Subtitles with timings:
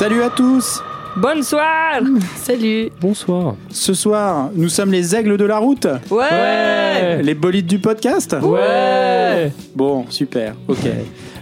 [0.00, 0.82] Salut à tous.
[1.16, 2.00] Bonsoir.
[2.36, 2.90] Salut.
[3.00, 3.54] Bonsoir.
[3.68, 5.86] Ce soir, nous sommes les aigles de la route.
[6.10, 8.34] Ouais, Les bolides du podcast.
[8.42, 9.52] Ouais.
[9.74, 10.78] Bon, super, ok.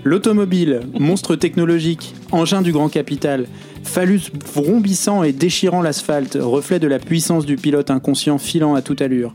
[0.02, 3.46] L'automobile, monstre technologique, engin du grand capital,
[3.84, 9.02] phallus vrombissant et déchirant l'asphalte, reflet de la puissance du pilote inconscient filant à toute
[9.02, 9.32] allure.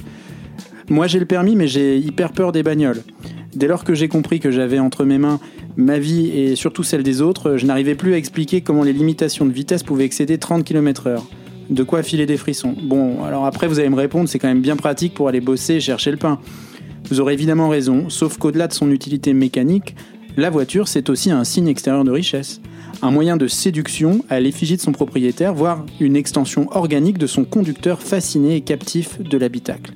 [0.90, 3.04] Moi j'ai le permis mais j'ai hyper peur des bagnoles.
[3.55, 5.40] Dès lors que j'ai compris que j'avais entre mes mains
[5.76, 9.46] ma vie et surtout celle des autres, je n'arrivais plus à expliquer comment les limitations
[9.46, 11.22] de vitesse pouvaient excéder 30 km/h.
[11.70, 12.76] De quoi filer des frissons.
[12.84, 15.76] Bon, alors après vous allez me répondre, c'est quand même bien pratique pour aller bosser
[15.76, 16.40] et chercher le pain.
[17.09, 19.95] Vous aurez évidemment raison, sauf qu'au-delà de son utilité mécanique,
[20.38, 22.62] la voiture c'est aussi un signe extérieur de richesse.
[23.02, 27.44] Un moyen de séduction à l'effigie de son propriétaire, voire une extension organique de son
[27.44, 29.94] conducteur fasciné et captif de l'habitacle.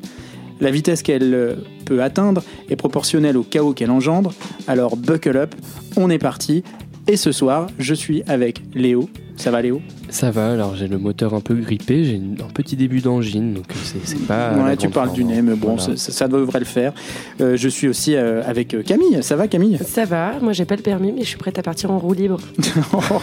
[0.60, 1.56] La vitesse qu'elle euh,
[1.86, 4.34] peut atteindre est proportionnelle au chaos qu'elle engendre,
[4.68, 5.56] alors buckle up,
[5.96, 6.64] on est parti.
[7.08, 9.10] Et ce soir, je suis avec Léo.
[9.38, 12.76] Ça va Léo Ça va, alors j'ai le moteur un peu grippé, j'ai un petit
[12.76, 14.54] début d'angine, donc c'est c'est pas.
[14.54, 15.96] Ouais, tu parles du nez, mais bon, Voilà.
[15.96, 16.92] ça, ça devrait le faire.
[17.40, 19.20] Euh, je suis aussi euh, avec euh, Camille.
[19.22, 19.78] Ça va Camille?
[19.88, 22.14] Ça va, moi j'ai pas le permis mais je suis prête à partir en roue
[22.14, 22.40] libre.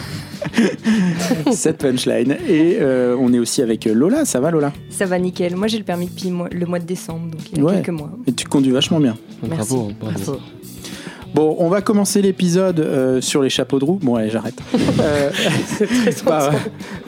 [1.53, 2.37] Cette punchline.
[2.49, 4.25] Et euh, on est aussi avec Lola.
[4.25, 4.73] Ça va Lola?
[4.91, 5.57] Ça va nickel.
[5.57, 7.75] Moi, j'ai le permis depuis moi- le mois de décembre, donc il y a Ouais.
[7.77, 8.11] quelques mois.
[8.27, 9.17] Et tu conduis vachement bien.
[9.43, 9.57] Merci.
[9.75, 10.15] Bravo, bravo.
[10.25, 10.39] Bravo.
[11.35, 13.99] Bon, on va commencer l'épisode euh, sur les chapeaux de roue.
[14.01, 14.55] Bon, allez, j'arrête.
[15.01, 15.31] Euh,
[16.25, 16.51] par-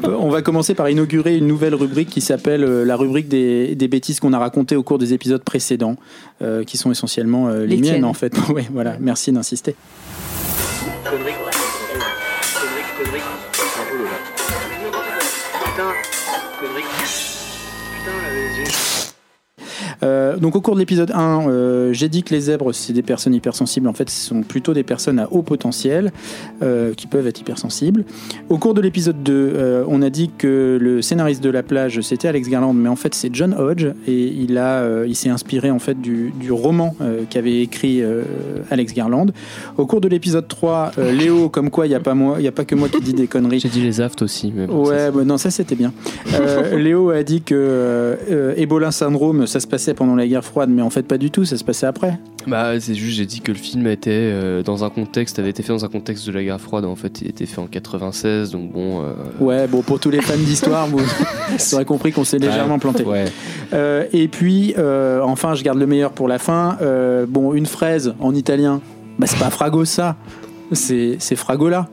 [0.05, 3.75] euh, on va commencer par inaugurer une nouvelle rubrique qui s'appelle euh, la rubrique des,
[3.77, 5.97] des bêtises qu'on a racontées au cours des épisodes précédents,
[6.43, 8.05] euh, qui sont essentiellement euh, les, Les miennes tiennes.
[8.05, 8.35] en fait.
[8.51, 9.77] ouais, voilà, merci d'insister.
[20.03, 23.03] Euh, donc au cours de l'épisode 1, euh, j'ai dit que les zèbres, c'est des
[23.03, 23.89] personnes hypersensibles.
[23.89, 26.13] En fait, ce sont plutôt des personnes à haut potentiel
[26.63, 28.05] euh, qui peuvent être hypersensibles.
[28.49, 32.01] Au cours de l'épisode 2, euh, on a dit que le scénariste de La Plage,
[32.03, 35.71] c'était Alex Garland, mais en fait c'est John Hodge et il, a, il s'est inspiré
[35.71, 36.95] en fait du, du roman
[37.31, 38.03] qu'avait écrit
[38.71, 39.27] Alex Garland.
[39.79, 42.45] Au cours de l'épisode 3, euh, Léo, comme quoi il n'y a, pas moi- il
[42.45, 43.61] y a pas que moi qui dis des conneries.
[43.67, 45.93] J'ai dit les aftes aussi, mais bon, ça, Ouais, bah non, ça c'était bien.
[46.77, 48.17] Léo a dit que
[48.57, 51.45] Ebola syndrome, ça se passait pendant la guerre froide, mais en fait pas du tout,
[51.45, 52.19] ça se passait après.
[52.47, 55.63] Bah, c'est juste, j'ai dit que le film était euh, dans un contexte, avait été
[55.63, 56.85] fait dans un contexte de la guerre froide.
[56.85, 59.03] En fait, il était fait en 96, donc bon.
[59.03, 60.99] euh, Ouais, bon, pour tous les fans d'histoire, vous,
[61.59, 63.05] vous aurez compris qu'on s'est légèrement planté.
[63.05, 63.25] Ouais.
[63.73, 66.79] Euh, et puis, euh, enfin, je garde le meilleur pour la fin.
[66.83, 68.81] Euh, bon, une fraise en italien,
[69.19, 70.17] bah c'est pas fragosa,
[70.73, 71.89] c'est c'est fragola.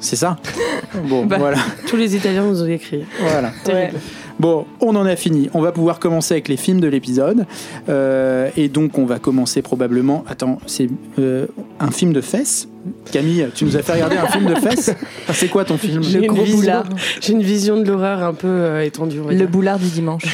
[0.00, 0.36] C'est ça
[1.08, 1.36] Bon, Bah.
[1.38, 1.56] voilà.
[1.86, 3.04] Tous les Italiens nous ont écrit.
[3.20, 3.52] voilà.
[3.64, 3.98] Terrible.
[4.40, 5.48] Bon, on en a fini.
[5.54, 7.46] On va pouvoir commencer avec les films de l'épisode.
[7.88, 10.24] Euh, et donc, on va commencer probablement.
[10.28, 11.46] Attends, c'est euh,
[11.80, 12.68] un film de fesses
[13.10, 14.90] Camille, tu nous as fait regarder un film de fesses
[15.32, 16.84] C'est quoi ton film J'ai Le une gros vision- boulard.
[17.18, 19.20] J'ai une vision de l'horreur un peu euh, étendue.
[19.26, 19.48] Le dire.
[19.48, 20.24] boulard du dimanche.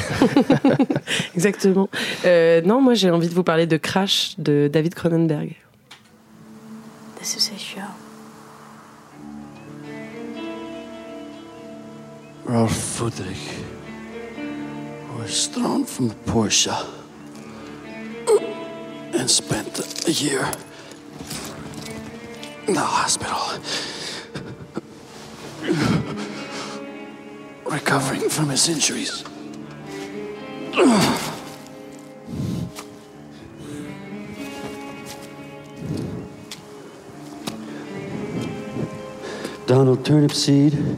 [1.36, 1.88] Exactement.
[2.24, 5.54] Euh, non, moi j'ai envie de vous parler de Crash de David Cronenberg.
[7.20, 7.80] This is a show.
[12.48, 13.38] Ralph Friedrich
[15.20, 16.74] was thrown from a Porsche
[19.12, 20.50] and spent a year
[22.66, 23.60] in the hospital
[27.66, 29.22] recovering from his injuries.
[39.66, 40.96] Donald Turnipseed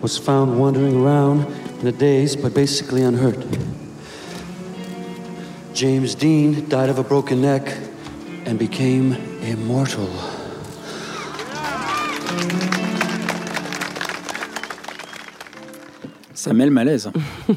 [0.00, 3.38] was found wandering around in a daze but basically unhurt.
[5.74, 7.76] James Dean died of a broken neck
[8.46, 10.08] and became immortal.
[16.34, 17.10] Ça met le malaise.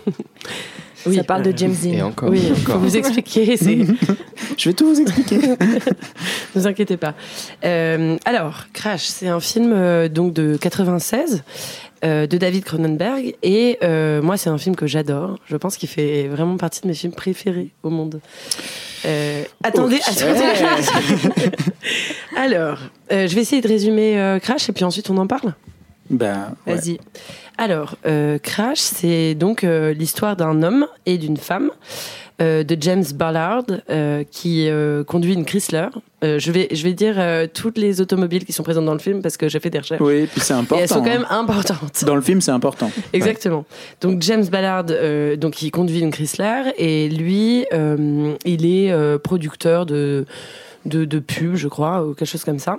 [1.08, 2.06] Oui, Ça parle de James Et Dean.
[2.10, 2.30] encore.
[2.30, 2.78] Oui, faut encore.
[2.80, 3.58] vous expliquer.
[3.58, 3.80] C'est
[4.58, 5.40] Je vais tout vous expliquer.
[6.54, 7.16] Ne vous inquiétez pas.
[7.66, 11.42] Euh, alors, Crash, c'est un film euh, donc de 96
[12.04, 15.38] euh, de David Cronenberg et euh, moi c'est un film que j'adore.
[15.46, 18.20] Je pense qu'il fait vraiment partie de mes films préférés au monde.
[19.06, 20.04] Euh, attendez, Ok.
[20.08, 21.52] attendez.
[22.38, 22.80] alors,
[23.12, 25.54] euh, je vais essayer de résumer euh, Crash et puis ensuite on en parle.
[26.10, 26.76] Ben, ouais.
[26.76, 27.00] Vas-y.
[27.58, 31.72] Alors, euh, Crash, c'est donc l'histoire d'un homme et d'une femme
[32.40, 35.88] de James Ballard euh, qui euh, conduit une Chrysler.
[36.24, 39.00] Euh, je vais je vais dire euh, toutes les automobiles qui sont présentes dans le
[39.00, 40.02] film parce que j'ai fait des recherches.
[40.02, 40.82] Oui, puis c'est Et important.
[40.82, 41.20] elles sont quand hein.
[41.20, 42.04] même importantes.
[42.06, 42.92] Dans le film, c'est important.
[43.14, 43.66] Exactement.
[44.02, 49.18] Donc James Ballard, euh, donc il conduit une Chrysler et lui, euh, il est euh,
[49.18, 50.26] producteur de,
[50.86, 52.78] de de pub, je crois, ou quelque chose comme ça.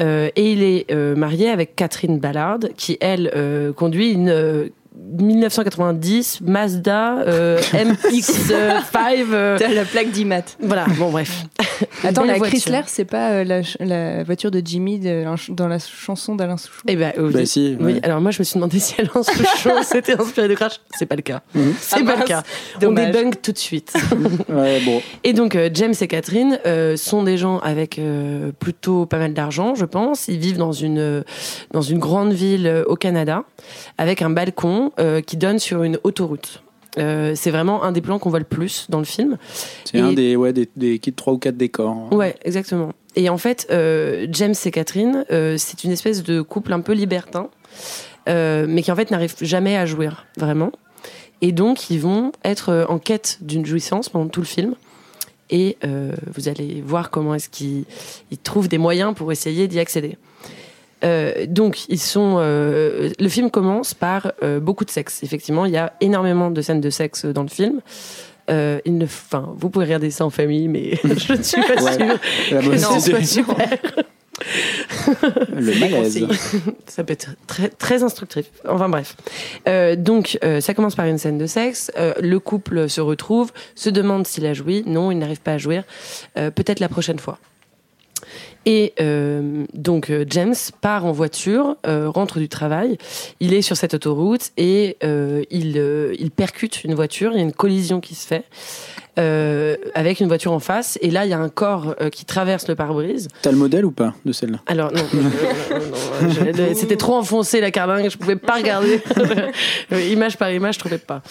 [0.00, 4.68] Euh, et il est euh, marié avec Catherine Ballard, qui elle euh, conduit une euh,
[5.18, 8.52] 1990 Mazda euh, MX5.
[9.32, 10.42] euh, T'as la plaque d'IMAT.
[10.60, 10.86] voilà.
[10.98, 11.44] Bon bref.
[12.04, 12.58] Attends, la voiture.
[12.60, 15.24] Chrysler, c'est pas euh, la, voiture de Jimmy de-
[15.54, 16.82] dans la chanson d'Alain Souchon?
[16.86, 17.32] Eh ben, oui.
[17.32, 18.00] Bah si, Oui, ouais.
[18.02, 20.80] alors moi je me suis demandé si Alain Souchon s'était inspiré de Crash.
[20.98, 21.40] C'est pas le cas.
[21.54, 21.74] Mhm.
[21.80, 22.42] C'est Ah pas le mince, cas.
[22.80, 23.08] dommage.
[23.08, 23.92] On débunk tout de suite.
[24.48, 25.00] Ouais, bon.
[25.24, 29.32] Et donc euh, James et Catherine euh, sont des gens avec euh, plutôt pas mal
[29.34, 30.28] d'argent, je pense.
[30.28, 31.22] Ils vivent dans une euh,
[31.72, 33.44] dans une grande ville euh, au Canada
[33.98, 36.62] avec un balcon euh, qui donne sur une autoroute.
[36.98, 39.38] Euh, c'est vraiment un des plans qu'on voit le plus dans le film.
[39.84, 41.90] C'est Et- un des, ouais, des, des, trois ou quatre décors.
[41.90, 42.08] hein.
[42.16, 42.90] Ouais, exactement.
[43.16, 46.92] Et en fait, euh, James et Catherine, euh, c'est une espèce de couple un peu
[46.92, 47.48] libertin,
[48.26, 50.72] mais qui en fait n'arrive jamais à jouir vraiment.
[51.42, 54.74] Et donc, ils vont être en quête d'une jouissance pendant tout le film.
[55.48, 55.76] Et
[56.34, 57.84] vous allez voir comment est-ce qu'ils
[58.30, 60.16] ils trouvent des moyens pour essayer d'y accéder.
[61.04, 62.36] Euh, donc, ils sont.
[62.38, 65.22] euh, le film commence par euh, beaucoup de sexe.
[65.22, 67.80] Effectivement, il y a énormément de scènes de sexe dans le film.
[68.50, 71.82] Euh, il ne, enfin, vous pouvez regarder ça en famille, mais je ne suis pas
[71.82, 71.92] Ouais.
[71.92, 72.18] sûre
[72.52, 73.68] La que ce soit super.
[75.54, 76.26] Le malaise.
[76.86, 78.46] Ça peut être très, très instructif.
[78.68, 79.16] Enfin bref.
[79.68, 81.90] Euh, donc, euh, ça commence par une scène de sexe.
[81.98, 84.82] Euh, le couple se retrouve, se demande s'il a joui.
[84.86, 85.84] Non, il n'arrive pas à jouir.
[86.38, 87.38] Euh, Peut-être la prochaine fois.
[88.66, 92.98] Et euh, donc euh, James part en voiture, euh, rentre du travail,
[93.40, 94.98] il est sur cette autoroute et
[95.50, 98.44] il, il percute une voiture, il y a une collision qui se fait
[99.18, 102.24] euh, avec une voiture en face et là il y a un corps euh, qui
[102.24, 104.58] traverse le pare-brise T'as le modèle ou pas de celle-là?
[104.66, 105.02] Alors non,
[106.74, 109.00] c'était trop enfoncé la carlingue, je pouvais pas regarder
[109.92, 111.22] Euh, image par image, je trouvais pas.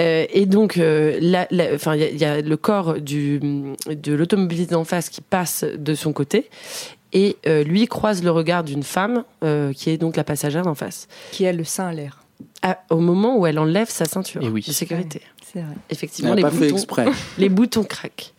[0.00, 2.94] Euh, et donc, euh, là, là, enfin, il y, a- il y a le corps
[2.94, 3.40] du
[3.90, 6.48] de l'automobiliste d'en face qui passe de son côté.
[7.12, 10.74] Et euh, lui croise le regard d'une femme euh, qui est donc la passagère d'en
[10.74, 11.08] face.
[11.32, 12.22] qui a le sein à l'air.
[12.90, 14.64] Au moment où elle enlève sa ceinture Eh oui.
[14.66, 15.20] de sécurité.
[15.56, 15.74] C'est vrai.
[15.88, 17.06] Effectivement, les fait boutons, exprès.
[17.38, 18.34] les boutons craquent.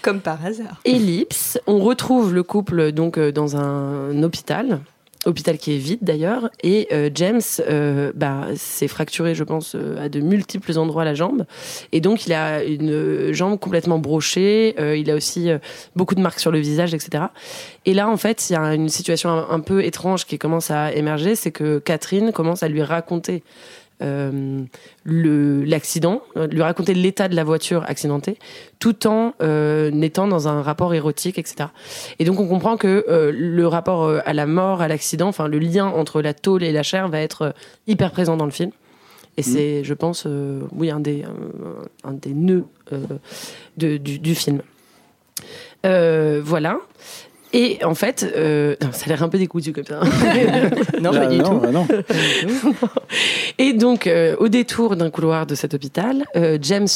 [0.00, 0.80] Comme par hasard.
[0.86, 4.80] Ellipse, on retrouve le couple donc euh, dans un hôpital,
[5.26, 10.02] hôpital qui est vide d'ailleurs, et euh, James euh, bah, s'est fracturé, je pense, euh,
[10.02, 11.44] à de multiples endroits la jambe,
[11.92, 15.58] et donc il a une euh, jambe complètement brochée, euh, il a aussi euh,
[15.96, 17.24] beaucoup de marques sur le visage, etc.
[17.84, 20.70] Et là, en fait, il y a une situation un, un peu étrange qui commence
[20.70, 23.42] à émerger, c'est que Catherine commence à lui raconter
[24.02, 24.64] euh,
[25.04, 28.38] l'accident, euh, lui raconter l'état de la voiture accidentée,
[28.78, 31.70] tout en euh, étant dans un rapport érotique, etc.
[32.18, 35.48] Et donc on comprend que euh, le rapport euh, à la mort, à l'accident, enfin
[35.48, 37.54] le lien entre la tôle et la chair va être
[37.86, 38.70] hyper présent dans le film.
[39.36, 40.26] Et c'est, je pense,
[40.72, 42.64] oui, un des, un, un des nœuds
[43.76, 44.62] de- du, du film.
[45.84, 46.78] Voilà.
[47.54, 50.00] Et en fait, euh, non, ça a l'air un peu décousu comme ça.
[51.00, 51.58] non, pas Ah, du non, tout.
[51.60, 51.86] bah non.
[53.58, 56.86] Et donc, euh, au détour d'un couloir de cet hôpital, euh, James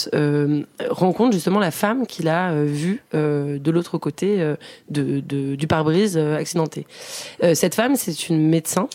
[0.90, 4.38] rencontre justement la femme qu'il a vue de l'autre côté
[4.90, 6.86] de, de- du pare-brise accidenté.
[7.54, 8.88] Cette femme, c'est une médecin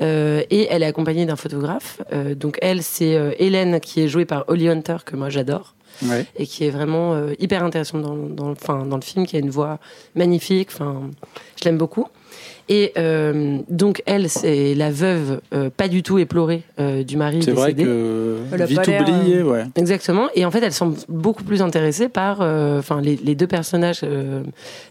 [0.00, 2.00] et elle est accompagnée d'un photographe.
[2.36, 6.26] Donc, elle, c'est Hélène qui est jouée par Holly Hunter, que moi j'adore Ouais.
[6.36, 9.38] et qui est vraiment euh, hyper intéressante dans, dans, enfin, dans le film, qui a
[9.38, 9.78] une voix
[10.14, 10.68] magnifique.
[10.72, 11.02] Enfin,
[11.60, 12.06] je l'aime beaucoup.
[12.70, 17.42] Et euh, donc elle, c'est la veuve euh, pas du tout éplorée euh, du mari
[17.42, 17.84] C'est vrai décédé.
[17.84, 19.64] que Elle a vite pas l'air, oublié, ouais.
[19.76, 20.28] Exactement.
[20.34, 24.00] Et en fait, elle semble beaucoup plus intéressée par, euh, enfin, les, les deux personnages
[24.02, 24.42] euh,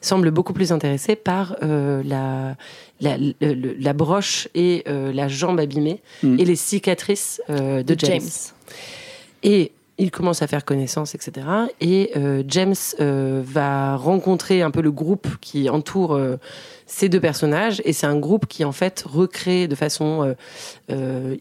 [0.01, 2.55] semblent beaucoup plus intéressés par euh, la,
[3.01, 6.39] la, le- le- la broche et euh, la jambe abîmée Mm.
[6.39, 8.22] et les cicatrices euh, de James.
[9.41, 11.45] Et il commence à faire connaissance, etc.
[11.79, 16.38] Et euh, James euh, va rencontrer un peu le groupe qui entoure euh,
[16.88, 17.81] ces deux personnages.
[17.85, 20.35] Et c'est un groupe qui, en fait, recrée de façon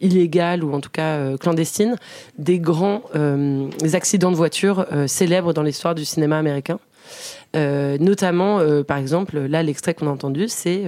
[0.01, 1.97] illégale ou en tout cas clandestine
[2.39, 3.03] des grands
[3.93, 6.79] accidents de voiture célèbres dans l'histoire du cinéma américain.
[7.55, 10.85] Notamment, par exemple, là, l'extrait qu'on a entendu, c'est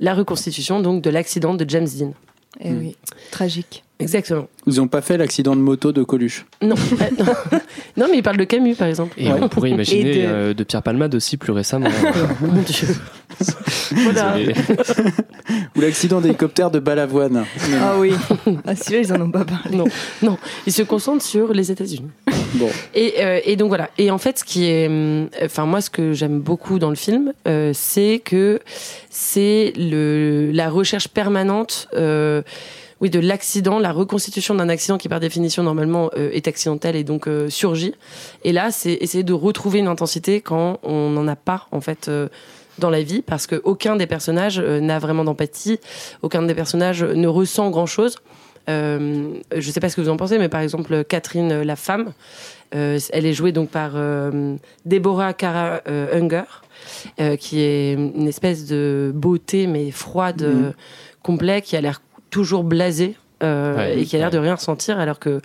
[0.00, 2.12] la reconstitution donc de l'accident de James Dean.
[2.60, 2.96] Eh oui,
[3.30, 3.84] tragique.
[4.02, 4.48] Exactement.
[4.66, 6.44] Ils n'ont pas fait l'accident de moto de Coluche.
[6.60, 7.24] Non, Euh,
[7.96, 9.14] non, mais il parle de Camus, par exemple.
[9.16, 10.64] Et on pourrait imaginer de- euh, de...
[10.64, 11.88] Pierre Palmade aussi plus récemment.
[12.40, 12.88] Mon Dieu.
[13.92, 14.36] voilà.
[15.76, 17.44] Ou l'accident d'hélicoptère de Balavoine.
[17.80, 18.12] Ah oui.
[18.66, 19.76] Ah celui-là, ils en ont pas parlé.
[19.76, 19.84] Non,
[20.22, 22.08] non, il se concentre sur les États-Unis.
[22.54, 22.68] Bon.
[22.94, 23.90] Et, euh, et donc voilà.
[23.98, 26.96] Et en fait, ce qui est, hum, enfin moi, ce que j'aime beaucoup dans le
[26.96, 28.60] film, euh, c'est que
[29.10, 31.88] c'est le la recherche permanente.
[31.94, 32.42] Euh,
[33.02, 37.02] oui, de l'accident, la reconstitution d'un accident qui par définition normalement euh, est accidentel et
[37.02, 37.94] donc euh, surgit.
[38.44, 42.08] Et là, c'est essayer de retrouver une intensité quand on n'en a pas en fait
[42.08, 42.28] euh,
[42.78, 45.78] dans la vie, parce que aucun des personnages n'a vraiment d'empathie,
[46.22, 48.16] aucun des personnages ne ressent grand chose.
[48.70, 52.12] Euh, je sais pas ce que vous en pensez, mais par exemple Catherine la femme,
[52.74, 54.56] euh, elle est jouée donc par euh,
[54.86, 56.44] Deborah euh, Unger,
[57.38, 60.72] qui est une espèce de beauté mais froide, euh,
[61.22, 62.01] complet, qui a l'air
[62.32, 64.32] toujours blasée euh, Ouais, et qui a l'air ouais.
[64.34, 65.40] de rien ressentir, alors que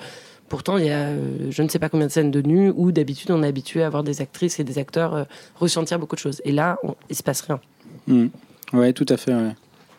[0.50, 2.91] pourtant il y a euh, je ne sais pas combien de scènes de nu où
[2.91, 5.24] d'habitude on est habitué à voir des actrices et des acteurs euh,
[5.60, 6.41] ressentir beaucoup de choses.
[6.46, 7.60] Et là, on, il se passe rien.
[8.08, 8.27] Mm.
[8.74, 9.34] Ouais, tout à fait.
[9.36, 9.56] Ouais.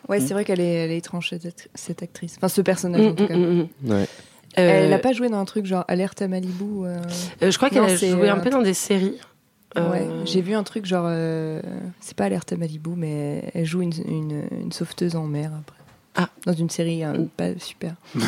[0.09, 2.35] Ouais, c'est vrai qu'elle est, elle est étrange, cette, act- cette actrice.
[2.37, 3.35] Enfin, ce personnage, en Mm, tout mm, cas.
[3.37, 3.91] mm, mm.
[3.91, 4.07] Ouais.
[4.57, 6.97] Euh, Elle n'a pas joué dans un truc genre Alerte à Malibu euh,
[7.43, 9.17] euh, je crois qu'elle a joué un peu dans des séries.
[9.77, 11.05] Euh, Ouais, j'ai vu un truc genre.
[11.07, 11.61] euh,
[11.99, 15.77] c'est pas Alerte à Malibu, mais elle joue une, une, une sauveteuse en mer après.
[16.21, 16.27] Ah.
[16.45, 17.93] Dans une série euh, pas super.
[18.13, 18.21] Ouais.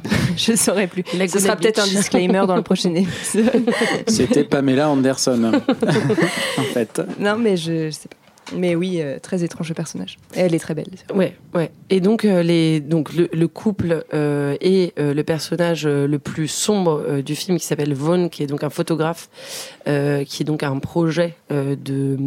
[0.36, 1.02] Je saurais plus.
[1.28, 3.68] Ce sera peut-être un disclaimer dans le prochain épisode.
[4.06, 5.50] C'était Pamela Anderson,
[6.58, 7.02] en fait.
[7.18, 8.16] non, mais je, je sais pas.
[8.54, 10.18] Mais oui, euh, très étrange personnage.
[10.34, 10.88] Elle est très belle.
[11.14, 11.70] Ouais, ouais.
[11.90, 16.18] Et donc, euh, les, donc le, le couple euh, et euh, le personnage euh, le
[16.18, 19.28] plus sombre euh, du film qui s'appelle Vaughn, qui est donc un photographe,
[19.88, 22.18] euh, qui est donc un projet euh, de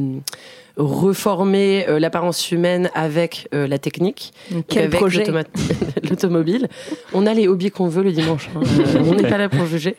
[0.78, 4.34] reformer euh, l'apparence humaine avec euh, la technique,
[4.68, 5.24] Quel avec projet
[6.10, 6.68] l'automobile.
[7.14, 8.50] On a les hobbies qu'on veut le dimanche.
[8.56, 8.60] hein.
[8.96, 9.96] Euh, on n'est pas là pour juger.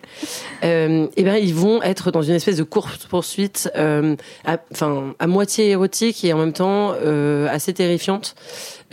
[0.65, 5.15] Euh, et ben, ils vont être dans une espèce de course poursuite, euh, à, enfin
[5.19, 8.35] à moitié érotique et en même temps euh, assez terrifiante,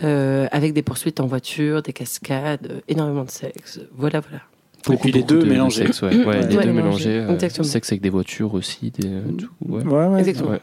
[0.02, 3.80] euh, avec des poursuites en voiture, des cascades, énormément de sexe.
[3.96, 4.42] Voilà, voilà.
[4.92, 5.84] Et puis les deux de- de mélangés.
[5.86, 6.14] sexe, ouais.
[6.26, 6.64] Ouais, les Ouais.
[6.64, 7.18] deux Mélangés.
[7.20, 9.48] euh, sexe avec des voitures aussi, des, tout.
[9.66, 9.82] Ouais.
[9.82, 10.18] Ouais, ouais.
[10.20, 10.58] Exactement.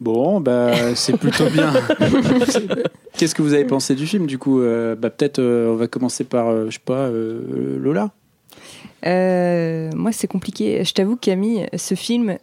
[0.00, 1.72] Bon, bah, c'est plutôt bien.
[3.16, 5.88] Qu'est-ce que vous avez pensé du film, du coup Euh, bah, Peut-être, euh, on va
[5.88, 8.10] commencer par, euh, je sais pas, euh, Lola
[9.06, 10.84] Euh, moi, c'est compliqué.
[10.84, 12.38] Je t'avoue, Camille, ce film.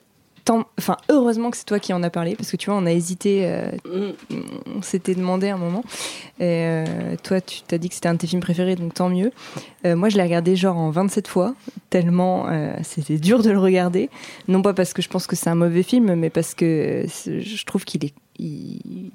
[0.46, 2.86] Tant- Enfin, heureusement que c'est toi qui en as parlé, parce que tu vois, on
[2.86, 4.38] a hésité, euh, Mm.
[4.78, 5.84] on s'était demandé un moment.
[6.40, 6.86] Et euh,
[7.24, 9.32] toi, tu t'as dit que c'était un de tes films préférés, donc tant mieux.
[9.86, 11.56] Euh, moi, je l'ai regardé genre en 27 fois,
[11.90, 12.46] tellement
[12.84, 14.10] c'était dur de le regarder.
[14.48, 17.66] Non pas parce que je pense que c'est un mauvais film, mais parce que je
[17.66, 18.14] trouve qu'il est.
[18.38, 19.12] il-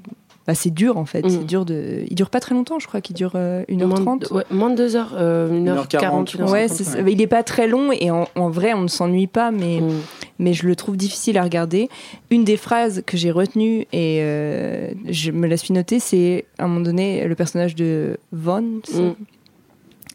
[0.46, 1.28] bah, c'est dur en fait, Mm.
[1.30, 2.04] c'est dur de.
[2.08, 4.02] Il dure pas très longtemps, je crois qu'il dure euh, 1h30.
[4.02, 6.36] Moins de, ouais, moins de 2 heures, euh, 1h40.
[6.36, 6.66] 1h40, Ouais,
[7.12, 9.90] il est pas très long et en, en vrai on ne s'ennuie pas, mais, Mm.
[10.38, 11.88] mais je le trouve difficile à regarder.
[12.30, 16.64] Une des phrases que j'ai retenues et euh, je me la suis notée, c'est à
[16.64, 18.80] un moment donné le personnage de Von.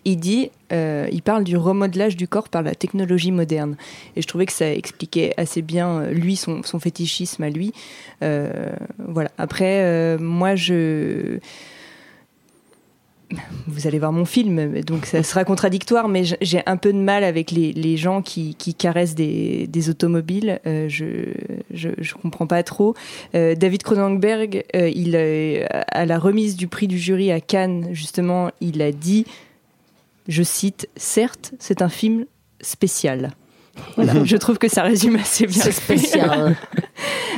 [0.08, 3.76] Il dit, euh, il parle du remodelage du corps par la technologie moderne.
[4.16, 7.74] Et je trouvais que ça expliquait assez bien euh, lui son, son fétichisme à lui.
[8.22, 8.70] Euh,
[9.00, 9.32] voilà.
[9.40, 11.40] Après, moi je
[13.66, 17.24] vous allez voir mon film, donc ça sera contradictoire, mais j'ai un peu de mal
[17.24, 20.60] avec les, les gens qui, qui caressent des, des automobiles.
[20.64, 21.34] Je,
[21.74, 22.94] je je comprends pas trop.
[23.34, 28.92] David Cronenberg, il à la remise du prix du jury à Cannes, justement, il a
[28.92, 29.26] dit,
[30.28, 32.26] je cite, certes, c'est un film
[32.62, 33.32] spécial.
[33.96, 35.62] Voilà, je trouve que ça résume assez bien.
[35.64, 36.56] C'est spécial.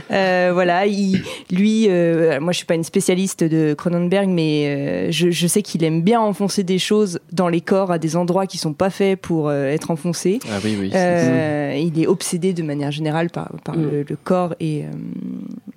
[0.10, 5.12] Euh, voilà, il, lui, euh, moi je suis pas une spécialiste de Cronenberg, mais euh,
[5.12, 8.48] je, je sais qu'il aime bien enfoncer des choses dans les corps à des endroits
[8.48, 10.40] qui sont pas faits pour euh, être enfoncés.
[10.50, 10.90] Ah oui, oui.
[10.94, 13.82] c'est- Il est obsédé de manière générale par, par Mm.
[13.82, 15.77] le, le corps et, euh, et-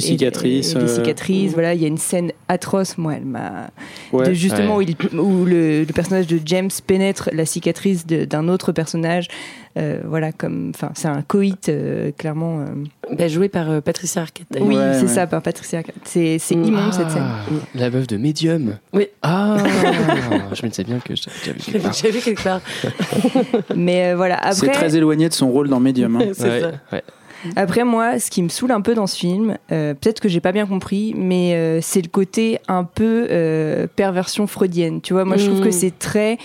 [0.00, 1.50] Les cicatrices, et les euh, cicatrices.
[1.50, 1.54] Mm.
[1.54, 2.98] Voilà, il y a une scène atroce.
[2.98, 3.70] Moi, elle m'a
[4.12, 4.34] Ouais.
[4.34, 4.84] justement Ouais.
[4.86, 9.28] où, il- où le, le personnage de James pénètre la cicatrice d'un autre personnage.
[9.76, 12.60] Euh, voilà, comme, enfin, c'est un coït euh, clairement.
[12.60, 13.14] euh.
[13.16, 14.46] Bah, joué par euh, Patricia Arquette.
[14.60, 15.06] Oui, Ouais, c'est ouais.
[15.08, 15.78] ça, par Patricia.
[15.78, 15.94] Arquette.
[16.04, 16.64] C'est c'est Mm.
[16.64, 17.22] immonde cette scène.
[17.24, 17.44] Ah,
[17.76, 18.76] La meuf de Medium.
[18.92, 19.06] Oui.
[19.22, 19.56] Ah,
[20.54, 22.60] je me disais bien que j'avais déjà vu Je quelque part.
[22.62, 23.76] quelque part.
[23.76, 26.16] Mais euh, voilà, C'est après, très éloigné de son rôle dans Medium.
[26.16, 26.24] hein.
[26.32, 27.00] C'est Ouais, ça.
[27.56, 30.40] Après moi, ce qui me saoule un peu dans ce film, euh, peut-être que j'ai
[30.40, 35.00] pas bien compris, mais euh, c'est le côté un peu euh, perversion freudienne.
[35.00, 35.64] Tu vois, moi je trouve Mm.
[35.64, 36.38] que c'est très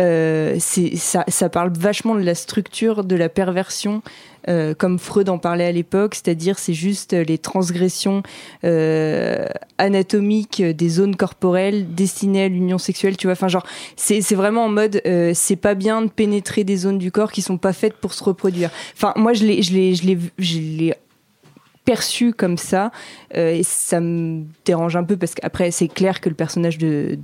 [0.00, 4.02] euh, c'est ça, ça parle vachement de la structure de la perversion
[4.48, 8.22] euh, comme Freud en parlait à l'époque, c'est-à-dire c'est juste les transgressions
[8.64, 9.46] euh,
[9.78, 13.32] anatomiques des zones corporelles destinées à l'union sexuelle, tu vois.
[13.32, 13.66] Enfin, genre,
[13.96, 17.42] c'est vraiment en mode, euh, c'est pas bien de pénétrer des zones du corps qui
[17.42, 18.70] sont pas faites pour se reproduire.
[18.94, 20.92] Enfin, moi, je l'ai, je je je
[21.84, 22.92] perçu comme ça
[23.34, 27.16] et ça me dérange un peu parce qu'après c'est clair que le personnage de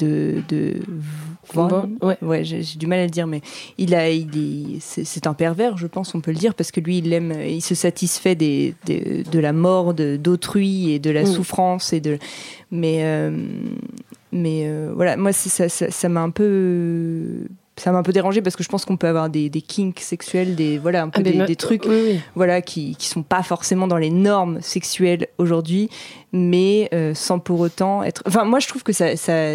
[1.52, 1.96] Vaughn.
[2.02, 2.16] Ouais.
[2.22, 3.40] Ouais, j'ai du mal à le dire, mais
[3.78, 6.80] il a, il est- c'est un pervers, je pense, on peut le dire, parce que
[6.80, 11.22] lui, il aime, il se satisfait des, des- de la mort d'autrui et de la
[11.22, 11.26] Mm.
[11.26, 12.18] souffrance et de,
[12.70, 13.30] mais, euh,
[14.32, 17.22] mais euh, voilà, moi, ça, ça, m'a un peu,
[17.76, 20.00] ça m'a un peu dérangé parce que je pense qu'on peut avoir des, des kinks
[20.00, 22.20] sexuels, des, voilà, un peu Ah, mais des, trucs Oui, oui.
[22.34, 25.88] voilà, qui, qui sont pas forcément dans les normes sexuelles aujourd'hui,
[26.32, 28.22] mais euh, sans pour autant être.
[28.26, 29.54] Enfin, moi, je trouve que ça, ça,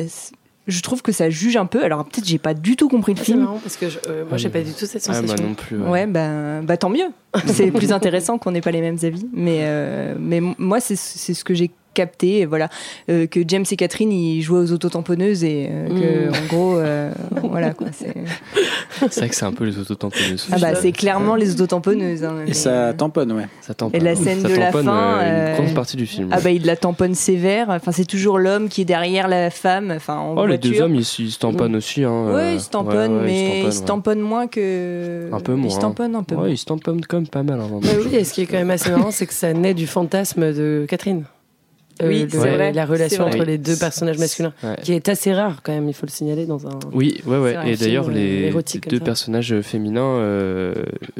[0.67, 1.83] je trouve que ça juge un peu.
[1.83, 3.43] Alors peut-être j'ai pas du tout compris le Ah, C'est film.
[3.43, 5.35] marrant parce que je- euh, moi, j'ai pas du tout cette Ah, sensation.
[5.37, 5.77] moi non plus.
[5.77, 7.07] Ouais, bah, bah tant mieux.
[7.47, 9.25] C'est plus intéressant qu'on n'ait pas les mêmes avis.
[9.33, 12.39] Mais, euh, mais moi, c'est c'est ce que j'ai capté.
[12.39, 12.69] et Voilà,
[13.09, 16.33] Euh, que James et Catherine ils jouaient aux autotamponneuses et euh, que Mm.
[16.43, 17.11] en gros, euh,
[17.43, 17.87] voilà quoi.
[17.91, 18.13] c'est-
[19.19, 20.47] vrai que c'est un peu les autotamponneuses.
[20.51, 22.23] Ah bah c'est clairement les autotamponneuses.
[22.23, 23.47] hein, Et mais- ça tamponne, ouais.
[23.61, 23.99] Ça tamponne.
[24.01, 26.29] Et la scène Ça de la fin, euh, euh, Une grande partie du film.
[26.31, 27.69] Ah bah il la tamponne sévère.
[27.69, 29.91] Enfin c'est toujours l'homme qui est derrière la femme.
[29.95, 32.03] Enfin en oh, les deux hommes, ils, ils se tamponnent aussi.
[32.03, 33.85] Hein, Oui, euh, ils se tamponnent, ouais, ouais, mais ils tamponnent, se ouais.
[33.85, 35.29] tamponnent moins que.
[35.31, 35.79] Un peu Ils moins, se hein.
[35.79, 36.35] tamponnent un peu.
[36.35, 37.59] Ouais, ils se tamponnent quand même pas mal.
[37.59, 37.67] hein.
[37.81, 39.87] Bah oui, et ce qui est quand même assez marrant, c'est que ça naît du
[39.87, 41.23] fantasme de Catherine.
[42.01, 44.75] Euh, Oui, le- c'est vrai, La relation entre les deux personnages masculins, Ouais.
[44.81, 46.79] qui est assez rare quand même, il faut le signaler dans un.
[46.93, 47.71] Oui, ouais, ouais.
[47.71, 48.51] Et d'ailleurs, euh, les
[48.89, 49.03] deux ça.
[49.03, 50.73] personnages féminins, euh,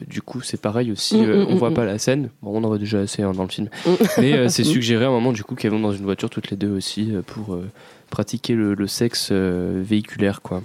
[0.08, 1.18] du coup, c'est pareil aussi.
[1.18, 2.30] Mm, euh, mm, on voit mm, pas la scène.
[2.42, 3.68] Bon, on en voit déjà assez hein, dans le film.
[3.86, 3.90] Mm.
[4.20, 6.50] Mais euh, c'est suggéré à un moment, du coup, qu'elles vont dans une voiture toutes
[6.52, 7.64] les deux aussi pour euh,
[8.10, 10.62] pratiquer le, le sexe euh, véhiculaire, quoi.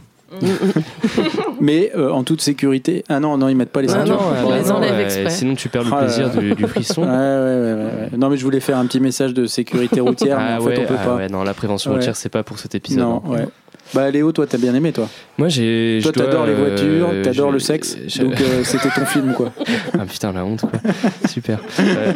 [1.60, 3.04] Mais euh, en toute sécurité.
[3.08, 4.14] Ah non, non, ils mettent pas les Ah ceintures.
[4.20, 5.30] non, on les enlève ouais, exprès.
[5.30, 7.02] sinon tu perds le Ah là plaisir du, du frisson.
[7.06, 8.18] Ouais, ouais, ouais, ouais, ouais.
[8.18, 10.74] Non, mais je voulais faire un petit message de sécurité routière, mais Ah en ouais,
[10.76, 11.14] fait, on peut ah pas.
[11.16, 11.96] ouais, non, la prévention Ouais.
[11.98, 13.00] routière, c'est pas pour cet épisode.
[13.02, 13.30] non, hein.
[13.30, 13.46] ouais.
[13.94, 15.08] Bah, Léo, toi, t'as bien aimé, toi.
[15.38, 16.00] Moi, j'ai.
[16.02, 17.96] Toi, t'adores les voitures, euh, t'adores le sexe.
[18.18, 19.52] Donc, euh, c'était ton film, quoi.
[19.98, 20.72] Ah putain, la honte, quoi.
[21.28, 21.60] Super.
[21.80, 22.12] Euh,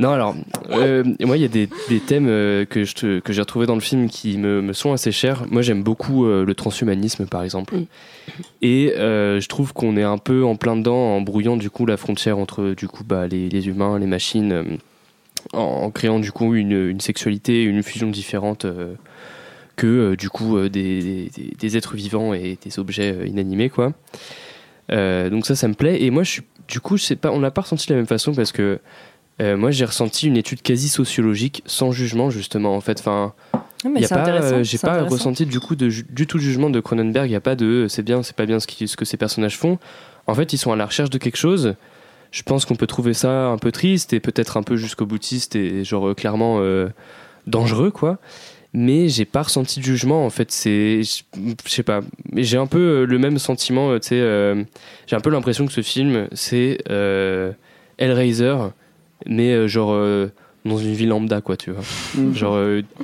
[0.00, 0.34] non, alors,
[0.70, 3.66] euh, moi, il y a des, des thèmes euh, que je te- que j'ai retrouvés
[3.66, 5.44] dans le film qui me, me sont assez chers.
[5.50, 7.74] Moi, j'aime beaucoup le transhumanisme, par exemple.
[8.62, 11.96] Et je trouve qu'on est un peu en plein dedans, en brouillant, du coup, la
[11.96, 14.78] frontière entre, du coup, bah, les, les humains, les machines,
[15.52, 18.66] en, en créant, du coup, une, une sexualité, une fusion différente.
[19.76, 23.70] Que euh, du coup euh, des, des- des êtres vivants et des objets euh, inanimés
[23.70, 23.92] quoi.
[24.90, 26.02] Donc ça ça me plaît.
[26.02, 27.98] Et moi je suis du coup je sais pas on l'a pas ressenti de la
[27.98, 28.78] même façon parce que
[29.40, 32.98] moi j'ai ressenti une étude quasi sociologique sans jugement justement en fait.
[33.00, 33.34] Enfin
[33.84, 37.28] Ah, c'est pas j'ai pas ressenti du coup de, du tout de jugement de Cronenberg.
[37.28, 39.16] Il y a pas de c'est bien c'est pas bien ce, qui- ce que ces
[39.18, 39.78] personnages font.
[40.26, 41.74] En fait ils sont à la recherche de quelque chose.
[42.32, 45.54] Je pense qu'on peut trouver ça un peu triste et peut-être un peu jusqu'au boutiste
[45.56, 46.88] et genre clairement euh,
[47.46, 48.18] dangereux quoi
[48.78, 50.52] mais j'ai pas ressenti de jugement en fait.
[50.52, 51.22] C'est je
[51.64, 52.02] sais pas.
[52.30, 54.62] Mais j'ai un peu euh, le même sentiment euh, tu sais euh,
[55.06, 57.52] j'ai un peu l'impression que ce film c'est euh,
[57.96, 58.54] Hellraiser
[59.24, 60.30] mais genre euh,
[60.66, 61.82] dans une ville lambda quoi tu vois.
[62.16, 62.34] Mm.
[62.34, 62.58] genre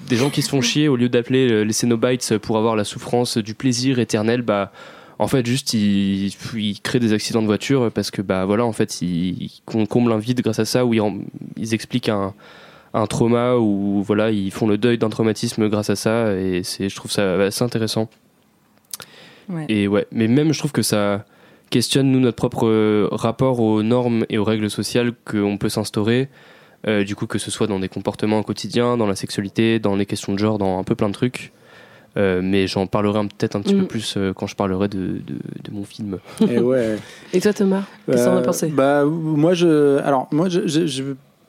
[0.08, 3.38] des gens qui se font chier au lieu d'appeler les Cénobites pour avoir la souffrance
[3.38, 4.72] du plaisir éternel bah
[5.18, 8.72] en fait juste ils, ils créent des accidents de voiture parce que bah voilà en
[8.72, 11.00] fait ils, ils comblent un vide grâce à ça où ils,
[11.56, 12.34] ils expliquent un
[12.94, 16.88] un trauma ou voilà ils font le deuil d'un traumatisme grâce à ça et c'est
[16.88, 18.08] je trouve ça assez intéressant
[19.48, 19.66] Ouais.
[19.68, 21.24] et ouais mais même je trouve que ça
[21.68, 26.28] questionne nous notre propre euh, rapport aux normes et aux règles sociales qu'on peut s'instaurer
[26.86, 29.96] euh, du coup que ce soit dans des comportements au quotidien dans la sexualité dans
[29.96, 31.52] les questions de genre dans un peu plein de trucs
[32.18, 33.80] Euh, mais j'en parlerai peut-être un petit Mm.
[33.80, 36.98] peu plus euh, quand je parlerai de, de, de mon film Et ouais.
[37.32, 38.66] Et toi, Thomas, qu'est-ce que t'en as pensé?
[38.68, 39.96] Bah, moi, je.
[40.04, 41.04] Alors, moi, je, je, je,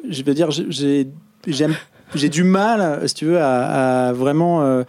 [0.09, 1.07] je veux dire, j'ai
[1.51, 4.83] j'ai du mal, si tu veux, à, vraiment euh,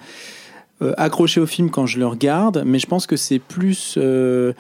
[0.83, 3.95] euh, accrocher au film quand je le regarde, mais je pense que c'est plus.
[3.97, 4.53] euh,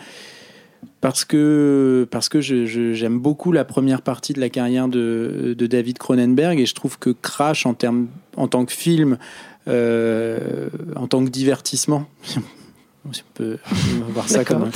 [1.00, 6.58] parce que, parce que j'aime beaucoup la première partie de la carrière de, David Cronenberg
[6.58, 9.18] et je trouve que Crash, en, termes, en tant que film,
[9.66, 12.06] en tant que divertissement,
[13.12, 13.58] si on peut
[14.08, 14.70] voir ça comme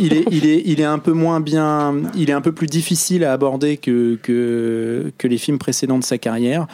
[0.00, 2.66] il est, il, est, il est un peu moins bien, il est un peu plus
[2.66, 6.66] difficile à aborder que, que, que les films précédents de sa carrière.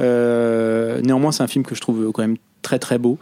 [0.00, 3.18] Euh, néanmoins, c'est un film que je trouve quand même très très beau.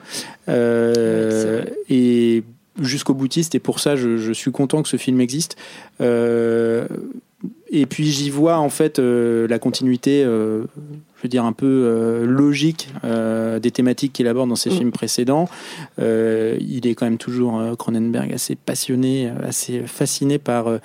[0.48, 2.42] Euh, et
[2.80, 5.56] jusqu'au boutiste, et pour ça, je, je suis content que ce film existe.
[6.00, 6.86] Euh,
[7.70, 10.62] et puis j'y vois en fait euh, la continuité, euh,
[11.16, 12.88] je veux dire un peu euh, logique
[13.62, 14.74] des thématiques qu'il aborde dans ses Mm.
[14.74, 15.48] films précédents.
[15.98, 20.78] Il est quand même toujours Cronenberg assez passionné, assez fasciné par euh,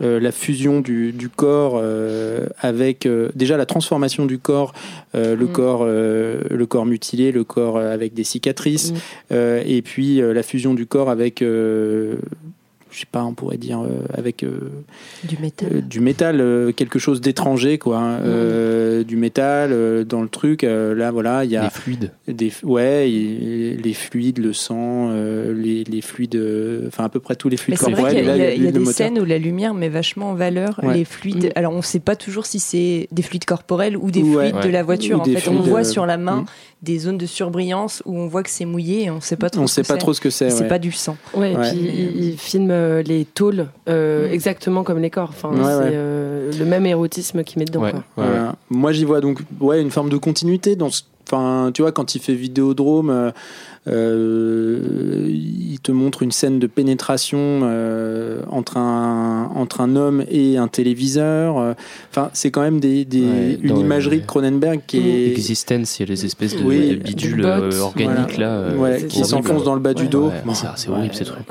[0.00, 1.82] la fusion du, du corps
[2.60, 4.72] avec déjà la transformation du corps,
[5.14, 5.48] le Mm.
[5.52, 8.92] corps, le corps mutilé, le corps avec des cicatrices,
[9.30, 9.34] Mm.
[9.66, 11.42] et puis la fusion du corps avec
[12.98, 14.58] je sais pas, on pourrait dire euh, avec euh,
[15.22, 15.68] Du métal.
[15.72, 17.98] euh, du métal, euh, quelque chose d'étranger, quoi.
[17.98, 18.18] hein.
[18.24, 20.64] Euh, du métal euh, dans le truc.
[20.64, 22.10] euh, là, voilà, il y Les a fluides.
[22.26, 27.36] des, ouais, les fluides, le sang, euh, les, les fluides, euh, enfin à peu près
[27.36, 28.16] tous les fluides c'est vrai corporels.
[28.16, 28.94] qu'il y a, et là, il y a- y des moteur.
[28.94, 30.94] scènes où la lumière met vachement en valeur Ouais.
[30.94, 31.44] les fluides.
[31.46, 31.50] Mm.
[31.54, 34.50] Alors on ne sait pas toujours si c'est des fluides corporels ou des Ouais.
[34.50, 35.18] fluides de la voiture.
[35.18, 36.46] Ou En fait, on voit euh, sur la main mm.
[36.82, 39.50] Des zones de surbrillance où on voit que c'est mouillé et on ne sait pas
[39.50, 39.62] trop.
[39.62, 40.50] On ce sait que pas trop ce que c'est.
[40.50, 40.68] C'est ouais.
[40.68, 41.16] pas du sang.
[41.34, 41.70] Ouais, et Ouais.
[41.70, 44.32] puis il, il filme euh, les tôles euh, Mm.
[44.32, 45.30] exactement comme les corps.
[45.30, 45.90] Enfin, Ouais, c'est ouais.
[45.94, 47.82] euh, le même érotisme qu'il met dedans.
[47.82, 48.04] Ouais, quoi.
[48.16, 48.30] ouais, ouais.
[48.36, 48.54] Voilà.
[48.70, 51.02] Moi, j'y vois donc ouais, une forme de continuité dans ce.
[51.30, 53.30] Enfin, tu vois, quand il fait Vidéodrome, euh, euh,
[55.28, 60.68] il te montre une scène de pénétration euh, entre, un, entre un homme et un
[60.68, 61.58] téléviseur.
[61.58, 61.72] Euh,
[62.10, 65.30] Enfin, c'est quand même des, des- Ouais, une imagerie de Cronenberg qui est.
[65.30, 68.38] Existence, il y a les espèces de, Oui, de bidules euh, organiques voilà.
[68.38, 68.50] là.
[68.58, 69.28] euh, Ouais, c'est qui horrible.
[69.46, 70.28] s'enfonce dans le bas du dos.
[70.28, 71.10] Ouais, Bon, c'est horrible ouais.
[71.12, 71.44] ces trucs.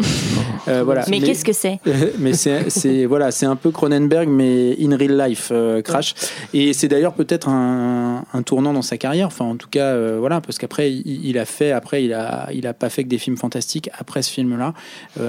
[0.67, 1.05] Euh, voilà.
[1.09, 1.79] Mais, qu'est-ce que c'est?
[2.19, 6.13] Mais c'est c'est- voilà c'est un peu Cronenberg mais in real life euh, Crash
[6.53, 10.17] et c'est d'ailleurs peut-être un, un tournant dans sa carrière enfin en tout cas euh,
[10.19, 13.09] voilà parce qu'après il, il a fait après il a il a pas fait que
[13.09, 14.73] des films fantastiques après ce film là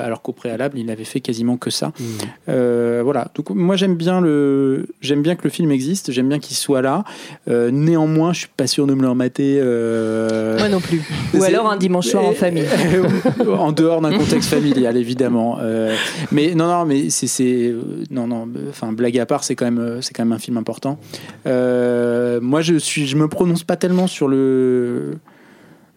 [0.02, 1.92] alors qu'au préalable il avait fait quasiment que ça
[2.48, 6.38] Euh, voilà donc moi j'aime bien le j'aime bien que le film existe j'aime bien
[6.38, 7.04] qu'il soit là
[7.48, 11.02] Euh, néanmoins je suis pas sûr de me le remater euh, Moi non plus.
[11.34, 12.66] Ou alors un dimanche soir en famille.
[13.48, 15.58] en dehors d'un contexte familial, évidemment.
[15.60, 15.94] Euh,
[16.32, 17.80] mais non, non, mais c'est, c'est euh,
[18.10, 18.48] non, non.
[18.68, 20.98] Enfin, blague à part, c'est quand même, euh, c'est quand même un film important.
[21.46, 25.18] Euh, moi, je suis, je me prononce pas tellement sur le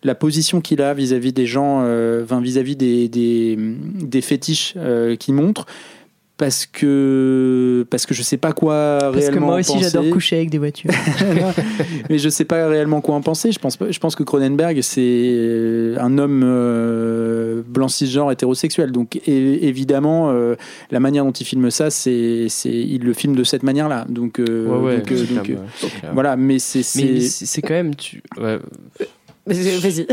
[0.03, 5.15] la position qu'il a vis-à-vis des gens, euh, enfin, vis-à-vis des, des, des fétiches euh,
[5.15, 5.65] qu'il montre.
[6.37, 9.89] Parce que, parce que je sais pas quoi Parce que réellement moi aussi penser.
[9.91, 10.89] j'adore coucher avec des voitures.
[12.09, 13.51] mais je sais pas réellement quoi en penser.
[13.51, 18.91] Je pense, pas- je pense que Cronenberg, c'est un homme euh, blanc cisgenre hétérosexuel.
[18.91, 20.55] Donc évidemment, euh,
[20.89, 24.05] la manière dont il filme ça, c'est, c'est, il le filme de cette manière-là.
[24.09, 26.37] Donc, euh, Ouais, ouais, donc, euh, c'est donc, clair, euh, ouais, voilà.
[26.37, 27.93] Mais c'est quand même.
[27.93, 28.23] Tu...
[29.45, 30.07] Vas-y.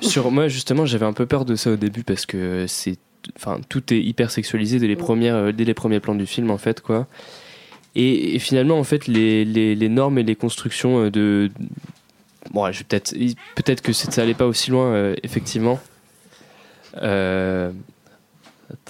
[0.02, 2.96] Sur moi, justement, j'avais un peu peur de ça au début parce que c'est,
[3.36, 6.50] enfin, tout est hyper sexualisé dès les premières, euh, dès les premiers plans du film,
[6.50, 7.06] en fait, quoi.
[7.94, 11.50] Et, et finalement, en fait, les, les, les normes et les constructions euh, de,
[12.52, 13.14] bon, je peut-être,
[13.56, 15.80] peut-être que ça allait pas aussi loin, euh, effectivement.
[17.02, 17.70] Euh,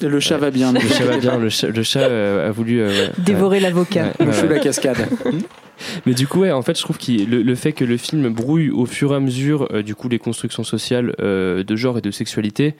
[0.01, 0.73] le chat va bien.
[0.73, 1.39] le chat va bien.
[1.39, 4.13] Le chat, le chat, euh, a voulu euh, Dévorer l'avocat.
[4.19, 4.49] joue ouais.
[4.49, 5.09] la cascade.
[6.07, 8.29] Mais du coup, ouais, en fait, je trouve que le, le fait que le film
[8.31, 11.99] brouille au fur et à mesure, euh, du coup, les constructions sociales euh, de genre
[11.99, 12.75] et de sexualité.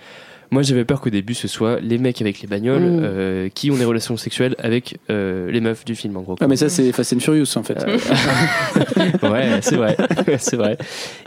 [0.51, 3.01] Moi, j'avais peur qu'au début, ce soit les mecs avec les bagnoles Mm.
[3.03, 6.37] euh, qui ont des relations sexuelles avec les meufs du film, en gros.
[6.41, 7.79] Ah, mais ça, c'est Fast and Furious en fait.
[9.23, 9.97] ouais, c'est vrai,
[10.39, 10.79] c'est vrai.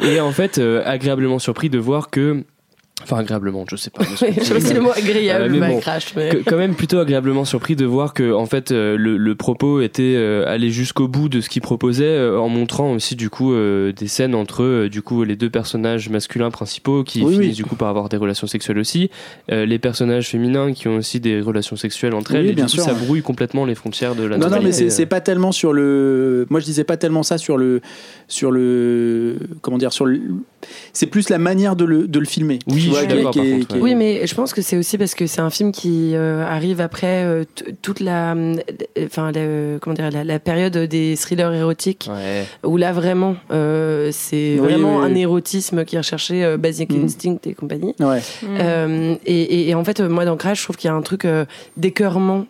[0.04, 2.44] Et en fait, agréablement surpris de voir que,
[3.04, 4.04] enfin, agréablement, je sais pas.
[4.12, 5.80] Je sais pas si le mot agréable Euh, mais bon.
[5.80, 6.14] crash.
[6.16, 6.30] Mais...
[6.30, 9.82] Que- quand même plutôt agréablement surpris de voir que en fait euh, le, le propos
[9.82, 13.54] était euh, allé jusqu'au bout de ce qu'il proposait euh, en montrant aussi du coup
[13.54, 17.48] euh, des scènes entre euh, du coup les deux personnages masculins principaux qui Oui, finissent
[17.50, 17.54] oui.
[17.56, 19.10] du coup par avoir des relations sexuelles aussi
[19.52, 22.66] euh, les personnages féminins qui ont aussi des relations sexuelles entre Oui, elles et bien
[22.66, 23.00] du coup, sûr, ça ouais.
[23.06, 26.46] brouille complètement les frontières de la Non, non, mais c'est pas tellement sur le.
[26.50, 27.82] Moi, je disais pas tellement ça sur le,
[28.28, 30.20] sur le, comment dire, sur le.
[30.94, 32.60] C'est plus la manière de le, de le filmer.
[32.68, 33.36] Oui, je suis d'accord,
[33.80, 36.82] Oui, mais je pense que c'est aussi parce que c'est un film qui euh, arrive
[36.82, 37.44] après euh,
[37.82, 38.56] toute la, euh,
[39.06, 39.32] enfin,
[39.82, 42.46] comment dire, la, la période des thrillers érotiques, Ouais.
[42.64, 45.12] où là vraiment, euh, c'est Oui, vraiment oui, oui.
[45.12, 47.04] un érotisme qui est recherché, euh, Basic Mm.
[47.06, 47.96] Instinct et compagnie.
[48.00, 48.20] Ouais.
[48.48, 51.02] Euh, et, et- et en fait, moi dans Crash, je trouve qu'il y a un
[51.02, 51.46] truc euh,
[51.78, 52.46] d'écœurement.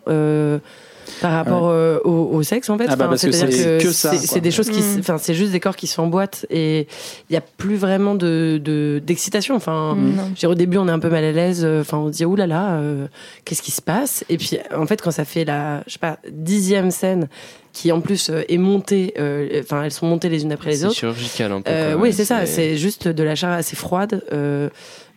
[1.20, 3.92] Par rapport euh, au, au sexe en fait Ah bah, Enfin, que c'est que c'est-
[3.92, 4.18] ça, quoi.
[4.18, 4.96] c'est des choses qui Mm.
[5.00, 6.86] enfin c'est juste des corps qui s'emboîtent et
[7.30, 10.92] il y a plus vraiment de de- d'excitation enfin veux dire, au début, on est
[10.92, 11.62] un peu mal à l'aise.
[11.64, 13.06] euh, Enfin, on se dit, oulala, là là, euh,
[13.44, 14.24] qu'est-ce qui se passe?
[14.28, 17.28] Et puis, en fait, quand ça fait la, je sais pas, dixième scène,
[17.72, 20.86] qui en plus est montée, euh, enfin, elles sont montées les unes après les C'est
[20.86, 20.94] autres.
[20.96, 21.70] chirurgical un peu.
[21.70, 22.44] Euh, oui, c'est ça.
[22.46, 24.22] C'est juste de la chair assez froide.
[24.32, 24.68] Euh,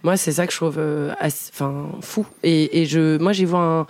[0.06, 1.12] moi, c'est ça que je trouve, euh,
[1.52, 2.28] enfin, fou.
[2.44, 3.88] Et, je, moi, j'y vois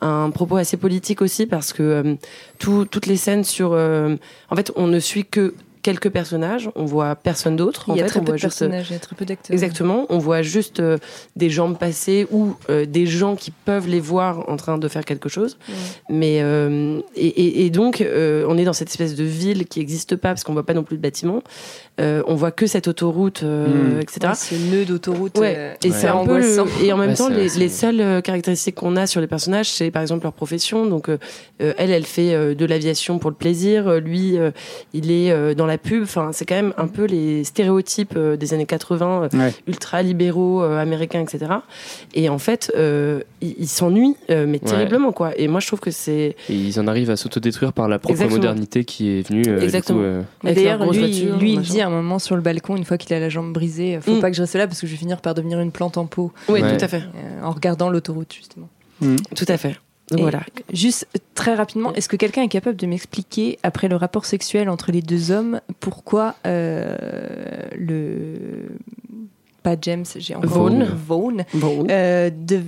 [0.00, 2.14] un, propos assez politique aussi parce que euh,
[2.58, 4.16] tout- toutes les scènes sur, euh,
[4.50, 6.70] en fait, on ne suit que quelques personnages.
[6.76, 7.84] On voit personne d'autre.
[7.88, 9.52] Il y a fait, très peu de juste- personnages, il y a très peu d'acteurs.
[9.52, 10.98] Exactement, on voit juste euh,
[11.36, 15.04] des jambes passer ou euh, des gens qui peuvent les voir en train de faire
[15.04, 15.58] quelque chose.
[16.10, 19.78] Mais euh, et, et- et donc euh, on est dans cette espèce de ville qui
[19.80, 21.42] n'existe pas parce qu'on voit pas non plus de bâtiments.
[22.00, 24.00] Euh, on voit que cette autoroute, euh, Mm.
[24.00, 24.18] etc.
[24.28, 25.36] Ouais, ce nœud d'autoroute.
[25.38, 25.96] Ouais, euh, et Ouais.
[25.96, 29.06] c'est un peu le- et en même Ouais, temps les, seules euh, caractéristiques qu'on a
[29.06, 31.08] sur les personnages c'est par exemple leur profession donc
[31.58, 34.50] elle elle fait euh, de l'aviation pour le plaisir Euh, lui euh,
[34.92, 36.02] il est euh, dans la pub.
[36.02, 39.54] Enfin, c'est quand même un peu les stéréotypes euh, des années 80, euh, Ouais.
[39.68, 41.52] ultra libéraux euh, américains, etc.
[42.14, 45.30] Et en fait, euh, ils s'ennuient, euh, mais terriblement quoi.
[45.38, 48.12] Et moi, je trouve que c'est Et ils en arrivent à s'autodétruire par la propre
[48.14, 48.36] Exactement.
[48.38, 49.44] modernité qui est venue.
[49.46, 50.00] euh, du Exactement.
[50.02, 52.98] euh, D'ailleurs, lui, voiture, lui il dit à un moment sur le balcon, une fois
[52.98, 54.20] qu'il a la jambe brisée, faut Mm.
[54.20, 56.06] pas que je reste là parce que je vais finir par devenir une plante en
[56.06, 56.76] pot oui, Ouais.
[56.76, 58.68] tout à fait, euh, en regardant l'autoroute justement.
[59.36, 59.76] tout à fait.
[60.16, 60.42] Et voilà.
[60.72, 64.90] Juste très rapidement, est-ce que quelqu'un est capable de m'expliquer, après le rapport sexuel entre
[64.92, 66.96] les deux hommes, pourquoi euh,
[67.76, 68.68] le.
[69.68, 70.48] Pas James, j'ai encore.
[70.50, 70.86] Vaughn.
[71.06, 71.44] Vaughn.
[71.90, 72.62] Euh, de-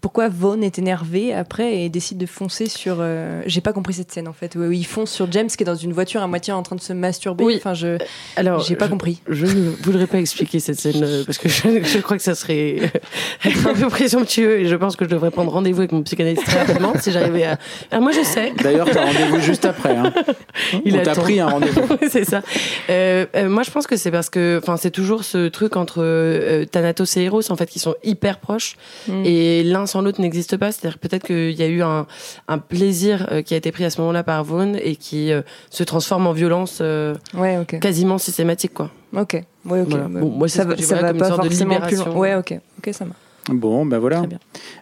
[0.00, 2.96] pourquoi Vaughn est énervé après et décide de foncer sur.
[3.00, 5.66] euh, J'ai pas compris cette scène en fait, où il fonce sur James qui est
[5.66, 7.44] dans une voiture à moitié en train de se masturber.
[7.44, 7.54] Oui.
[7.56, 7.96] Enfin, je
[8.36, 9.22] Alors, j'ai pas je- compris.
[9.28, 12.34] Je ne voudrais pas expliquer cette scène euh, parce que je, je crois que ça
[12.34, 12.76] serait
[13.44, 16.44] être un peu présomptueux et je pense que je devrais prendre rendez-vous avec mon psychanalyste
[16.44, 17.58] très rapidement si j'arrivais à.
[17.90, 18.52] Alors moi je sais.
[18.62, 19.96] D'ailleurs, t'as rendez-vous juste après.
[19.96, 20.12] Hein.
[20.84, 21.86] Il On t'a pris un rendez-vous.
[22.10, 22.42] c'est ça.
[22.90, 26.02] Euh, euh, moi, je pense que c'est parce que, enfin, c'est toujours ce truc entre
[26.42, 28.76] euh, Thanatos et Eros, en fait, qui sont hyper proches
[29.08, 29.22] Mm.
[29.24, 30.70] et l'un sans l'autre n'existe pas.
[30.72, 32.06] C'est-à-dire peut-être qu'il y a eu un,
[32.48, 35.42] un plaisir euh, qui a été pris à ce moment-là par Vaughn et qui euh,
[35.70, 38.90] se transforme en violence euh, Ouais, quasiment systématique, quoi.
[39.16, 39.42] Ok.
[39.64, 39.88] Ouais, ok.
[39.88, 40.08] Voilà.
[40.08, 42.10] Bah, Bon, moi, c'est ça va, ça va pas forcément plus loin.
[42.14, 42.58] Ouais, ok.
[42.78, 43.18] Ok, ça marche.
[43.50, 44.22] Bon, ben voilà.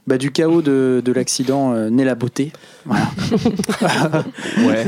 [0.07, 2.53] Bah, du chaos de, de l'accident euh, naît la beauté.
[2.85, 3.05] Voilà.
[4.59, 4.85] ouais.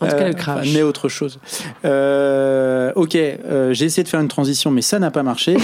[0.00, 0.58] En tout cas, Euh, le crash.
[0.62, 1.38] enfin, naît autre chose.
[1.84, 5.56] Euh, ok, euh, j'ai essayé de faire une transition, mais ça n'a pas marché.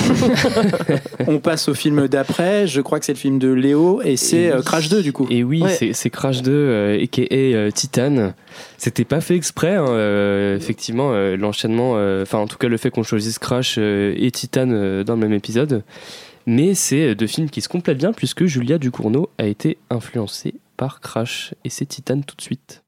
[1.27, 2.67] On passe au film d'après.
[2.67, 5.27] Je crois que c'est le film de Léo et c'est euh, Crash 2 du coup.
[5.31, 5.77] Et oui, Ouais.
[5.93, 8.33] c'est- Crash 2, euh, aka euh, Titan.
[8.79, 12.77] C'était pas fait exprès, hein, euh, effectivement, euh, l'enchaînement, euh, enfin en tout cas le
[12.77, 15.83] fait qu'on choisisse Crash euh, et Titan euh, dans le même épisode.
[16.47, 21.01] Mais c'est deux films qui se complètent bien puisque Julia Ducournau a été influencée par
[21.01, 22.86] Crash et c'est Titan tout de suite.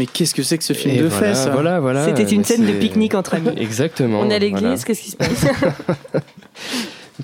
[0.00, 2.06] Mais qu'est-ce que c'est que ce film Et de voilà, fesses Voilà, voilà.
[2.06, 3.50] C'était une scène de pique-nique entre amis.
[3.58, 4.20] Exactement.
[4.20, 4.78] On est à l'église, voilà.
[4.78, 5.44] qu'est-ce qui se passe?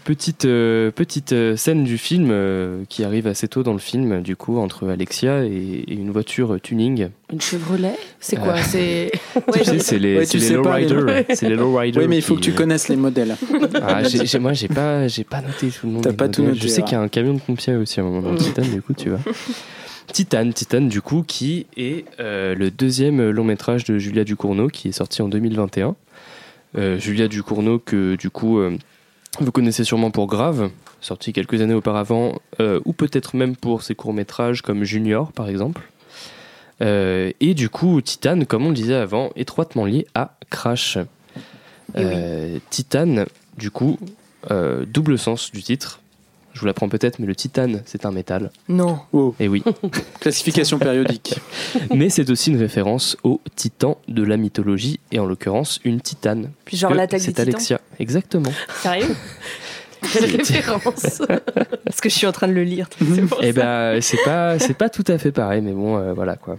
[0.05, 4.21] Petite, euh, petite euh, scène du film euh, qui arrive assez tôt dans le film,
[4.21, 5.49] du coup, entre Alexia et,
[5.89, 7.09] et une voiture euh, tuning.
[7.33, 7.95] Une Chevrolet?
[8.21, 9.11] C'est quoi C'est.
[9.55, 11.25] tu sais, c'est les, Ouais, c'est tu les sais pas, les lowriders.
[11.35, 12.03] C'est les lowriders.
[12.03, 13.37] Oui, mais il faut que tu connaisses les modèles.
[13.83, 14.03] Ah,
[14.39, 16.01] moi, j'ai pas, j'ai pas noté tout le nom.
[16.03, 18.03] T'as pas tout noté, Je sais qu'il y a un camion de pompiers aussi à
[18.03, 18.37] un moment dans Mm.
[18.37, 19.21] Titan, du coup, tu vois.
[20.13, 24.89] Titan, Titan, du coup, qui est euh, le deuxième long métrage de Julia Ducournau, qui
[24.89, 25.95] est sorti en 2021.
[26.77, 28.77] Euh, Julia Ducournau, que du coup, euh,
[29.41, 32.41] vous connaissez sûrement pour Grave, sorti quelques années auparavant,
[32.85, 35.83] ou peut-être même pour ses courts-métrages comme Junior, par exemple.
[36.81, 40.99] Et du coup, Titan, comme on le disait avant, étroitement lié à Crash.
[41.97, 43.25] Euh, Titan,
[43.57, 43.99] du coup,
[44.51, 46.01] double sens du titre.
[46.57, 48.51] Je vous l'apprends peut-être, mais le titane, c'est un métal.
[48.71, 48.99] Non.
[49.13, 49.63] Oh, Et oui.
[50.21, 51.39] classification périodique.
[51.95, 56.53] mais c'est aussi une référence au titan de la mythologie, et en l'occurrence, une titane.
[56.65, 57.41] Puis genre Que l'attaque des C'est.
[57.41, 57.79] Alexia.
[57.99, 58.51] Exactement.
[58.81, 59.05] Sérieux
[60.13, 61.21] Quelle référence
[61.85, 62.89] Parce que je suis en train de le lire.
[62.99, 63.61] C'est pour Et ça.
[63.61, 66.57] ben, c'est pas, c'est pas tout à fait pareil, mais bon, euh, voilà quoi.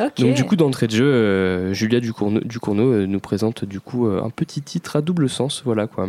[0.00, 0.18] Ok.
[0.18, 4.08] Donc du coup d'entrée de jeu, euh, Julia Ducournau, Ducournau, euh, nous présente du coup
[4.08, 6.08] euh, un petit titre à double sens, voilà quoi.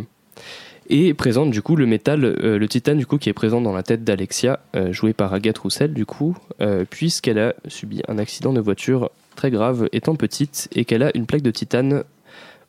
[0.89, 3.73] Et présente du coup le métal, euh, le titane du coup qui est présent dans
[3.73, 8.17] la tête d'Alexia, euh, jouée par Agathe Roussel du coup, euh, puisqu'elle a subi un
[8.17, 12.03] accident de voiture très grave étant petite et qu'elle a une plaque de titane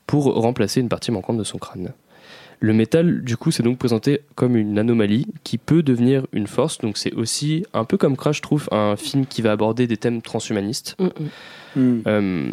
[0.07, 1.92] pour remplacer une partie manquante de son crâne.
[2.61, 6.78] Le métal, du coup, c'est donc présenté comme une anomalie qui peut devenir une force.
[6.78, 9.96] Donc, c'est aussi un peu comme Crash, je trouve, un film qui va aborder des
[9.96, 10.96] thèmes transhumanistes.
[10.98, 12.02] Mm, mm.
[12.09, 12.52] Euh,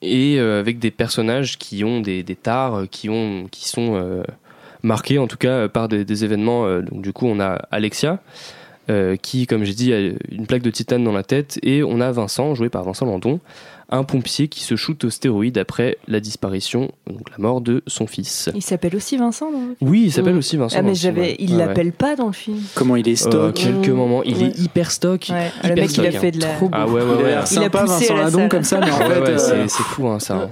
[0.00, 4.22] et euh, avec des personnages qui ont des, des tares, qui, ont, qui sont euh,
[4.86, 6.66] marqués en tout cas par des, des événements.
[6.66, 8.20] euh, donc du coup, on a Alexia,
[8.88, 9.98] euh, qui, comme j'ai dit, a
[10.30, 11.58] une plaque de titane dans la tête.
[11.62, 13.40] Et on a Vincent, joué par Vincent Landon,
[13.88, 18.06] un pompier qui se shoot aux stéroïdes après la disparition, donc la mort de son
[18.08, 18.48] fils.
[18.54, 20.76] Il s'appelle aussi Vincent dans le film Oui, il s'appelle aussi Vincent.
[20.78, 21.36] Ah, mais j'avais, ouais.
[21.38, 21.66] il Ouais, ouais.
[21.66, 22.58] l'appelle pas dans le film.
[22.74, 24.22] Comment il est Euh, stock quelques moments.
[24.24, 24.44] Il Ouais.
[24.46, 25.26] est hyper stock.
[25.30, 26.30] Ouais, hyper le mec, il a stock, fait hein.
[26.30, 26.48] de la.
[26.72, 27.24] Ah ouais, ouais, Il a ouais.
[27.30, 28.48] l'air sympa, poussé Vincent à la Lindon, salle.
[28.48, 29.20] comme ça, mais en ouais, fait.
[29.20, 30.34] ouais, euh, c'est c'est fou hein, ça.
[30.36, 30.50] hein.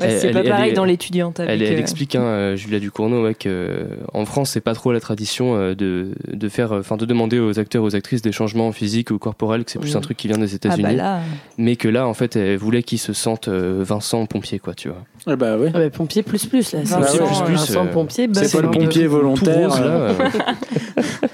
[0.00, 1.40] Ouais, c'est pas elle pareil est- dans l'étudiante.
[1.40, 3.84] Avec, Elle, elle euh, explique, hein, euh, Julia Ducournau, ouais, que euh,
[4.14, 7.82] en France, c'est pas trop la tradition de, de faire, enfin, de demander aux acteurs,
[7.84, 10.52] aux actrices des changements physiques ou corporels, que c'est plus un truc qui vient des
[10.52, 11.20] Ah États-Unis, bah là,
[11.58, 15.04] mais que là, en fait, elle voulait qu'ils se sentent Vincent pompier, quoi, tu vois.
[15.26, 15.70] ah bah ouais.
[15.74, 16.80] Ah bah, pompier plus plus là.
[16.82, 18.26] Vincent plus plus, Vincent euh, pompier.
[18.28, 19.70] bah, C'est pas le pompier volontaire.
[19.70, 20.12] rose, là.
[20.12, 21.28] ouais.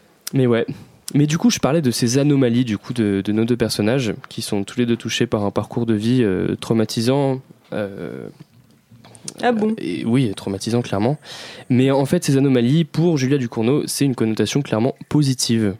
[0.34, 0.66] Mais ouais.
[1.16, 4.12] Mais du coup, je parlais de ces anomalies du coup de, de nos deux personnages
[4.28, 7.40] qui sont tous les deux touchés par un parcours de vie euh, traumatisant.
[7.72, 8.28] euh,
[9.42, 11.16] Ah bon et oui, traumatisant clairement.
[11.70, 15.76] Mais en fait, ces anomalies, pour Julia Ducournau, c'est une connotation clairement positive.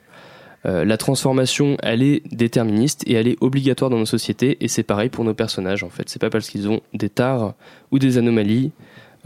[0.64, 4.56] Euh, la transformation, elle est déterministe et elle est obligatoire dans nos sociétés.
[4.62, 6.08] Et c'est pareil pour nos personnages, en fait.
[6.08, 7.52] C'est pas parce qu'ils ont des tares
[7.92, 8.72] ou des anomalies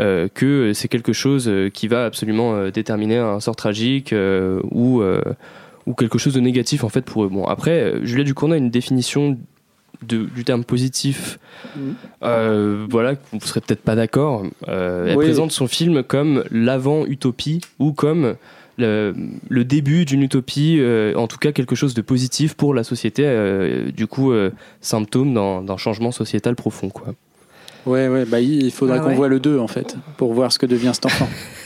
[0.00, 5.02] euh, que c'est quelque chose qui va absolument déterminer un sort tragique euh, ou,
[5.86, 7.28] ou quelque chose de négatif, en fait, pour eux.
[7.28, 9.38] Bon, après, euh, Julia Ducournau a une définition
[10.06, 11.38] de- du terme positif,
[11.76, 11.94] Mhm.
[12.22, 14.44] euh, voilà, vous serez peut-être pas d'accord.
[14.68, 18.34] Euh, elle présente son film comme l'avant-utopie ou comme
[18.78, 19.14] le,
[19.50, 23.24] le début d'une utopie, euh, en tout cas quelque chose de positif pour la société,
[23.26, 26.88] euh, du coup, euh, symptôme d'un d'un changement sociétal profond.
[26.88, 27.08] Quoi.
[27.84, 29.14] Ouais, ouais, bah il faudra Ah qu'on ouais.
[29.14, 31.28] voit le 2 en fait, pour voir ce que devient cet enfant.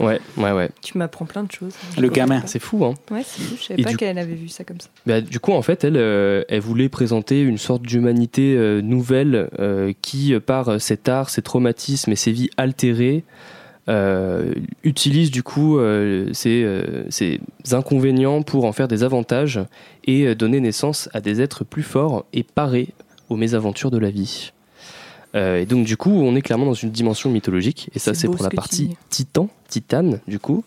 [0.00, 0.70] Ouais, ouais, ouais.
[0.82, 1.74] Tu m'apprends plein de choses.
[1.98, 2.42] Le gamin.
[2.46, 2.94] C'est fou, hein.
[3.10, 3.54] Ouais, c'est fou.
[3.58, 4.88] Je savais Et pas du- qu'elle avait vu ça comme ça.
[5.06, 9.48] Bah, du coup, en fait, elle, euh, elle voulait présenter une sorte d'humanité euh, nouvelle
[9.58, 13.24] euh, qui, euh, par cet art, ses traumatismes et ses vies altérées,
[13.88, 14.52] euh,
[14.84, 15.78] utilise du coup
[16.32, 17.40] ces, euh, ces
[17.72, 19.60] inconvénients pour en faire des avantages
[20.04, 22.88] et euh, donner naissance à des êtres plus forts et parés
[23.28, 24.52] aux mésaventures de la vie.
[25.34, 28.26] Euh, et donc du coup, on est clairement dans une dimension mythologique, et ça C'est
[28.26, 30.64] pour ce la partie titan, titane du coup.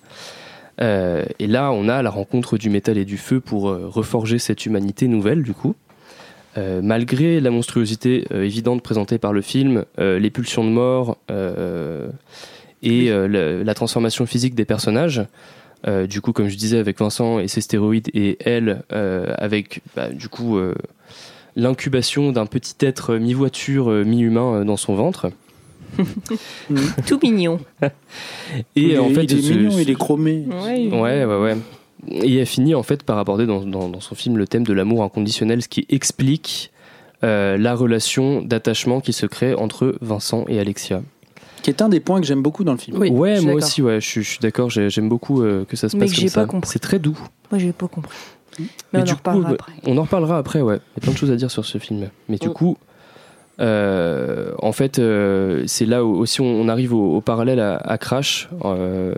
[0.82, 4.40] Euh, et là, on a la rencontre du métal et du feu pour euh, reforger
[4.40, 5.76] cette humanité nouvelle, du coup.
[6.58, 11.18] Malgré la monstruosité évidente présentée par le film, les pulsions de mort
[12.82, 13.28] et la,
[13.62, 15.26] la transformation physique des personnages,
[16.08, 20.30] du coup, comme je disais, avec Vincent et ses stéroïdes, et elle, avec bah, du
[20.30, 20.58] coup
[21.56, 25.32] l'incubation d'un petit être mi-voiture, euh, mi-humain euh, dans son ventre.
[27.08, 27.60] Tout mignon.
[28.76, 30.46] Et il en fait, il est ce- mignon, il est chromé.
[30.50, 30.88] Ouais.
[30.92, 31.58] Ouais, ouais, ouais.
[32.12, 34.74] Et elle finit en fait par aborder dans, dans- dans son film le thème de
[34.74, 36.72] l'amour inconditionnel, ce qui explique
[37.24, 41.02] euh, la relation d'attachement qui se crée entre Vincent et Alexia.
[41.64, 42.98] Qui est un des points que j'aime beaucoup dans le film.
[43.00, 45.76] Oui, ouais, moi aussi, ouais, je, suis- je suis d'accord, j'ai- j'aime beaucoup euh, que
[45.76, 46.42] ça se Mais passe que comme ça.
[46.42, 46.70] pas compris.
[46.72, 47.18] C'est très doux.
[47.52, 48.16] Moi, j'ai pas compris.
[48.60, 49.74] Mais, Mais on du en coup, reparlera ouais, après.
[49.86, 50.76] On en reparlera après, ouais.
[50.78, 52.10] Il y a plein de choses à dire sur ce film.
[52.30, 52.54] Mais du Mm.
[52.54, 52.78] coup,
[53.60, 57.78] euh, en fait, euh, c'est là où aussi on, on arrive au, au parallèle à,
[57.78, 58.50] à Crash.
[58.66, 59.14] euh,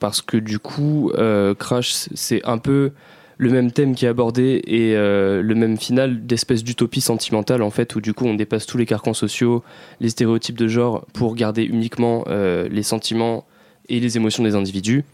[0.00, 1.12] parce que du coup,
[1.60, 2.90] Crash, c'est un peu
[3.38, 7.94] le même thème qui est abordé et le même final d'espèce d'utopie sentimentale en fait
[7.94, 9.62] où du coup on dépasse tous les carcans sociaux,
[10.00, 13.44] les stéréotypes de genre pour garder uniquement les sentiments
[13.88, 15.04] et les émotions des individus.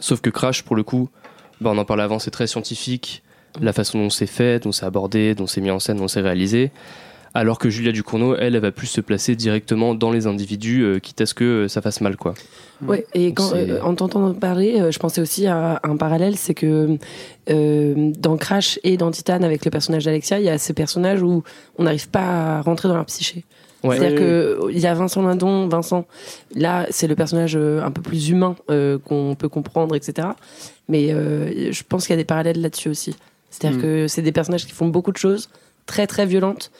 [0.00, 1.10] Sauf que Crash pour le coup,
[1.60, 3.22] bah, on en parlait avant, c'est très scientifique,
[3.60, 6.20] la façon dont c'est fait, dont c'est abordé, dont c'est mis en scène, dont c'est
[6.20, 6.70] réalisé.
[7.34, 10.98] Alors que Julia Ducournau, elle, elle va plus se placer directement dans les individus, euh,
[11.00, 12.32] quitte à ce que euh, ça fasse mal, quoi.
[12.86, 16.54] Ouais, et quand, euh, en t'entendant parler, euh, je pensais aussi à un parallèle, c'est
[16.54, 16.96] que
[17.50, 21.22] euh, dans Crash et dans Titan, avec le personnage d'Alexia, il y a ces personnages
[21.22, 21.42] où
[21.78, 23.44] on n'arrive pas à rentrer dans leur psyché.
[23.84, 23.98] Ouais.
[23.98, 26.06] C'est-à-dire Oui, que il y a Vincent Lindon, Vincent,
[26.54, 30.28] là c'est le personnage euh, un peu plus humain euh, qu'on peut comprendre, etc.
[30.88, 33.14] Mais euh, je pense qu'il y a des parallèles là-dessus aussi.
[33.50, 33.82] C'est-à-dire Mm.
[33.82, 35.50] que c'est des personnages qui font beaucoup de choses
[35.86, 36.70] très très violentes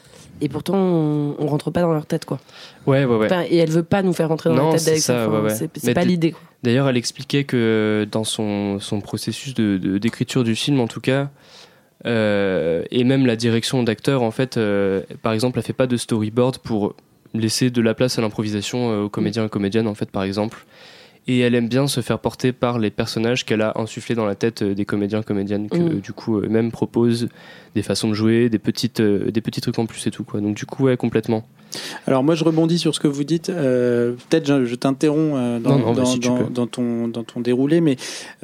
[0.41, 2.39] et pourtant on, on rentre pas dans leur tête quoi.
[2.87, 3.27] Ouais, ouais, ouais.
[3.27, 5.55] Enfin, et elle veut pas nous faire rentrer dans Non, la tête ça, ouais, ouais.
[5.55, 6.35] C'est pas d- l'idée.
[6.63, 11.01] D'ailleurs, elle expliquait que dans son, son processus de- de- d'écriture du film, en tout
[11.01, 11.31] cas,
[12.05, 15.97] euh, et même la direction d'acteur, en fait, euh, par exemple, elle fait pas de
[15.97, 16.95] storyboard pour
[17.35, 20.67] laisser de la place à l'improvisation euh, aux comédiens et comédiennes, en fait, par exemple.
[21.29, 24.37] Et elle aime bien se faire porter par les personnages qu'elle a insufflés dans la
[24.37, 26.01] tête des comédiens comédiennes, que Mm.
[26.01, 27.29] du coup, eux-mêmes proposent
[27.75, 30.41] des façons de jouer, des, petites, euh, des petits trucs en plus et tout, quoi.
[30.41, 31.45] Donc, du coup, ouais, complètement.
[32.07, 33.49] Alors moi je rebondis sur ce que vous dites.
[33.51, 35.59] Euh, Peut-être je, je t'interromps euh,
[36.51, 37.97] dans, ton, dans ton déroulé, mais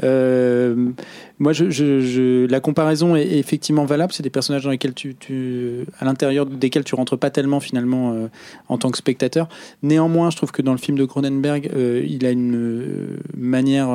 [0.02, 0.90] euh,
[1.38, 4.12] moi je, je- je- la comparaison est effectivement valable.
[4.12, 8.28] C'est des personnages dans lesquels tu, tu à l'intérieur desquels tu rentres pas tellement finalement
[8.68, 9.48] en tant que spectateur.
[9.82, 11.70] Néanmoins, je trouve que dans le film de Cronenberg,
[12.06, 13.88] il a une manière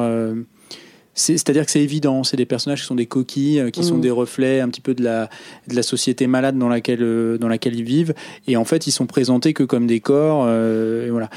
[1.17, 4.01] c'est-à-dire que c'est évident, c'est des personnages qui sont des coquilles, euh, qui sont Mhm.
[4.01, 5.29] des reflets un petit peu de la,
[5.67, 8.13] de la société malade dans laquelle, euh, dans laquelle ils vivent,
[8.47, 11.29] et en fait ils sont présentés que comme des corps, euh, et voilà.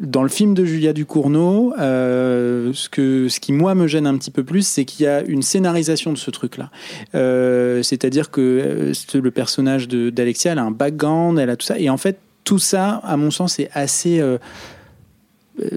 [0.00, 4.16] Dans le film de Julia Ducournau, euh, ce, que, ce qui moi me gêne un
[4.18, 6.70] petit peu plus, c'est qu'il y a une scénarisation de ce truc-là.
[7.14, 11.90] Euh, C'est-à-dire que le personnage d'Alexia, elle a un background, elle a tout ça, et
[11.90, 14.20] en fait tout ça, à mon sens, est assez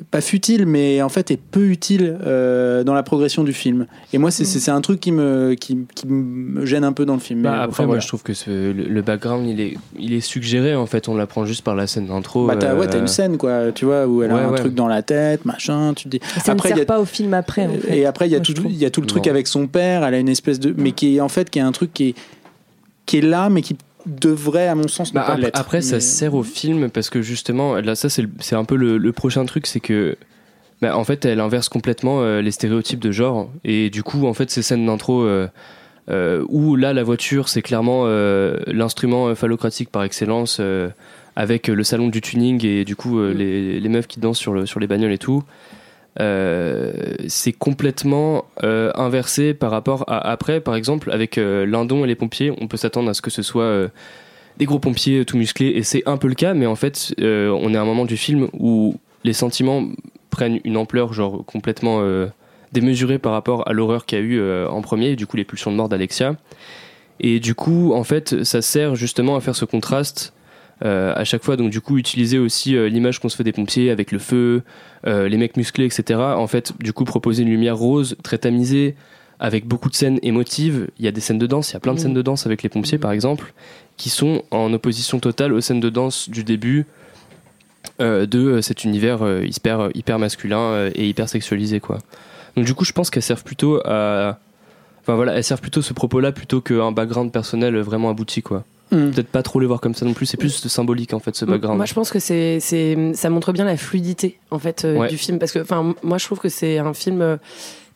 [0.09, 3.85] pas futile, mais en fait est peu utile euh, dans la progression du film.
[4.11, 7.05] Et moi, c'est c'est- c'est un truc qui me, qui, qui me gêne un peu
[7.05, 7.43] dans le film.
[7.43, 7.99] Bah, Mais, après, enfin, moi, voilà.
[8.01, 11.07] je trouve que ce- le, le background, il est, il est suggéré, en fait.
[11.07, 12.47] On l'apprend juste par la scène d'intro.
[12.47, 14.51] Bah, t'as ouais, euh, t'as une scène, quoi, tu vois, où elle Ouais, a un
[14.51, 14.57] ouais.
[14.57, 16.19] truc dans la tête, machin, tu te dis.
[16.43, 17.67] Ça Après, ne y sert a- pas au film après.
[17.67, 17.95] En fait.
[17.97, 19.31] Et après, il y a Moi, tout, il y a tout le truc Non.
[19.31, 20.03] avec son père.
[20.03, 22.09] Elle a une espèce de, mais qui est en fait, qui est un truc qui
[22.09, 22.15] est,
[23.05, 23.75] qui est là, mais qui
[24.07, 25.59] devrait, à mon sens, ne Bah, pas ap- l'être.
[25.59, 29.11] après, ça sert au film parce que justement, là, ça, c'est un peu le, le
[29.11, 30.15] prochain truc, c'est que.
[30.81, 33.49] bah, en fait, elle inverse complètement euh, les stéréotypes de genre.
[33.63, 35.47] Et du coup, en fait, ces scènes d'intro euh,
[36.09, 40.89] euh, où là, la voiture, c'est clairement euh, l'instrument phallocratique par excellence, euh,
[41.35, 44.53] avec le salon du tuning et du coup, euh, les, les meufs qui dansent sur,
[44.53, 45.43] le, sur les bagnoles et tout.
[46.19, 46.91] Euh,
[47.27, 52.15] c'est complètement euh, inversé par rapport à après, par exemple, avec euh, Lindon et les
[52.15, 53.87] pompiers, on peut s'attendre à ce que ce soit
[54.57, 57.73] des gros pompiers tout musclés, et c'est un peu le cas, mais en fait, on
[57.73, 59.87] est à un moment du film où les sentiments
[60.31, 62.01] prennent une ampleur genre complètement
[62.71, 65.71] démesurée par rapport à l'horreur qu'il y a eu en premier, du coup les pulsions
[65.71, 66.35] de mort d'Alexia.
[67.19, 70.33] Et du coup, en fait, ça sert justement à faire ce contraste
[70.81, 71.55] à chaque fois.
[71.57, 74.63] Donc du coup, utiliser aussi euh, l'image qu'on se fait des pompiers avec le feu,
[75.05, 76.19] euh, les mecs musclés, etc.
[76.19, 78.95] En fait, du coup, proposer une lumière rose très tamisée
[79.39, 80.87] avec beaucoup de scènes émotives.
[80.99, 82.03] Il y a des scènes de danse, il y a plein de Mhm.
[82.03, 83.53] scènes de danse avec les pompiers, par exemple,
[83.95, 86.85] qui sont en opposition totale aux scènes de danse du début
[87.99, 91.99] euh, de euh, cet univers euh, hyper, hyper masculin euh, et hyper sexualisé, quoi.
[92.55, 94.39] Donc du coup, je pense qu'elles servent plutôt à...
[95.01, 98.65] Enfin voilà, elles servent plutôt ce propos-là plutôt qu'un background personnel vraiment abouti, quoi.
[98.91, 99.11] Hmm.
[99.11, 101.43] Peut-être pas trop les voir comme ça non plus, c'est plus symbolique en fait ce
[101.43, 101.75] background.
[101.75, 105.09] Moi, je pense que c'est, c'est, ça montre bien la fluidité en fait euh, Ouais.
[105.09, 107.35] du film parce que, enfin, moi, je trouve que c'est un film euh,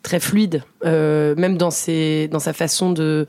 [0.02, 3.26] très fluide, euh, même dans ses, dans sa façon de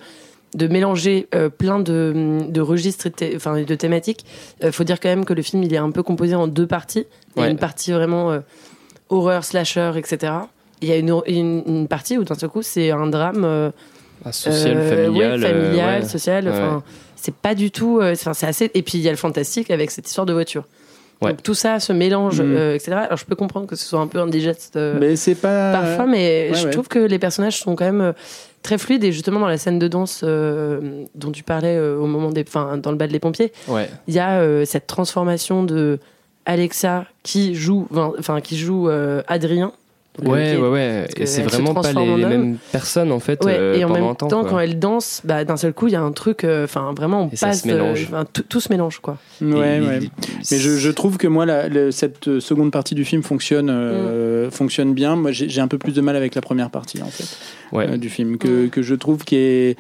[0.56, 4.24] de mélanger plein de, de registres et enfin, de thématiques.
[4.62, 6.68] Il faut dire quand même que le film il est un peu composé en deux
[6.68, 7.08] parties.
[7.36, 7.52] Il y a Ouais.
[7.52, 8.38] une partie vraiment
[9.10, 10.32] horreur, slasher, etc.
[10.82, 13.72] Il y a une, une, une partie où d'un seul coup c'est un drame
[14.24, 15.44] Ah, social, familial,
[16.04, 16.08] ouais.
[16.08, 16.48] social.
[16.48, 16.80] Ouais.
[17.24, 18.00] C'est pas du tout.
[18.02, 18.70] euh, Enfin, c'est assez.
[18.74, 20.66] Et puis il y a le fantastique avec cette histoire de voiture.
[21.22, 21.30] Ouais.
[21.32, 22.54] Donc tout ça se mélange, Mhm.
[22.56, 22.92] euh, etc.
[23.06, 25.72] Alors je peux comprendre que ce soit un peu indigeste euh, Mais c'est pas.
[25.72, 26.72] parfois, mais ouais, je ouais.
[26.72, 28.12] trouve que les personnages sont quand même euh,
[28.62, 29.06] très fluides.
[29.06, 32.92] Et justement dans la scène de danse dont tu parlais au moment des, enfin, dans
[32.92, 33.54] le bal des pompiers,
[34.08, 36.00] il y a cette transformation de
[36.46, 37.88] Alexa qui joue,
[38.20, 38.90] enfin qui joue
[39.28, 39.72] Adrien.
[40.22, 41.08] Ouais, ouais, ouais.
[41.18, 44.00] Et c'est vraiment pas les, les mêmes personnes en fait Ouais, euh, et en pendant
[44.00, 44.44] même un temps.
[44.44, 47.24] quand elle danse, bah, d'un seul coup, il y a un truc, euh, enfin, vraiment,
[47.24, 47.62] on Et ça passe.
[47.64, 48.10] se mélange.
[48.14, 49.18] euh, tout, tout se mélange, quoi.
[49.42, 50.00] Ouais, Et ouais.
[50.52, 54.52] Mais je, je trouve que moi, la- cette euh, seconde partie du film fonctionne, euh,
[54.52, 55.16] fonctionne bien.
[55.16, 57.36] Moi, j'ai j'ai un peu plus de mal avec la première partie, en fait,
[57.76, 57.88] Ouais.
[57.90, 59.78] euh, du film, que, que je trouve qui est.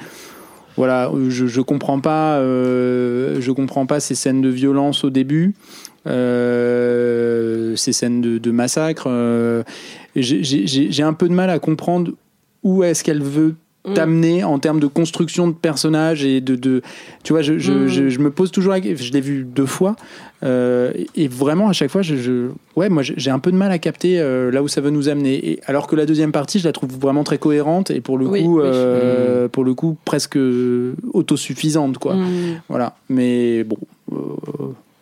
[0.75, 5.53] Voilà, je, je comprends pas, euh, je comprends pas ces scènes de violence au début,
[5.53, 9.05] euh, ces scènes de, de massacre.
[9.07, 9.63] euh,
[10.15, 12.11] j'ai- un peu de mal à comprendre
[12.63, 13.93] où est-ce qu'elle veut Mm.
[13.95, 16.81] t'amener en termes de construction de personnages et de, de
[17.25, 17.87] tu vois je, je, Mm.
[17.89, 19.97] je, je me pose toujours la- je l'ai vu deux fois
[20.43, 22.47] euh, et vraiment à chaque fois je, je-
[22.77, 25.09] ouais moi j'ai un peu de mal à capter euh, là où ça veut nous
[25.09, 28.17] amener et, alors que la deuxième partie je la trouve vraiment très cohérente et pour
[28.17, 28.63] le Oui, coup oui.
[28.65, 30.37] euh, pour le coup presque
[31.13, 32.61] autosuffisante quoi Mm.
[32.69, 33.77] voilà mais bon
[34.13, 34.15] euh,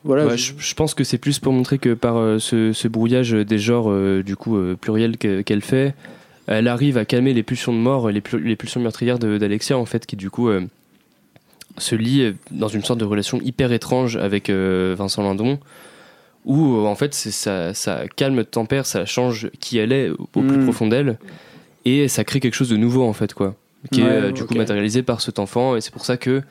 [0.03, 3.31] voilà Ouais, je- pense que c'est plus pour montrer que par euh, ce, ce brouillage
[3.31, 5.93] des genres euh, du coup euh, pluriel que- qu'elle fait,
[6.47, 9.85] elle arrive à calmer les pulsions de mort, les, pu- les pulsions meurtrières d'Alexia en
[9.85, 10.61] fait, qui du coup euh,
[11.77, 15.59] se lie dans une sorte de relation hyper étrange avec Vincent Lindon,
[16.45, 20.63] où en fait ça, ça calme, tempère, ça change qui elle est au plus Mm.
[20.63, 21.17] profond d'elle,
[21.85, 23.55] et ça crée quelque chose de nouveau en fait quoi,
[23.91, 26.41] qui Ouais, est du coup matérialisé par cet enfant, et c'est pour ça que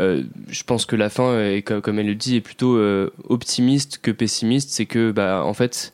[0.00, 3.98] euh, je pense que la fin, est, comme elle le dit, est plutôt euh, optimiste
[4.02, 4.70] que pessimiste.
[4.70, 5.92] C'est que, bah, en fait,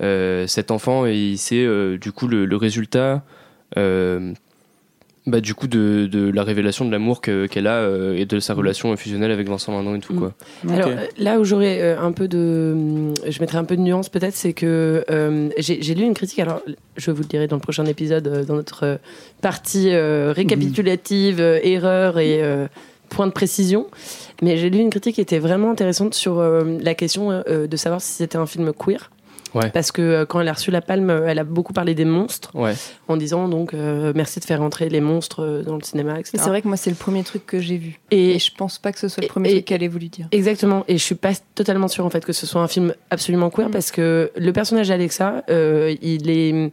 [0.00, 3.22] euh, cet enfant, il c'est euh, du coup le, le résultat,
[3.76, 4.32] euh,
[5.26, 8.38] bah, du coup, de, de la révélation de l'amour que- qu'elle a euh, et de
[8.40, 10.18] sa relation fusionnelle avec Vincent Lindon et tout Mm.
[10.18, 10.34] quoi.
[10.70, 14.34] Alors là où j'aurais euh, un peu de, je mettrais un peu de nuance peut-être,
[14.34, 16.40] c'est que euh, j'ai lu une critique.
[16.40, 16.60] Alors
[16.98, 18.98] je vous le dirai dans le prochain épisode, dans notre
[19.40, 22.66] partie euh, récapitulative, erreur et euh,
[23.14, 23.86] point de précision.
[24.42, 27.76] Mais j'ai lu une critique qui était vraiment intéressante sur euh, la question euh, de
[27.76, 29.10] savoir si c'était un film queer.
[29.54, 29.70] Ouais.
[29.70, 32.04] Parce que euh, quand elle a reçu la palme, euh, elle a beaucoup parlé des
[32.04, 32.74] monstres, Ouais.
[33.06, 36.38] en disant donc euh, merci de faire entrer les monstres euh, dans le cinéma, etc.
[36.42, 38.00] C'est vrai que moi, c'est le premier truc que j'ai vu.
[38.10, 40.08] Et Et je pense pas que ce soit le premier et- truc qu'elle ait voulu
[40.08, 40.26] dire.
[40.32, 43.48] Exactement, et je suis pas totalement sûre en fait que ce soit un film absolument
[43.48, 43.70] queer Mm.
[43.70, 46.72] parce que le personnage d'Alexa, euh, il est,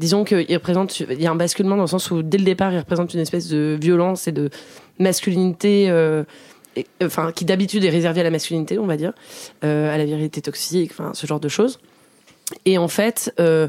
[0.00, 2.72] disons qu'il représente, il y a un basculement dans le sens où dès le départ
[2.72, 4.50] il représente une espèce de violence et de
[4.98, 6.24] masculinité, euh,
[6.76, 9.12] et- enfin qui d'habitude est réservée à la masculinité, on va dire,
[9.64, 11.78] euh, à la virilité toxique, enfin ce genre de choses.
[12.64, 13.32] Et en fait.
[13.38, 13.68] euh,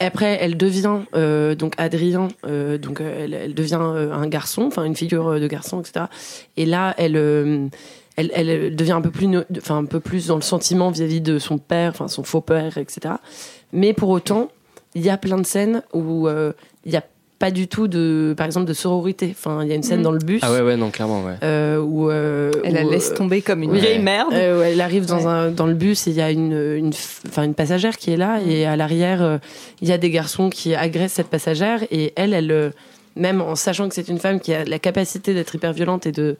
[0.00, 4.84] après, elle devient euh, donc Adrien, euh, donc euh, elle, devient euh, un garçon, enfin
[4.84, 6.04] une figure euh, de garçon, etc.
[6.56, 7.66] Et là, elle, euh,
[8.16, 11.58] elle, devient un peu plus, enfin un peu plus dans le sentiment vis-à-vis de son
[11.58, 13.16] père, enfin son faux père, etc.
[13.72, 14.52] Mais pour autant,
[14.98, 16.52] il y a plein de scènes où euh,
[16.84, 17.04] il n'y a
[17.38, 19.28] pas du tout de, par exemple, de sororité.
[19.30, 20.02] Enfin, il y a une scène Mhm.
[20.04, 21.34] dans le bus Ah ouais, ouais, non, clairement, ouais.
[21.44, 24.32] euh, où, euh, Elle la laisse tomber comme une vieille merde.
[24.34, 25.26] euh, où elle arrive dans, Ouais.
[25.26, 26.90] un, dans le bus et il y a une, une,
[27.28, 29.38] enfin, une passagère qui est là et à l'arrière, euh,
[29.80, 32.70] il y a des garçons qui agressent cette passagère et elle, elle, euh,
[33.14, 36.12] même en sachant que c'est une femme qui a la capacité d'être hyper violente et
[36.12, 36.36] de,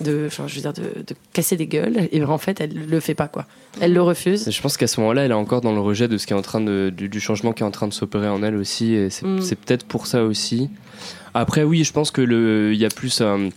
[0.00, 3.14] de, je veux dire, de, de casser des gueules, et en fait, elle le fait
[3.14, 3.46] pas, quoi.
[3.80, 4.50] Elle le refuse.
[4.50, 6.36] Je pense qu'à ce moment-là, elle est encore dans le rejet de ce qui est
[6.36, 8.92] en train de, du, du changement qui est en train de s'opérer en elle aussi.
[8.94, 9.40] Et c'est Mm.
[9.42, 10.68] c'est peut-être pour ça aussi.
[11.34, 13.48] Après, oui, je pense que le, il y a plus un,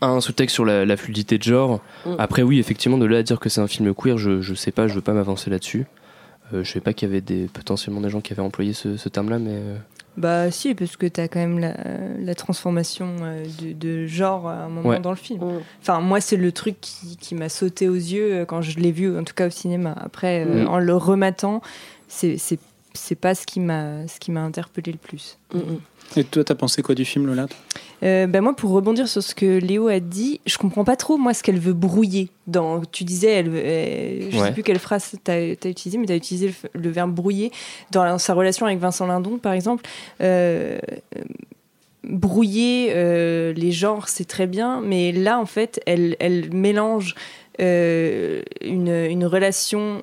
[0.00, 1.80] un sous-texte sur la, la fluidité de genre.
[2.06, 2.14] Mm.
[2.18, 4.70] Après, oui, effectivement, de là à dire que c'est un film queer, je, je sais
[4.72, 5.86] pas, je veux pas m'avancer là-dessus.
[6.54, 8.96] Euh, je sais pas qu'il y avait des, potentiellement des gens qui avaient employé ce,
[8.96, 9.50] ce terme-là, mais.
[9.52, 9.76] euh,
[10.18, 11.74] Bah si, parce que t'as quand même la,
[12.18, 14.98] la transformation euh, de, de genre à un moment Ouais.
[15.00, 15.40] dans le film.
[15.44, 15.60] Mm.
[15.80, 18.90] Enfin, moi, c'est le truc qui, qui m'a sauté aux yeux euh, quand je l'ai
[18.92, 19.94] vu, en tout cas au cinéma.
[20.00, 20.68] Après, euh, Mm.
[20.68, 21.62] en le rematant,
[22.08, 22.58] c'est c'est
[22.94, 25.38] c'est pas ce qui m'a ce qui m'a interpellé le plus.
[25.54, 25.60] Mm.
[26.16, 27.46] Et toi, t'as pensé quoi du film, Lola
[28.02, 31.16] Euh, bah moi, pour rebondir sur ce que Léo a dit, je comprends pas trop
[31.18, 32.30] moi ce qu'elle veut brouiller.
[32.46, 34.46] Dans, tu disais, elle, euh, je Ouais.
[34.46, 37.52] sais plus quelle phrase t'as as utilisé, mais t'as utilisé le, verbe brouiller
[37.90, 39.84] dans sa relation avec Vincent Lindon, par exemple.
[40.22, 40.78] Euh,
[42.04, 47.14] brouiller euh, les genres, c'est très bien, mais là, en fait, elle, elle mélange
[47.60, 50.02] euh, une, une relation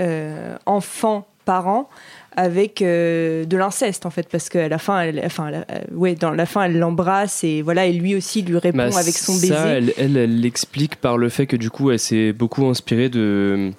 [0.00, 1.88] euh, enfant-parent
[2.36, 6.14] avec euh, de l'inceste en fait parce qu'à la fin elle, enfin elle- euh, ouais
[6.14, 9.32] dans la fin elle l'embrasse et voilà et lui aussi lui répond Bah, avec son
[9.34, 12.66] baiser Ça, elle, elle, elle l'explique par le fait que du coup, elle s'est beaucoup
[12.66, 13.70] inspirée de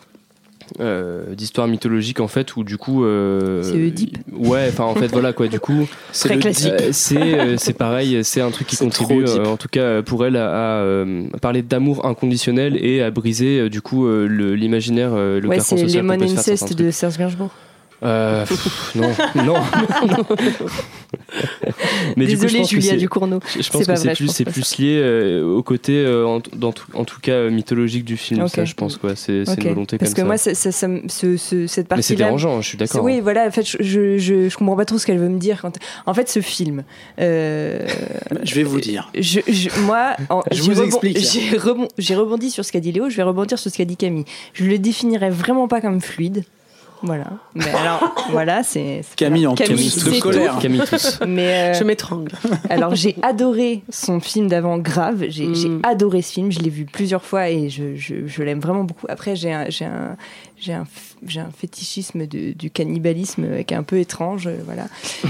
[0.80, 3.04] euh, d'histoires mythologiques en fait, où du coup.
[3.04, 4.18] euh, C'est Oedipe.
[4.32, 5.48] Ouais, enfin en fait voilà quoi.
[5.48, 6.72] Du coup, C'est Très le classique.
[6.74, 10.02] euh, c'est euh, c'est pareil, c'est un truc qui C'est contribue euh, en tout cas
[10.02, 14.56] pour elle à, à, à parler d'amour inconditionnel et à briser du coup euh, le-
[14.56, 17.52] l'imaginaire, euh, le ouais carcan c'est Lemon Incest de Serge Gainsbourg.
[18.04, 19.10] Euh, pff, non,
[19.46, 19.56] non.
[22.18, 25.44] Mais du coup, je que Julia Ducournau Je pense que c'est plus, c'est lié euh,
[25.46, 28.48] au côté, euh, en, dans tout- en tout cas, mythologique du film.
[28.48, 29.16] Ça, je pense, quoi.
[29.16, 29.64] C'est c'est Ok.
[29.64, 30.26] une volonté parce comme que ça.
[30.26, 33.04] moi ça, ça- ça me- ce- ce- cette Mais c'est dérangeant, je suis d'accord.
[33.04, 33.48] Oui, voilà.
[33.48, 35.60] En fait, je, je, je, je comprends pas trop ce qu'elle veut me dire.
[35.62, 35.78] Quand...
[36.06, 36.84] En fait, ce film,
[37.20, 37.80] euh,
[38.44, 39.10] Je vais vous dire.
[39.18, 41.18] je, je- moi, en- Je vous explique.
[41.20, 43.10] J'ai rebon- j'ai rebondi sur ce qu'a dit Léo.
[43.10, 44.26] Je vais rebondir sur ce qu'a dit Camille.
[44.54, 46.44] Je le définirais vraiment pas comme fluide.
[47.06, 47.26] Voilà.
[47.54, 50.20] Mais alors, voilà, c'est Camille en Camille, tous de tout.
[50.22, 50.58] colère.
[50.60, 51.20] Camille tous.
[51.28, 52.32] Mais euh, Je m'étrangle.
[52.70, 55.26] alors, j'ai adoré son film d'avant, Grave.
[55.28, 55.82] J'ai Mm.
[55.84, 56.52] adoré ce film.
[56.52, 59.06] Je l'ai vu plusieurs fois et je, je, je l'aime vraiment beaucoup.
[59.10, 60.16] Après, j'ai un, j'ai un,
[60.64, 60.86] j'ai un,
[61.28, 64.86] j'ai un fétichisme de- du cannibalisme qui est un peu étrange, euh, voilà.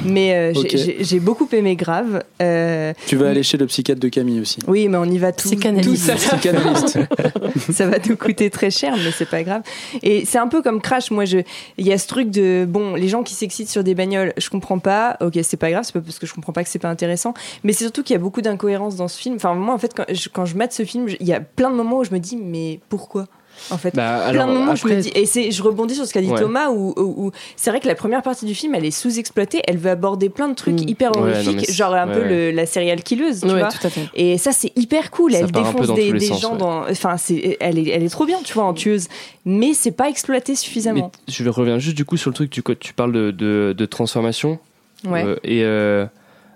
[0.05, 0.69] Mais euh, j'ai- Ok.
[0.73, 2.23] j'ai j'ai beaucoup aimé Grave.
[2.41, 4.59] Euh, Tu vas aller chez le psychiatre de Camille aussi.
[4.67, 5.49] oui, mais on y va tous.
[5.49, 6.11] Psychanalyste.
[6.11, 6.25] tous.
[6.27, 6.99] Psychanalyste.
[7.71, 9.63] ça va nous coûter très cher, mais c'est pas grave.
[10.03, 11.09] Et c'est un peu comme Crash.
[11.11, 11.39] Moi, je,
[11.77, 14.49] il y a ce truc de, bon, les gens qui s'excitent sur des bagnoles, je
[14.49, 15.17] comprends pas.
[15.21, 17.33] Ok, c'est pas grave, c'est pas parce que je comprends pas que c'est pas intéressant.
[17.63, 19.35] Mais c'est surtout qu'il y a beaucoup d'incohérences dans ce film.
[19.35, 21.69] Enfin, moi, en fait, quand je, quand je mate ce film, il y a plein
[21.69, 23.27] de moments où je me dis, mais pourquoi?
[23.71, 23.95] En fait.
[23.95, 26.21] Bah, Plein alors, de moments je me dis, et c'est, je rebondis sur ce qu'a
[26.21, 26.39] dit Ouais.
[26.39, 29.61] Thomas, où, où- où c'est vrai que la première partie du film, elle est sous-exploitée,
[29.67, 30.89] elle veut aborder plein de trucs Mm.
[30.89, 33.69] hyper horrifiques, genre un ouais, peu le- la serial killeuse, tu Ouais, vois.
[33.69, 34.09] tout à fait.
[34.15, 35.31] Et ça, c'est hyper cool.
[35.33, 36.89] Ça Elle défonce des, sens, gens dans.
[36.89, 39.07] Enfin, c'est, elle, est, elle est trop bien, tu vois, en tueuse.
[39.45, 41.11] Mais c'est pas exploité mais suffisamment.
[41.27, 44.59] je reviens juste du coup sur le truc, tu, tu parles de, de, de transformation.
[45.05, 45.23] Ouais.
[45.25, 46.05] Euh, et euh,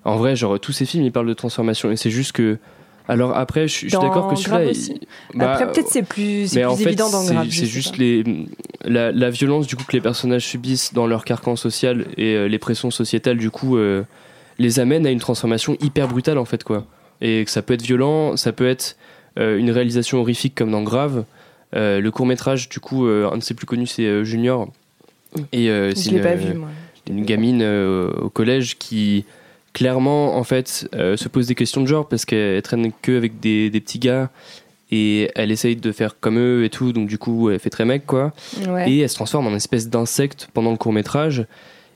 [0.06, 1.92] en vrai, genre, tous ces films, ils parlent de transformation.
[1.92, 2.58] Et c'est juste que.
[3.08, 4.72] Alors après, je, suis- d'accord que celui-là.
[5.34, 7.48] Bah, Après, peut-être c'est plus, mais plus en fait, évident dans Grave.
[7.50, 8.24] C'est juste les,
[8.84, 12.48] la, la violence du coup que les personnages subissent dans leur carcan social et euh,
[12.48, 14.04] les pressions sociétales du coup euh,
[14.60, 16.86] les amènent à une transformation hyper brutale en fait quoi.
[17.22, 18.98] Et que ça peut être violent, ça peut être
[19.40, 21.24] euh, une réalisation horrifique comme dans Grave.
[21.74, 24.68] Le court métrage du coup, un de ses plus connus c'est Junior.
[25.52, 26.70] Et c'est une, pas vu, moi.
[27.10, 29.26] une gamine au collège qui
[29.78, 33.40] clairement en fait euh, se pose des questions de genre parce qu'elle traîne que avec
[33.40, 34.32] des, des petits gars
[34.90, 37.86] et elle essaye de faire comme eux et tout, donc du coup elle fait très
[37.86, 38.34] mec quoi.
[38.68, 38.90] Ouais.
[38.90, 41.46] Et elle se transforme en espèce d'insecte pendant le court métrage.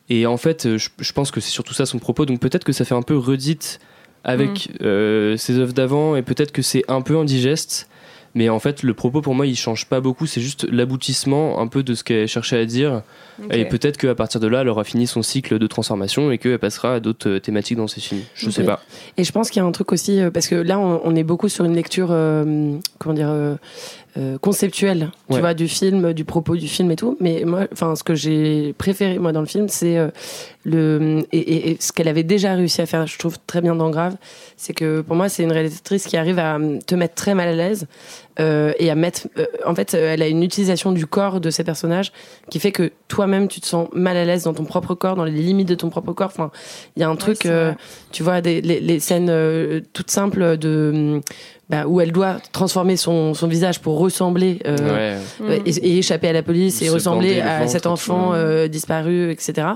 [0.09, 2.27] Et en fait, je, je pense que c'est surtout ça son propos.
[2.27, 3.79] Donc peut-être que ça fait un peu redite
[4.23, 7.89] avec euh, ses œuvres d'avant et peut-être que c'est un peu indigeste.
[8.34, 10.25] Mais en fait, le propos pour moi, il change pas beaucoup.
[10.25, 13.01] C'est juste l'aboutissement un peu de ce qu'elle cherchait à dire.
[13.49, 16.59] Et peut-être qu'à partir de là, elle aura fini son cycle de transformation et qu'elle
[16.59, 18.21] passera à d'autres euh, thématiques dans ses films.
[18.36, 18.67] Je sais Ok.
[18.67, 18.84] pas.
[19.17, 21.15] Et je pense qu'il y a un truc aussi, euh, parce que là, on, on
[21.15, 23.55] est beaucoup sur une lecture, euh, comment dire, euh,
[24.18, 25.39] euh, conceptuelle, tu Ouais.
[25.39, 27.16] vois, du film, du propos du film et tout.
[27.20, 30.09] Mais moi, enfin, ce que j'ai préféré moi dans le film, c'est euh,
[30.64, 33.76] le et, et- et ce qu'elle avait déjà réussi à faire, je trouve très bien
[33.76, 34.16] dans Grave,
[34.57, 37.47] c'est que pour moi, c'est une réalisatrice qui arrive à euh, te mettre très mal
[37.49, 37.88] à l'aise
[38.39, 39.28] euh, et à mettre.
[39.38, 42.12] euh, en fait, elle a une utilisation du corps de ses personnages
[42.49, 45.26] qui fait que toi-même, tu te sens mal à l'aise dans ton propre corps, dans
[45.26, 46.28] les limites de ton propre corps.
[46.34, 46.51] Enfin,
[46.95, 47.47] il y a un truc.
[48.12, 51.22] Tu vois, des, les, les scènes euh, toutes simples de
[51.70, 55.49] bah, où elle doit transformer son, son visage pour ressembler euh, Ouais.
[55.49, 58.68] euh, et, et échapper à la police et Se ressembler à cet et enfant euh,
[58.68, 59.68] disparu, etc.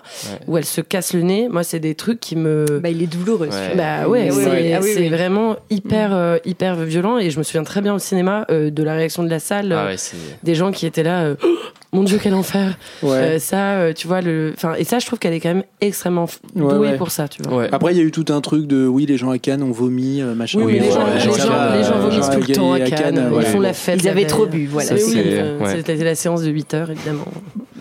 [0.48, 1.48] Où elle se casse le nez.
[1.50, 3.48] Moi, c'est des trucs qui me Bah, il est douloureux.
[3.48, 3.76] Ouais.
[3.78, 4.74] bah ouais, oui, c'est oui.
[4.74, 5.10] Ah oui, c'est oui.
[5.10, 8.84] vraiment hyper euh, hyper violent et je me souviens très bien au cinéma euh, de
[8.84, 10.18] la réaction de la salle, Ah ouais, c'est.
[10.44, 11.22] des gens qui étaient là.
[11.24, 13.10] euh, Oh, mon Dieu, quel enfer Ouais.
[13.12, 14.52] Euh, Ça, euh, tu vois le.
[14.58, 16.98] Enfin, et ça, je trouve qu'elle est quand même extrêmement douée ouais.
[16.98, 17.56] pour ça, tu vois.
[17.58, 17.70] Ouais.
[17.72, 19.72] Après, il y a eu tout un truc de oui, les gens à Cannes ont
[19.72, 20.60] vomi, euh, machin.
[20.60, 22.78] Oui, Oui, mais les ouais, gens, les gens, les gens vomissent tout le temps à
[22.78, 23.32] à Cannes.
[23.40, 24.00] Ils font la fête.
[24.04, 24.94] Ils avaient trop bu, voilà.
[24.94, 25.76] Oui, euh, ouais.
[25.76, 27.26] c'était la séance de 8 heures, évidemment.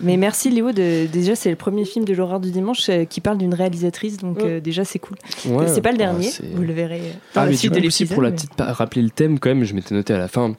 [0.01, 3.21] Mais merci Léo, de, déjà c'est le premier film de l'horreur du dimanche euh, qui
[3.21, 4.45] parle d'une réalisatrice, donc Mm.
[4.45, 5.17] euh, déjà c'est cool.
[5.47, 5.67] Ouais.
[5.67, 7.81] c'est pas le dernier, vous le verrez euh, dans Ah, la mais suite du de
[7.83, 10.27] coup, aussi pour la petite rappeler le thème quand même, je m'étais noté à la
[10.27, 10.53] fin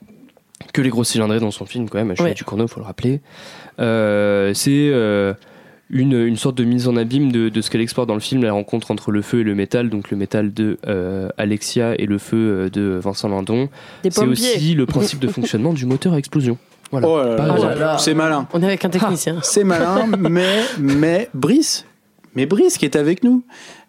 [0.73, 2.33] que les gros cylindrés dans son film quand même, à Ouais.
[2.35, 3.21] du Cournot, faut le rappeler.
[3.79, 5.35] Euh, c'est euh,
[5.91, 8.43] une, une sorte de mise en abîme de, de ce qu'elle explore dans le film,
[8.43, 12.07] la rencontre entre le feu et le métal, donc le métal de euh, Alexia et
[12.07, 13.69] le feu euh, de Vincent Lindon.
[14.09, 16.59] C'est aussi le principe de fonctionnement du moteur à explosion.
[16.91, 17.09] Voilà.
[17.09, 17.99] Oh là là, Pas- Oh là là.
[17.99, 18.47] c'est malin.
[18.53, 19.39] On est avec un technicien.
[19.43, 21.85] C'est malin, mais, mais Brice,
[22.37, 23.43] mais Brice qui est avec nous.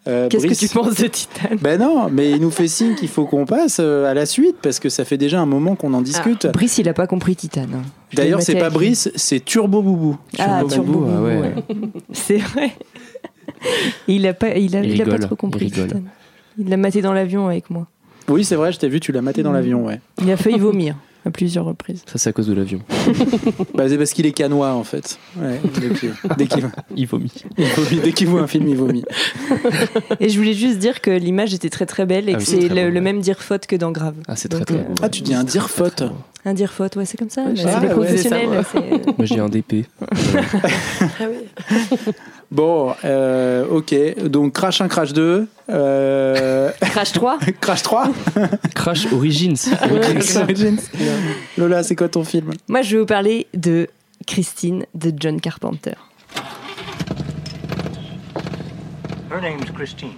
[0.08, 3.08] Euh, Qu'est-ce que tu penses de Titan Ben non, mais il nous fait signe qu'il
[3.08, 5.92] faut qu'on passe euh, à la suite parce que ça fait déjà un moment qu'on
[5.92, 6.46] en discute.
[6.52, 7.66] Brice, il a pas compris Titan.
[8.14, 8.70] D'ailleurs, c'est pas.
[8.70, 10.16] Brice, c'est Turbo Boubou.
[10.38, 11.38] Ah, Turbo Turbo Boubou, ah ouais.
[11.40, 11.54] ouais.
[12.12, 12.72] C'est vrai.
[14.06, 15.72] il a pas, il a, Il il a pas trop compris il.
[15.72, 16.00] Titan.
[16.58, 17.86] Il l'a maté dans l'avion avec moi.
[18.28, 19.54] Oui, c'est vrai, je t'ai vu, tu l'as maté dans Mm.
[19.54, 20.00] l'avion, ouais.
[20.22, 20.96] Il a failli vomir
[21.26, 22.02] à plusieurs reprises.
[22.06, 22.80] Ça, c'est à cause de l'avion.
[23.74, 25.18] Bah, c'est parce qu'il est canois en fait.
[25.36, 25.60] Ouais,
[26.36, 27.32] dès qu'il Il vomit.
[27.56, 29.04] il vomit, dès qu'il voit un film, il vomit.
[30.20, 32.46] Et je voulais juste dire que l'image était très très belle et Ah que oui,
[32.46, 33.00] c'est le, beau, le ouais.
[33.00, 34.14] même dire faute que dans Grave.
[34.26, 34.94] Ah, c'est très Donc, très euh.
[35.02, 36.02] Ah, tu dis un dire faute.
[36.44, 37.44] Un dire faute, ouais, c'est comme ça.
[37.44, 39.86] Ouais, c'est ah, ouais, c'est- Moi, j'ai un DP.
[41.20, 42.12] Ah oui.
[42.50, 43.94] Bon, euh, ok.
[44.24, 45.46] Donc, Crash 1, Crash 2.
[45.70, 46.70] Euh...
[46.80, 48.10] Crash 3 Crash 3.
[48.74, 49.68] Crash Origins.
[50.36, 50.80] Origins.
[51.58, 52.52] Lola, c'est quoi ton film?
[52.68, 53.88] Moi, je vais vous parler de
[54.26, 55.94] Christine de John Carpenter.
[59.30, 60.14] Her name's Christine.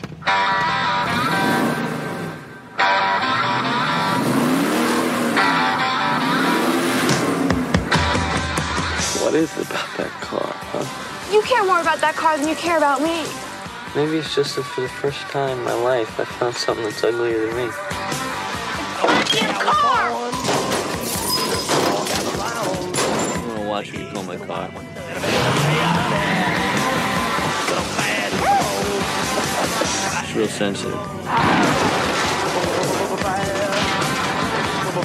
[9.20, 10.59] What is it about that car?
[11.32, 13.24] You care more about that car than you care about me.
[13.94, 17.04] Maybe it's just that for the first time in my life, I found something that's
[17.04, 17.70] uglier than me.
[19.62, 20.10] Car!
[23.32, 24.70] I'm gonna watch you kill my car.
[30.24, 30.98] It's real sensitive.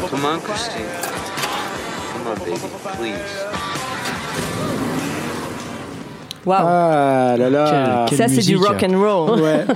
[0.10, 0.90] Come on, Christine.
[2.14, 2.58] Come on, baby,
[2.98, 3.75] please.
[6.46, 8.06] Waouh Ah là là.
[8.10, 9.42] Quel- Ça, c'est du rock and roll.
[9.42, 9.66] Ouais.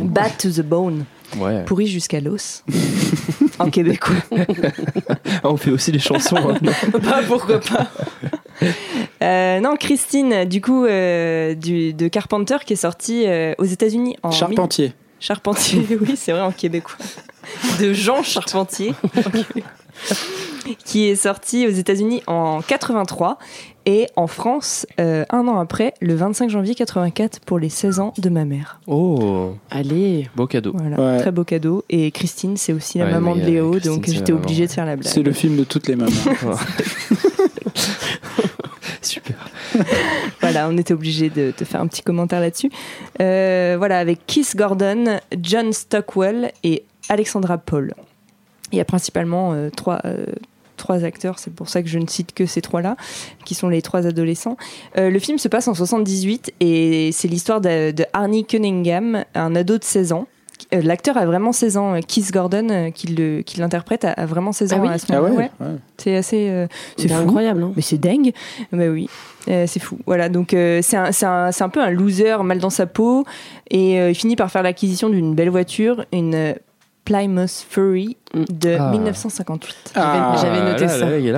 [0.00, 1.04] Bad to the bone.
[1.38, 1.64] Ouais.
[1.64, 2.64] Pourri jusqu'à l'os.
[3.60, 4.16] en québécois.
[5.42, 6.36] Ah, on fait aussi les chansons.
[6.36, 6.58] hein.
[7.02, 7.86] Bah, pourquoi pas
[9.22, 14.16] Euh, non, Christine, du coup, euh, du, de Carpenter, qui est sorti euh, aux États-Unis
[14.22, 14.30] en.
[14.32, 14.86] Charpentier.
[14.86, 16.96] mille- Charpentier, oui, c'est vrai en québécois.
[17.78, 18.94] De Jean Charpentier.
[20.84, 23.38] qui est sorti aux États-Unis en 83
[23.86, 28.12] et en France euh, un an après, le 25 janvier 84, pour les 16 ans
[28.18, 28.80] de ma mère.
[28.86, 30.28] Oh, Allez.
[30.36, 30.72] beau cadeau.
[30.74, 31.18] Voilà, Ouais.
[31.20, 31.84] très beau cadeau.
[31.88, 34.72] Et Christine, c'est aussi la Ouais, maman de euh, Léo, Christine, donc j'étais obligée de
[34.72, 35.10] faire la blague.
[35.10, 36.10] C'est le film de toutes les mamans.
[39.02, 39.36] Super.
[40.40, 42.70] Voilà, on était obligé de, de faire un petit commentaire là-dessus.
[43.20, 47.94] Euh, voilà, avec Keith Gordon, John Stockwell et Alexandra Paul.
[48.72, 50.24] Il y a principalement euh, trois, euh,
[50.76, 52.96] trois acteurs, c'est pour ça que je ne cite que ces trois-là,
[53.44, 54.56] qui sont les trois adolescents.
[54.96, 59.54] Euh, le film se passe en 78 et c'est l'histoire de, de Arnie Cunningham, un
[59.56, 60.26] ado de 16 ans.
[60.72, 62.00] l'acteur a vraiment 16 ans.
[62.06, 65.06] Keith Gordon, qui le- qui l'interprète, a, a vraiment 16 ans Ah oui à ce
[65.10, 65.34] Ah moment-là.
[65.34, 65.66] ouais, Ouais.
[65.66, 65.76] ouais.
[65.98, 66.48] C'est assez.
[66.48, 66.66] euh,
[66.96, 68.32] c'est incroyable, non Mais c'est dingue.
[68.72, 69.08] Bah oui,
[69.48, 69.98] Euh, c'est fou.
[70.06, 72.86] Voilà, donc euh, c'est un, c'est un- c'est un peu un loser mal dans sa
[72.86, 73.24] peau
[73.70, 76.54] et euh, il finit par faire l'acquisition d'une belle voiture, une
[77.06, 78.90] Plymouth Fury de Ah.
[78.92, 79.92] 1958.
[79.96, 80.88] Ah, J'avais noté là,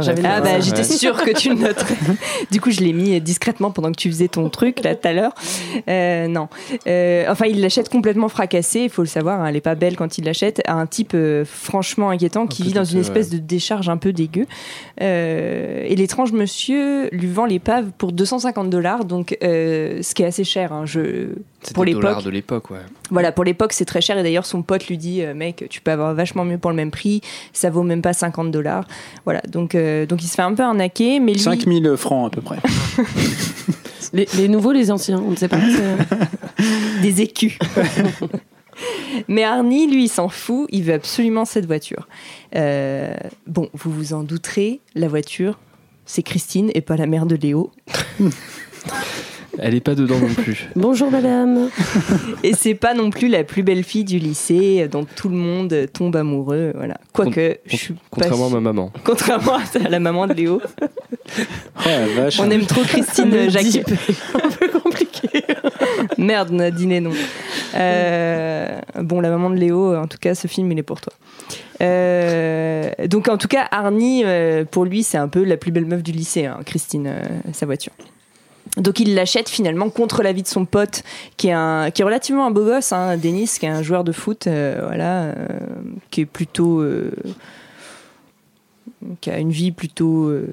[0.03, 0.13] ça.
[0.13, 0.31] là.
[0.37, 1.97] Ah bah j'étais sûre que tu le noterais.
[2.51, 5.13] du coup je l'ai mis discrètement pendant que tu faisais ton truc là tout à
[5.13, 5.33] l'heure.
[5.89, 6.49] Euh, non,
[6.87, 8.81] Euh, enfin il l'achète complètement fracassé.
[8.81, 10.61] Il faut le savoir, hein, elle est pas belle quand il l'achète.
[10.67, 14.13] À un type euh, franchement inquiétant qui vit dans une espèce de décharge un peu
[14.13, 14.47] dégueu.
[15.01, 20.27] Euh, et l'étrange monsieur lui vend l'épave pour 250 dollars, donc euh, ce qui est
[20.27, 20.73] assez cher.
[20.73, 21.29] hein, je
[21.75, 22.25] pour l'époque.
[22.25, 22.79] de l'époque, ouais.
[23.11, 24.19] Voilà, pour l'époque, c'est très cher.
[24.19, 26.77] Et d'ailleurs, son pote lui dit, euh, mec, tu peux avoir vachement mieux pour le
[26.77, 27.21] même prix.
[27.53, 28.87] Ça vaut même pas 50 dollars.
[29.25, 31.21] Voilà, donc, euh, donc il se fait un peu arnaquer.
[31.21, 32.59] Mais lui, 5000 francs à peu près.
[34.13, 35.59] Les, les nouveaux, les anciens, on ne sait pas.
[37.03, 37.59] des écus.
[39.29, 40.67] Mais Arnie, lui, il s'en fout.
[40.71, 42.09] Il veut absolument cette voiture.
[42.57, 43.15] Euh,
[43.47, 45.59] bon, vous vous en douterez, la voiture,
[46.05, 47.71] c'est Christine et pas la mère de Léo.
[49.59, 50.69] Elle est pas dedans non plus.
[50.77, 51.69] Bonjour madame.
[52.43, 55.87] Et c'est pas non plus la plus belle fille du lycée dont tout le monde
[55.93, 56.73] tombe amoureux.
[56.75, 56.99] Voilà.
[57.13, 58.93] Quoique, je suis pas Contrairement à ma maman.
[59.05, 60.61] Contrairement à la maman de Léo.
[60.65, 61.39] Oh
[61.87, 62.41] la vache.
[62.41, 63.89] On aime trop Christine type
[64.35, 65.45] un peu compliqué.
[66.19, 67.13] Merde, on a dîné non.
[67.75, 71.13] Euh, bon, la maman de Léo, en tout cas, ce film, il est pour toi.
[71.83, 75.87] Euh, donc, en tout cas, Arnie, euh, pour lui, c'est un peu la plus belle
[75.87, 77.23] meuf du lycée, hein, Christine, euh,
[77.53, 77.93] sa voiture.
[78.79, 81.03] Donc il l'achète finalement contre l'avis de son pote,
[81.37, 84.03] qui est, un, qui est relativement un beau gosse, hein, Denis, qui est un joueur
[84.03, 85.35] de foot, euh, voilà, euh,
[86.11, 87.13] qui est plutôt, euh,
[89.21, 90.47] qui a une vie plutôt euh,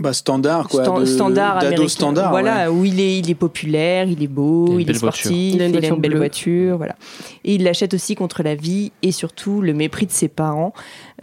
[0.00, 1.00] Bah, standard quoi.
[1.00, 2.30] De- standard d'ado standard.
[2.30, 4.86] Voilà, où il est, il est populaire, il est beau, Il a une il, est
[4.86, 6.18] belle sportif, Il a une voiture belle bleue.
[6.18, 6.96] voiture, voilà.
[7.44, 10.72] Et il l'achète aussi contre la vie et surtout le mépris de ses parents,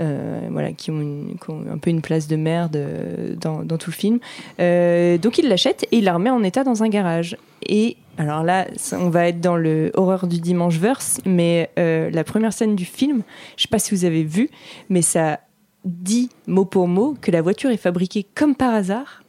[0.02, 3.64] euh, voilà, qui ont, une- qui ont un peu une place de merde euh, dans,
[3.64, 4.20] dans tout le film.
[4.60, 7.38] Euh, donc il l'achète et il la remet en état dans un garage.
[7.68, 12.24] Et alors là, on va être dans le horreur du dimanche verse, mais euh, la
[12.24, 13.24] première scène du film,
[13.58, 14.50] je sais pas si vous avez vu,
[14.90, 15.40] mais ça
[15.86, 19.22] dit mot pour mot que la voiture est fabriquée comme par hasard.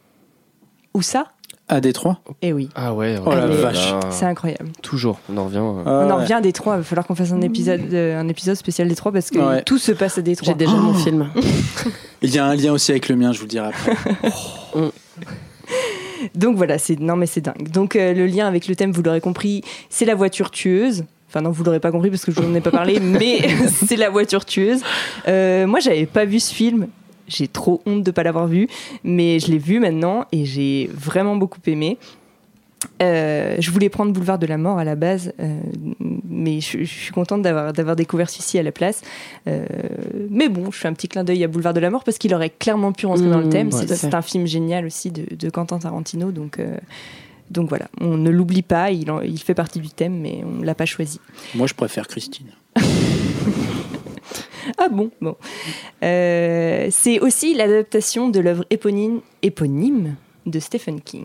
[0.93, 1.27] Où ça
[1.67, 2.19] À Détroit.
[2.41, 3.17] Eh oui, Ah ouais.
[3.23, 3.93] Oh la vache.
[4.09, 4.69] c'est incroyable.
[4.81, 5.57] Toujours, on en revient.
[5.57, 5.83] euh.
[5.85, 6.21] Ah On en ouais.
[6.23, 9.11] revient à Détroit, il va falloir qu'on fasse un épisode, euh, un épisode spécial Détroit
[9.11, 9.61] parce que Ouais.
[9.63, 10.47] tout se passe à Détroit.
[10.53, 11.29] J'ai déjà mon film.
[12.23, 13.95] Il y a un lien aussi avec le mien, je vous le dirai après.
[16.33, 17.69] Donc voilà, c'est non mais c'est dingue.
[17.69, 21.03] Donc euh, le lien avec le thème, vous l'aurez compris, c'est la voiture tueuse.
[21.29, 23.97] Enfin non, vous l'aurez pas compris parce que je n'en ai pas parlé, mais c'est
[23.97, 24.81] la voiture tueuse.
[25.27, 26.87] Euh, moi, j'avais pas vu ce film.
[27.27, 28.69] J'ai trop honte de pas l'avoir vu,
[29.03, 31.97] mais je l'ai vu maintenant et j'ai vraiment beaucoup aimé.
[33.01, 35.59] Euh, je voulais prendre Boulevard de la Mort à la base, euh,
[36.29, 39.01] mais je, je suis contente d'avoir d'avoir découvert celui-ci à la place.
[39.47, 39.65] Euh,
[40.29, 42.33] mais bon, je fais un petit clin d'œil à Boulevard de la Mort parce qu'il
[42.35, 43.73] aurait clairement pu rentrer dans le Mmh, thème.
[43.73, 46.59] ouais, C'est- un film génial aussi de, de Quentin Tarantino, donc
[47.51, 48.91] donc voilà, on ne l'oublie pas.
[48.91, 51.19] Il, en- il fait partie du thème, mais on l'a pas choisi.
[51.55, 52.47] Moi, je préfère Christine.
[54.77, 55.35] Ah bon, bon.
[56.03, 61.23] Euh, c'est aussi l'adaptation de l'œuvre éponyme, éponyme de Stephen King.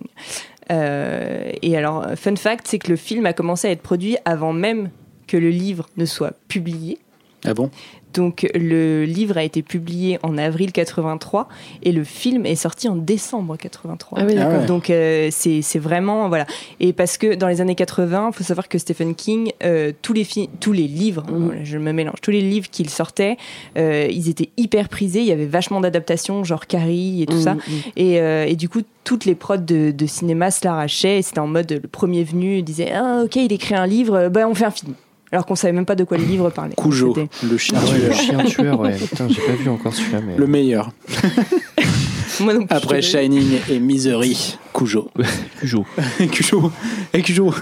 [0.70, 4.52] Euh, et alors, fun fact, c'est que le film a commencé à être produit avant
[4.52, 4.90] même
[5.26, 6.98] que le livre ne soit publié.
[7.44, 7.70] Ah bon?
[8.12, 11.48] Donc le livre a été publié en avril 83
[11.82, 14.18] et le film est sorti en décembre 83.
[14.20, 14.66] Ah oui, Ah ouais.
[14.66, 16.46] Donc euh, c'est c'est vraiment voilà
[16.80, 20.12] et parce que dans les années 80, il faut savoir que Stephen King euh, tous
[20.12, 20.26] les
[20.60, 23.36] tous les livres, voilà, je me mélange, tous les livres qu'il sortait,
[23.76, 27.40] euh, ils étaient hyper prisés, il y avait vachement d'adaptations genre Carrie et tout Mm,
[27.40, 27.60] ça mm.
[27.96, 31.46] et, euh, et du coup toutes les prods de, de cinéma se l'arrachaient c'était en
[31.46, 34.70] mode le premier venu disait ah ok il écrit un livre, bah on fait un
[34.70, 34.94] film.
[35.32, 36.74] Alors qu'on savait même pas de quoi le livre parlait.
[36.76, 38.16] Cujo, le chien Ah ouais, le tueur.
[38.16, 38.96] chien tueur, ouais.
[38.96, 40.36] Putain, j'ai pas vu encore celui-là, mais.
[40.36, 40.90] Le meilleur.
[42.40, 45.10] Moi non plus, Après Shining et Misery, Cujo.
[45.60, 45.86] Cujo.
[46.30, 46.72] Cujo.
[47.12, 47.54] Et Cujo.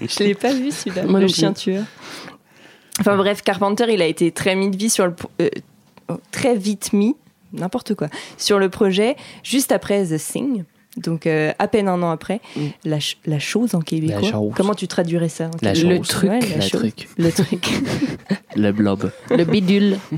[0.00, 1.84] Je l'ai pas vu celui-là, Moi le chien tueur.
[3.00, 5.48] Enfin bref, Carpenter, il a été très mis de vie sur le euh,
[6.32, 7.16] très vite mis,
[7.52, 10.64] n'importe quoi, sur le projet juste après The Thing.
[10.96, 12.60] Donc euh, à peine un an après, Mm.
[12.84, 14.20] la, ch- la chose en québécois.
[14.22, 14.52] La chose.
[14.56, 16.30] Comment tu traduirais ça en La québécois Le truc.
[16.30, 16.80] Ouais, la La chose.
[16.80, 17.08] truc.
[17.18, 17.68] Le truc.
[18.56, 19.10] Le blob.
[19.30, 19.98] Le bidule.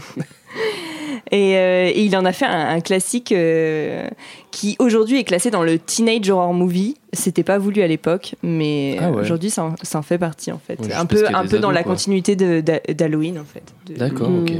[1.30, 4.06] Et, euh, et il en a fait un, un classique euh,
[4.50, 6.96] qui aujourd'hui est classé dans le teenage horror movie.
[7.14, 9.22] C'était pas voulu à l'époque, mais Ah ouais.
[9.22, 10.78] aujourd'hui ça, en- ça en fait partie en fait.
[10.94, 11.92] Un peu, un peu dans ados, la quoi.
[11.92, 13.62] continuité d'Halloween en fait.
[13.96, 14.42] D'accord, Mm.
[14.42, 14.52] ok.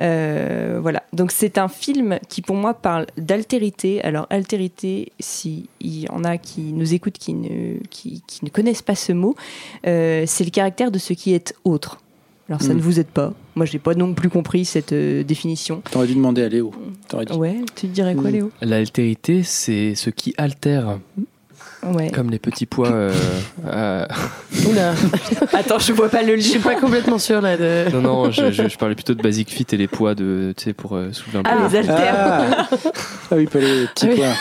[0.00, 1.02] Euh, voilà.
[1.12, 4.02] Donc c'est un film qui pour moi parle d'altérité.
[4.02, 8.50] Alors altérité, si il y en a qui nous écoutent qui ne, qui, qui ne
[8.50, 9.34] connaissent pas ce mot,
[9.86, 12.00] euh, c'est le caractère de ce qui est autre.
[12.48, 12.76] Alors ça Mm.
[12.76, 13.32] ne vous aide pas.
[13.56, 15.82] Moi, j'ai pas non plus compris cette euh, définition.
[15.90, 16.72] T'aurais dû demander à Léo.
[17.26, 17.32] Dit.
[17.32, 18.34] Ouais, tu dirais quoi, Mm.
[18.34, 18.50] Léo?
[18.62, 21.00] L'altérité, c'est ce qui altère,
[21.82, 22.10] Ouais.
[22.10, 22.88] comme les petits pois.
[22.90, 23.12] euh,
[23.70, 24.08] à-
[24.68, 24.94] Oula,
[25.52, 26.64] Attends, je vois pas le je suis lien.
[26.64, 27.84] pas complètement sûre là de.
[27.92, 30.64] Non, non, je, je- je parlais plutôt de Basic Fit et les poids de, tu
[30.64, 31.50] sais, pour euh, soulever un peu.
[31.52, 32.14] Ah, les haltères.
[32.18, 32.68] Ah,
[33.30, 34.16] ah oui, pas les petits Ah oui.
[34.16, 34.34] points.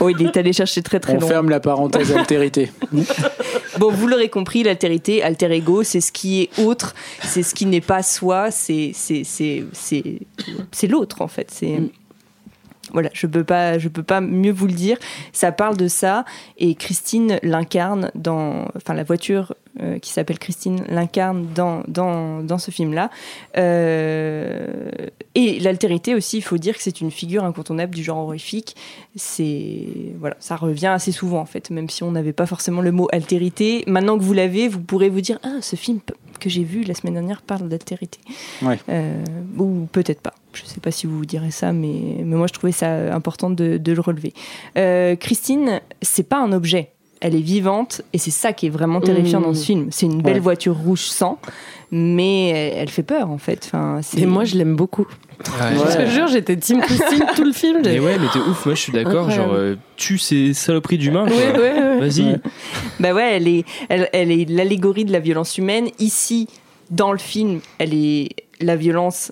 [0.00, 1.28] Oh, il est allé chercher très très On loin.
[1.28, 2.70] ferme la parenthèse altérité.
[3.78, 7.64] Bon, vous l'aurez compris, l'altérité, alter ego, c'est ce qui est autre, c'est ce qui
[7.64, 10.02] n'est pas soi, c'est c'est c'est c'est
[10.72, 11.48] c'est l'autre en fait.
[11.52, 11.88] C'est Mm.
[12.92, 14.98] Voilà, je peux pas je peux pas mieux vous le dire.
[15.32, 16.24] Ça parle de ça
[16.56, 22.58] et Christine l'incarne dans enfin la voiture euh, qui s'appelle Christine l'incarne dans dans dans
[22.58, 23.10] ce film là.
[23.56, 28.76] et l'altérité aussi, il faut dire que c'est une figure incontournable du genre horrifique.
[29.16, 29.86] C'est
[30.18, 33.08] voilà, ça revient assez souvent en fait, même si on n'avait pas forcément le mot
[33.12, 33.84] altérité.
[33.86, 36.00] Maintenant que vous l'avez, vous pourrez vous dire ah ce film
[36.38, 38.18] que j'ai vu la semaine dernière parle d'altérité.
[38.62, 38.78] Ouais.
[38.88, 39.22] Euh,
[39.58, 40.34] ou peut-être pas.
[40.52, 43.50] Je sais pas si vous vous direz ça, mais, mais moi je trouvais ça important
[43.50, 44.32] de, de le relever.
[44.76, 46.92] Euh, Christine, c'est pas un objet.
[47.20, 49.44] Elle est vivante et c'est ça qui est vraiment terrifiant Mmh.
[49.44, 49.88] dans ce film.
[49.90, 50.40] C'est une belle Ouais.
[50.40, 51.38] voiture rouge sang,
[51.90, 53.62] mais elle, fait peur en fait.
[53.66, 55.06] Enfin, Et moi, je l'aime beaucoup.
[55.38, 55.76] Ouais.
[55.76, 57.78] Je te jure, j'étais Team Christine tout le film.
[57.84, 59.30] Mais ouais, mais t'es ouf, moi je suis d'accord.
[59.30, 61.26] Genre, euh, tue ces saloperies d'humains.
[61.26, 61.98] Ouais, ouais, ouais.
[62.00, 62.22] Vas-y.
[62.32, 62.40] Ouais.
[63.00, 65.88] Bah ouais, elle est, elle, elle est l'allégorie de la violence humaine.
[65.98, 66.48] Ici,
[66.90, 69.30] dans le film, elle est la violence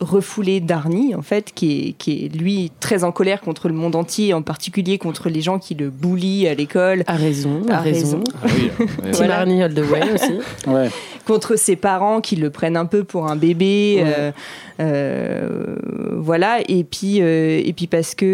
[0.00, 3.94] refoulée d'Arnie, en fait, qui est, qui est lui très en colère contre le monde
[3.94, 7.80] entier, en particulier contre les gens qui le boulient à l'école, A raison, a A
[7.80, 8.22] raison.
[8.22, 8.24] raison.
[8.42, 8.46] Ah
[8.80, 9.40] oui, Voilà.
[9.40, 10.32] All the way aussi.
[10.66, 10.88] Ouais.
[11.26, 14.12] contre ses parents qui le prennent un peu pour un bébé, Ouais.
[14.18, 14.32] euh,
[14.80, 15.76] euh,
[16.16, 16.58] voilà.
[16.68, 18.24] Et puis, euh, et puis parce que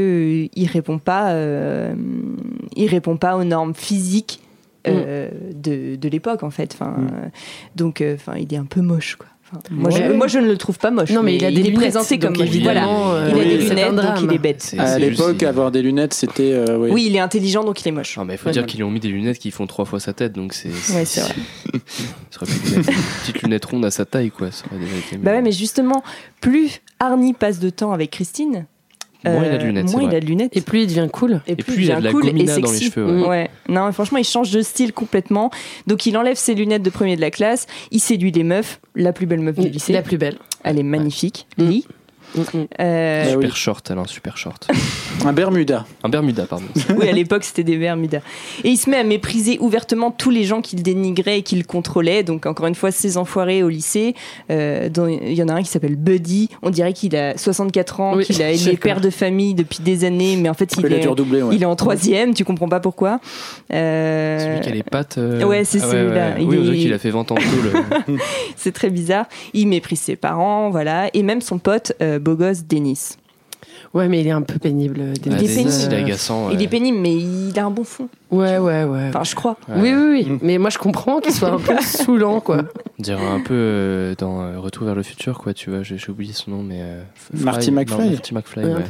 [0.45, 1.95] euh, il répond pas, euh,
[2.77, 4.41] il répond pas aux normes physiques
[4.87, 6.73] euh, de, de l'époque en fait.
[6.75, 7.07] Enfin, Mm.
[7.09, 7.29] euh,
[7.75, 9.27] donc, euh, enfin, il est un peu moche quoi.
[9.49, 10.09] Enfin, moi, Ouais.
[10.09, 11.11] je, moi, je ne le trouve pas moche.
[11.11, 12.57] Non, mais il a des est lunettes, présenté comme donc moche.
[12.63, 12.81] Voilà.
[12.81, 14.63] évidemment, euh, Il a oui, des lunettes, donc il est bête.
[14.63, 16.53] C'est- À l'époque, juste- avoir des lunettes, c'était.
[16.53, 16.91] euh, oui.
[16.93, 18.17] Oui, il est intelligent, donc il est moche.
[18.17, 18.53] Non, mais il faut Ouais.
[18.53, 20.69] dire qu'ils lui ont mis des lunettes qui font trois fois sa tête, donc c'est.
[20.95, 21.35] Ouais, c'est vrai.
[22.31, 24.51] Ça aurait pu mettre une petite lunette ronde à sa taille, quoi.
[24.51, 26.03] Ça aurait déjà été Bah ouais, mais justement,
[26.41, 28.67] plus Arnie passe de temps avec Christine,
[29.31, 30.57] Moins il a de euh, lunettes, moins il a de lunettes.
[30.57, 31.41] Et plus il devient cool.
[31.47, 32.91] Et, plus, il a de la cool et gomina dans les sexy.
[32.91, 33.29] cheveux, ouais.
[33.29, 33.51] Ouais.
[33.69, 35.51] Non, franchement, il change de style complètement.
[35.87, 37.67] Donc, il enlève ses lunettes de premier de la classe.
[37.91, 38.81] Il séduit les meufs.
[38.95, 39.93] La plus belle meuf du lycée.
[39.93, 40.37] La plus belle.
[40.65, 41.47] Elle est magnifique.
[41.59, 41.81] Mm.
[42.35, 42.41] Mm.
[42.81, 43.55] Euh, Ah Super oui.
[43.55, 44.69] short, elle a un super short.
[45.25, 45.87] Un Bermuda.
[46.03, 46.67] Un Bermuda, pardon.
[46.99, 48.21] oui, à l'époque, c'était des Bermudas.
[48.65, 52.23] Et il se met à mépriser ouvertement tous les gens qu'il dénigrait et qu'il contrôlait.
[52.23, 54.15] Donc, encore une fois, ces enfoirés au lycée.
[54.51, 56.49] Euh, dont il y en a un qui s'appelle Buddy.
[56.63, 58.79] On dirait qu'il a 64 ans, Oui, qu'il a d'accord.
[58.81, 60.37] père de famille depuis des années.
[60.37, 61.55] Mais en fait, il, Il a est, ouais.
[61.55, 62.35] il est en troisième.
[62.35, 63.21] Tu comprends pas pourquoi.
[63.73, 65.19] Euh, Celui qui a les pattes.
[65.19, 66.35] euh, Ouais, c'est celui-là.
[66.39, 68.17] Oui, Il on dirait est- qu'il a fait 20 ans de.
[68.57, 69.27] C'est très bizarre.
[69.55, 71.09] Il méprise ses parents, voilà.
[71.15, 73.17] Et même son pote, euh, beau gosse, Denis.
[73.95, 75.01] Ouais, mais il est un peu pénible.
[75.01, 75.45] Ah, Denis.
[75.45, 75.71] est pénible.
[75.87, 76.51] Il est agaçant.
[76.51, 78.09] Il est pénible, mais il a un bon fond.
[78.31, 79.07] Ouais, ouais, ouais.
[79.09, 79.57] Enfin, je crois.
[79.69, 79.77] Ouais.
[79.81, 80.31] Oui, oui, oui.
[80.33, 80.39] Mm.
[80.43, 82.65] Mais moi, je comprends qu'il soit un peu saoulant, quoi.
[82.99, 85.83] On dirait un peu euh, dans euh, Retour vers le futur, quoi, tu vois.
[85.83, 86.79] J'ai oublié son nom, mais.
[86.81, 87.03] euh,
[87.33, 88.05] Marty McFly.
[88.05, 88.83] non, Marty McFly, Ouais,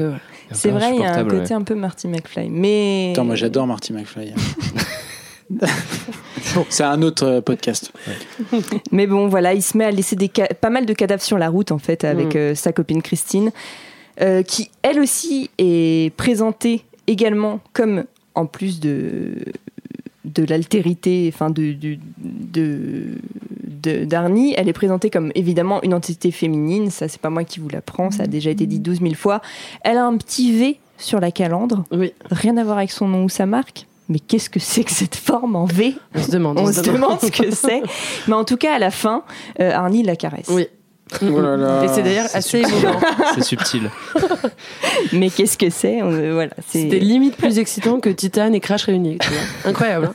[0.50, 1.52] C'est vrai, il y a un côté ouais.
[1.52, 2.48] un peu Marty McFly.
[2.50, 3.10] Mais.
[3.12, 4.32] Attends, moi j'adore Marty McFly.
[6.70, 7.92] C'est un autre euh, podcast.
[8.92, 10.30] Mais bon, voilà, il se met à laisser des
[10.60, 12.38] pas mal de cadavres sur la route, en fait, avec Mm.
[12.38, 13.50] euh, sa copine Christine,
[14.20, 19.34] euh, qui, elle aussi, est présentée également comme, en plus de
[20.24, 23.04] de l'altérité, enfin de de de
[23.64, 26.90] de- d'Arnie, elle est présentée comme évidemment une entité féminine.
[26.90, 29.40] Ça, c'est pas moi qui vous l'apprends, ça a déjà été dit 12 000 fois.
[29.82, 33.24] Elle a un petit V sur la calandre, Oui, rien à voir avec son nom
[33.24, 33.86] ou sa marque.
[34.08, 36.58] Mais qu'est-ce que c'est que cette forme en V on se demande.
[36.60, 37.82] On se demande ce que c'est.
[38.28, 39.24] Mais en tout cas, à la fin,
[39.60, 40.46] euh, Arnie la caresse.
[40.48, 40.66] Oui.
[41.22, 41.84] Oh là là.
[41.84, 42.74] Et c'est d'ailleurs assez subtil.
[42.84, 43.00] émouvant.
[43.34, 43.90] C'est subtil.
[45.12, 46.50] Mais qu'est-ce que c'est euh, Voilà.
[46.68, 49.18] c'est- C'était limite plus excitant que Titan et Crash réunis.
[49.18, 49.70] tu vois.
[49.70, 50.10] Incroyable.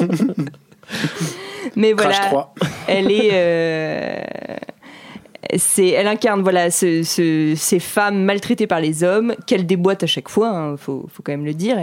[0.00, 0.06] hein.
[1.76, 2.54] Mais Crash voilà, 3.
[2.88, 3.30] elle est.
[3.32, 4.22] euh,
[5.56, 10.06] c'est, elle incarne voilà ce- ce- ces femmes maltraitées par les hommes qu'elle déboîte à
[10.06, 10.48] chaque fois.
[10.50, 11.76] hein, faut, faut quand même le dire.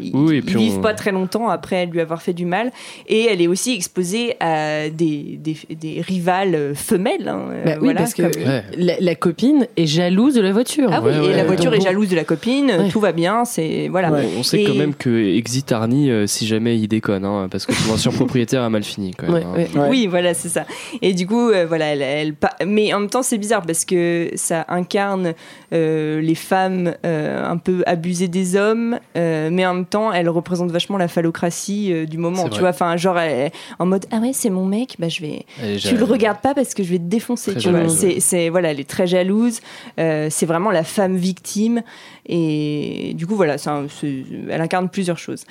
[0.00, 2.70] Ils, Oui, ils vivent on- pas très longtemps après lui avoir fait du mal,
[3.08, 7.28] et elle est aussi exposée à des, des, des rivales femelles.
[7.28, 8.62] hein, Bah oui, parce que comme- Ouais.
[8.76, 10.88] la, la copine est jalouse de la voiture.
[10.92, 11.84] Ah oui, Ouais, et ouais, la voiture est bon.
[11.84, 12.88] jalouse de la copine, Ouais.
[12.88, 14.10] tout va bien, c'est voilà.
[14.10, 14.24] Ouais.
[14.38, 17.66] On sait Et- quand même que exit Arnie euh, si jamais il déconne, hein, parce
[17.66, 19.34] que son ancien propriétaire a mal fini quand même.
[19.34, 19.54] Ouais, hein.
[19.74, 19.80] ouais.
[19.80, 19.88] Ouais.
[19.90, 20.64] Oui, voilà, c'est ça.
[21.02, 22.34] Et du coup, euh, voilà, elle, elle
[22.66, 25.34] mais en même temps, c'est bizarre parce que ça incarne
[25.72, 30.28] euh, les femmes euh, un peu abusées des hommes, euh, mais en même temps, elle
[30.28, 32.48] représente vachement la phallocratie du moment.
[32.48, 35.46] Tu vois, enfin, genre elle en mode ah ouais, c'est mon mec, bah je vais.
[35.64, 37.54] Et Tu le regardes pas parce que je vais te défoncer.
[37.54, 39.60] Tu vois, c'est, voilà, elle est très jalouse.
[39.96, 41.82] C'est vraiment la femme victime
[42.26, 43.56] et du coup voilà,
[44.02, 45.44] elle incarne plusieurs choses.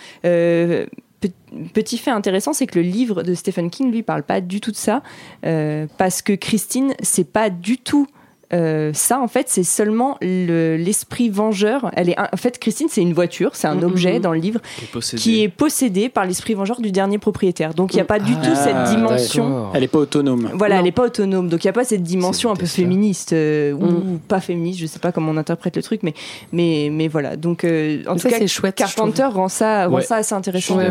[1.21, 1.29] Pe-
[1.73, 4.71] Petit fait intéressant, c'est que le livre de Stephen King, lui, parle pas du tout
[4.71, 5.03] de ça,
[5.45, 8.07] euh, parce que Christine, c'est pas du tout
[8.53, 9.19] euh, ça.
[9.21, 11.91] En fait, c'est seulement le- l'esprit vengeur.
[11.93, 13.83] Elle est, en fait, Christine, c'est une voiture, c'est un Mhm.
[13.83, 15.21] objet dans le livre qui est possédé.
[15.21, 17.73] qui est possédé par l'esprit vengeur du dernier propriétaire.
[17.73, 19.43] Donc il n'y a pas du tout Ah, cette dimension.
[19.49, 19.71] d'accord.
[19.75, 20.49] Elle est pas autonome.
[20.53, 20.79] Voilà, Non.
[20.79, 23.71] elle n'est pas autonome, donc il n'y a pas cette dimension un peu féministe euh,
[23.73, 23.95] ou, Mm.
[24.13, 26.13] ou pas féministe, je sais pas comment on interprète le truc, mais
[26.51, 27.35] mais mais voilà.
[27.35, 30.01] Donc euh, en Mais tout ça, cas, c'est chouette, Carpenter rend ça rend Ouais.
[30.01, 30.77] ça assez intéressant.
[30.77, 30.87] Ouais,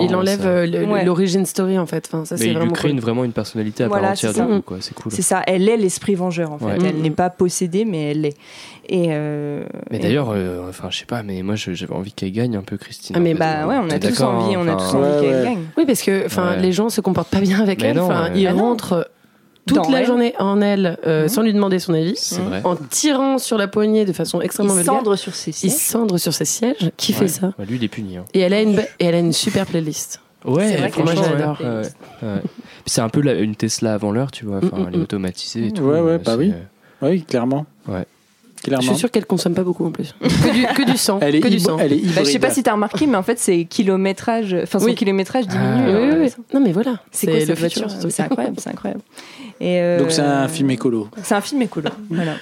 [0.00, 0.46] Il enlève
[1.04, 2.08] l'origine story en fait.
[2.08, 2.90] Enfin, ça Mais c'est il lui crée cool.
[2.90, 4.32] une, vraiment une personnalité à Voilà, part entière.
[4.80, 5.10] C'est cool.
[5.12, 6.75] C'est ça, elle est l'esprit vengeur en fait.
[6.82, 6.88] Ouais.
[6.90, 7.02] Elle Mm.
[7.02, 8.36] n'est pas possédée, mais elle l'est.
[8.88, 12.32] Et euh, Mais d'ailleurs, euh, enfin, je sais pas, mais moi je- j'avais envie qu'elle
[12.32, 13.16] gagne un peu, Christine.
[13.16, 15.44] Ah, mais bah ouais, on a tous envie, hein, on a tous envie Ouais, qu'elle
[15.44, 15.58] gagne.
[15.76, 16.60] Oui, parce que enfin, Ouais.
[16.60, 17.96] les gens se comportent pas bien avec Mais elle.
[17.96, 18.38] non, Enfin, ouais.
[18.40, 18.62] ils Bah non.
[18.68, 19.10] rentrent
[19.66, 20.06] toute Dans la elle.
[20.06, 21.28] journée en elle euh, Mhm.
[21.28, 24.94] sans lui demander son avis, en tirant sur la poignée de façon extrêmement Il vulgaire.
[24.94, 25.72] cendre sur ses Il sièges.
[25.72, 26.92] cendre sur ses sièges.
[26.96, 27.18] Qui Ouais.
[27.18, 28.16] fait ça Lui, il est puni.
[28.18, 28.24] hein.
[28.32, 30.20] Et elle a une et elle a une super playlist.
[30.46, 31.60] Ouais, moi, franchement, j'adore.
[31.60, 31.82] ouais, ouais,
[32.22, 32.40] ouais.
[32.42, 32.50] Puis
[32.86, 34.58] C'est un peu la- une Tesla avant l'heure, tu vois.
[34.58, 35.02] Enfin, Mm, mm, elle est mm.
[35.02, 35.82] automatisée et tout.
[35.82, 36.52] Ouais, ouais, euh, bah oui.
[37.02, 37.66] Oui, clairement.
[37.88, 38.04] Ouais.
[38.58, 38.82] Je Clairement.
[38.86, 40.14] suis sûre qu'elle consomme pas beaucoup en plus.
[40.20, 41.18] Que du, que du sang.
[41.20, 41.76] Elle est, que du sang.
[41.78, 44.54] elle est Bah, je sais pas si t'as remarqué, mais en fait, c'est kilométrage.
[44.62, 44.94] Enfin, son Oui.
[44.94, 45.68] kilométrage diminue.
[45.70, 46.44] Ah, Oui, oui, oui.
[46.54, 47.00] Non mais voilà.
[47.12, 47.88] C'est quoi cette voiture.
[47.90, 49.02] C'est incroyable, c'est incroyable.
[49.60, 51.08] Et euh, Donc c'est un film écolo.
[51.22, 51.90] C'est un film écolo.
[52.10, 52.32] voilà.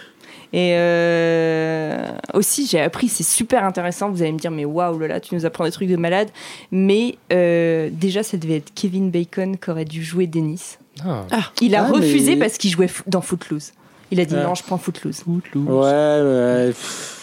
[0.56, 1.98] Et euh,
[2.32, 4.08] aussi, j'ai appris, c'est super intéressant.
[4.08, 6.28] Vous allez me dire, mais waouh, là, tu nous apprends des trucs de malade.
[6.70, 10.78] Mais euh, déjà, ça devait être Kevin Bacon qui aurait dû jouer Dennis.
[11.04, 11.24] Ah.
[11.60, 13.72] Il a Ah, refusé mais- parce qu'il jouait dans Footloose.
[14.12, 14.44] Il a dit Ouais.
[14.44, 15.24] non, je prends Footloose.
[15.26, 16.66] Ouais, ouais.
[16.68, 17.20] pff.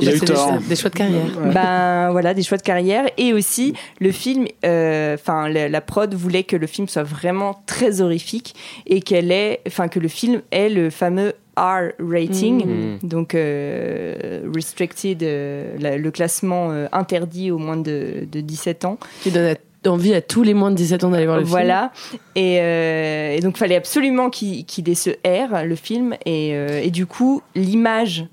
[0.00, 0.58] Il Bah, a eu c'est des, tort.
[0.66, 1.38] des choix de carrière.
[1.38, 1.52] Ouais.
[1.52, 3.04] Ben voilà, des choix de carrière.
[3.18, 7.62] Et aussi, le film, euh, enfin, la, la prod voulait que le film soit vraiment
[7.66, 8.54] très horrifique
[8.86, 12.98] et qu'elle ait, enfin, que le film ait le fameux R rating, Mhm.
[13.08, 18.98] donc euh, restricted, euh, la- le classement euh, interdit aux moins de, de 17 ans.
[19.22, 19.54] Qui donne
[19.86, 21.50] envie à tous les moins de 17 ans d'aller voir le film.
[21.50, 21.90] Voilà.
[22.36, 26.14] Et, euh, et donc, fallait absolument qu'il ait ce R, le film.
[26.24, 28.26] Et, euh, et du coup, l'image.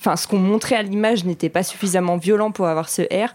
[0.00, 3.28] Enfin, ce qu'on montrait à l'image n'était pas suffisamment violent pour avoir ce R.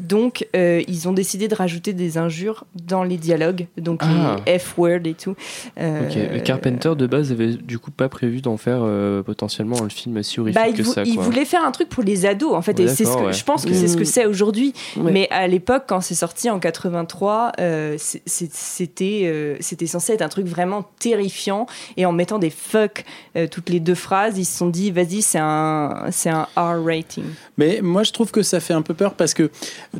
[0.00, 3.66] Donc, euh, ils ont décidé de rajouter des injures dans les dialogues.
[3.78, 4.36] Donc, Ah.
[4.46, 5.34] les F-word et tout.
[5.78, 10.22] Euh, Carpenter de base avait du coup pas prévu d'en faire euh, potentiellement un film
[10.22, 11.02] si horrifique Bah, il, que ça.
[11.04, 11.24] il quoi.
[11.24, 12.78] voulait faire un truc pour les ados, en fait.
[12.78, 13.32] Ouais, et c'est ce d'accord, que, ouais.
[13.32, 14.74] Je pense que c'est ce que c'est aujourd'hui.
[14.98, 15.10] Ouais.
[15.12, 20.22] Mais à l'époque, quand c'est sorti en 83, euh, c'est- c'est- c'était c'était censé être
[20.22, 21.66] un truc vraiment terrifiant.
[21.96, 23.04] Et en mettant des fuck
[23.50, 27.24] toutes les deux phrases, ils se sont dit, vas-y, c'est un, c'est un R rating.
[27.56, 29.50] Mais moi, je trouve que ça fait un peu peur parce que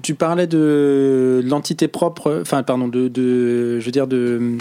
[0.03, 4.57] tu parlais de l'entité propre, enfin, pardon, de, je veux dire, de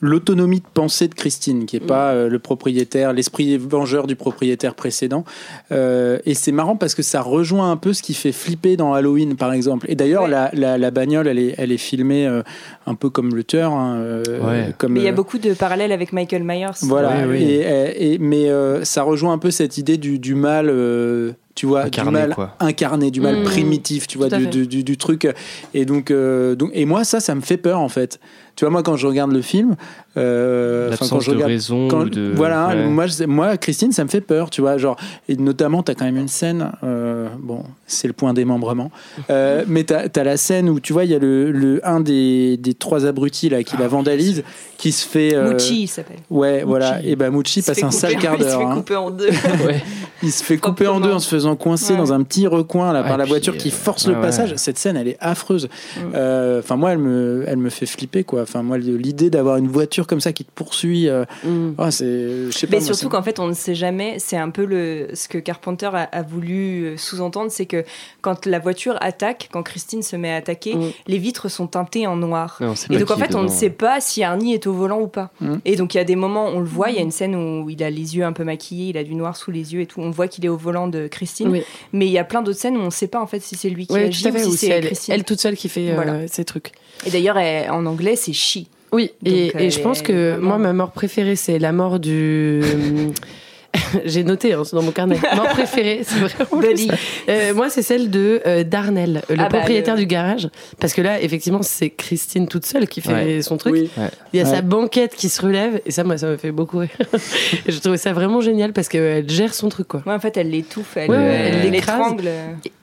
[0.00, 4.74] l'autonomie de pensée de Christine, qui est pas euh, le propriétaire, l'esprit vengeur du propriétaire
[4.74, 5.24] précédent.
[5.72, 8.94] Euh, et c'est marrant parce que ça rejoint un peu ce qui fait flipper dans
[8.94, 9.86] Halloween, par exemple.
[9.88, 10.30] Et d'ailleurs, Ouais.
[10.30, 12.42] la, la, la bagnole, elle est, elle est filmée euh,
[12.86, 14.74] un peu comme le tueur, hein, euh, Ouais.
[14.78, 14.92] comme.
[14.92, 16.66] Mais il y a euh, beaucoup de parallèles avec Michael Myers.
[16.82, 17.26] Voilà.
[17.34, 21.32] Et, et- et- mais euh, ça rejoint un peu cette idée du, du mal, euh,
[21.54, 22.56] tu vois, Incarné, du mal quoi.
[22.60, 23.42] incarné, du mal Mmh.
[23.44, 25.28] primitif, tu vois, du, du- du truc.
[25.74, 28.20] Et donc, euh, donc, et moi, ça, ça me fait peur en fait.
[28.56, 29.76] Tu vois, moi, quand je regarde le film,
[30.16, 31.50] euh, enfin, quand L'absence je de regarde.
[31.52, 32.32] raison quand- ou de.
[32.34, 32.86] Voilà, ouais.
[32.86, 34.96] moi, je- moi, Christine, ça me fait peur, tu vois, genre,
[35.28, 38.90] et notamment, t'as quand même une scène, euh, bon, c'est le point démembrement,
[39.30, 42.00] euh, mais t'as as la scène où, tu vois, il y a le, le un
[42.00, 44.42] des, des trois abrutis là qui la vandalise,
[44.78, 46.16] qui se fait, euh, Mucci, il s'appelle.
[46.30, 47.08] ouais, voilà, Mucci.
[47.10, 48.58] et ben Mucci passe un sale quart Il se d'heure.
[48.60, 48.74] fait hein.
[48.74, 49.28] couper en deux.
[49.64, 49.82] Ouais.
[50.22, 51.98] Il se fait couper en deux en se faisant coincer Ouais.
[51.98, 54.50] dans un petit recoin là Ouais, par la voiture qui euh, force le passage.
[54.50, 54.58] ouais.
[54.58, 55.68] Cette scène, elle est affreuse.
[55.96, 56.00] Mm.
[56.14, 58.42] Euh, Enfin, moi, elle me, elle me fait flipper quoi.
[58.42, 61.74] Enfin, moi, l'idée d'avoir une voiture comme ça qui te poursuit, euh, Mm.
[61.78, 62.04] oh, c'est,
[62.46, 62.76] je sais pas.
[62.76, 64.16] Mais moi, surtout qu'en fait, on ne sait jamais.
[64.18, 67.84] C'est un peu le ce que Carpenter a, a voulu euh, sous-entendre, c'est que
[68.20, 70.90] quand la voiture attaque, quand Christine se met à attaquer, Mm.
[71.06, 72.60] les vitres sont teintées en noir.
[72.90, 75.30] Et donc en fait, on ne sait pas si Arnie est au volant ou pas.
[75.40, 75.56] Mm.
[75.64, 77.34] Et donc il y a des moments, on le voit, il y a une scène
[77.34, 79.80] où il a les yeux un peu maquillés, il a du noir sous les yeux
[79.82, 80.00] et tout.
[80.00, 81.48] On voit qu'il est au volant de Christine.
[81.48, 81.62] Oui.
[81.92, 83.56] Mais il y a plein d'autres scènes où on ne sait pas en fait si
[83.56, 84.38] c'est lui qui Ouais, agit ou fait.
[84.44, 85.14] si c'est c'est elle, Christine.
[85.14, 86.28] elle toute seule qui fait euh, Voilà.
[86.28, 86.72] ces trucs.
[87.06, 88.60] Et d'ailleurs, elle- en anglais, c'est she.
[88.92, 92.60] Oui, Donc, et, et je pense que moi, ma mort préférée, c'est la mort du.
[94.04, 95.16] J'ai noté hein, c'est dans mon carnet.
[95.36, 96.88] Mon préféré, c'est vraiment lui.
[97.28, 100.48] Euh, moi, c'est celle de euh, Darnell, le Ah bah, propriétaire le- du garage.
[100.80, 103.42] Parce que là, effectivement, c'est Christine toute seule qui fait Ouais.
[103.42, 103.72] son truc.
[103.72, 103.90] Oui.
[104.32, 104.50] Il y a Ouais.
[104.50, 106.90] sa banquette qui se relève, et ça, moi, ça me fait beaucoup rire.
[107.66, 110.02] et je trouvais ça vraiment génial parce qu'elle gère son truc, quoi.
[110.06, 112.28] Ouais, en fait, elle l'étouffe, elle l'étrangle.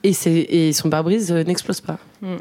[0.03, 1.97] Et, son pare-brise euh, n'explose pas.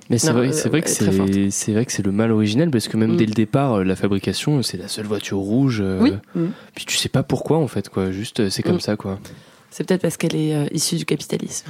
[0.08, 0.56] Mais c'est vrai, euh, que
[0.88, 3.16] c'est c'est vrai que c'est le mal originel parce que même Mm.
[3.16, 5.80] dès le départ, euh, la fabrication, c'est la seule voiture rouge.
[5.82, 6.12] euh, Oui.
[6.34, 6.46] Mm.
[6.74, 8.10] Puis tu sais pas pourquoi en fait quoi.
[8.10, 8.80] Juste euh, c'est comme Mm.
[8.80, 9.18] ça quoi.
[9.70, 11.66] C'est peut-être parce qu'elle est euh, issue du capitalisme.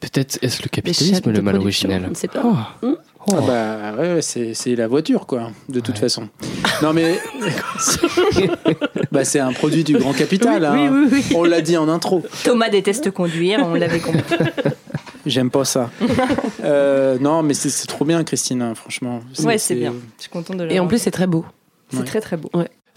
[0.00, 2.42] Peut-être est-ce le capitalisme le mal originel On ne sait pas.
[2.44, 2.86] Oh.
[2.86, 2.94] Mm.
[3.26, 3.34] Oh.
[3.36, 6.00] Ah bah ouais, ouais, c'est la voiture quoi, de toute Ouais.
[6.00, 6.28] façon.
[6.82, 7.18] Non mais
[9.12, 10.62] bah c'est un produit du grand capital.
[10.62, 10.90] Oui, hein.
[10.90, 11.36] oui, oui, oui.
[11.36, 12.22] On l'a dit en intro.
[12.44, 14.36] Thomas déteste conduire, on l'avait compris.
[15.26, 15.90] J'aime pas ça.
[16.64, 19.20] Euh, non mais c'est trop bien Christine, hein, franchement.
[19.44, 19.92] Ouais, c'est bien.
[20.16, 21.44] Je suis contente de Et en plus, c'est très beau.
[21.90, 22.04] c'est Ouais.
[22.04, 22.48] très très beau.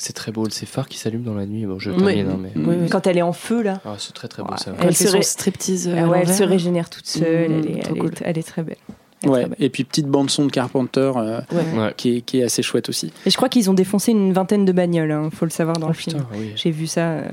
[0.05, 1.65] C'est très beau, ces phares qui s'allument dans la nuit.
[1.65, 2.51] Bon, je termine, hein, mais.
[2.57, 2.89] Oui, oui.
[2.89, 4.57] Quand elle est en feu là, Ah, c'est très très beau Ouais.
[4.57, 4.73] ça.
[4.77, 5.87] Elle, Elle fait se ré- striptease.
[5.87, 8.09] euh, ah ouais, elle se régénère toute seule, Mmh, elle, est, trop elle, cool.
[8.11, 8.75] est, elle est très belle.
[9.23, 9.39] Elle est Ouais.
[9.39, 9.57] très belle.
[9.65, 11.79] Et puis petite bande son de Carpenter euh, Ouais.
[11.79, 11.93] Ouais.
[11.95, 13.13] qui, est, qui est assez chouette aussi.
[13.25, 15.85] Et je crois qu'ils ont défoncé une vingtaine de bagnoles, hein, faut le savoir dans
[15.87, 16.25] Oh, le film.
[16.33, 16.51] oui.
[16.57, 17.11] J'ai vu ça.
[17.11, 17.23] euh,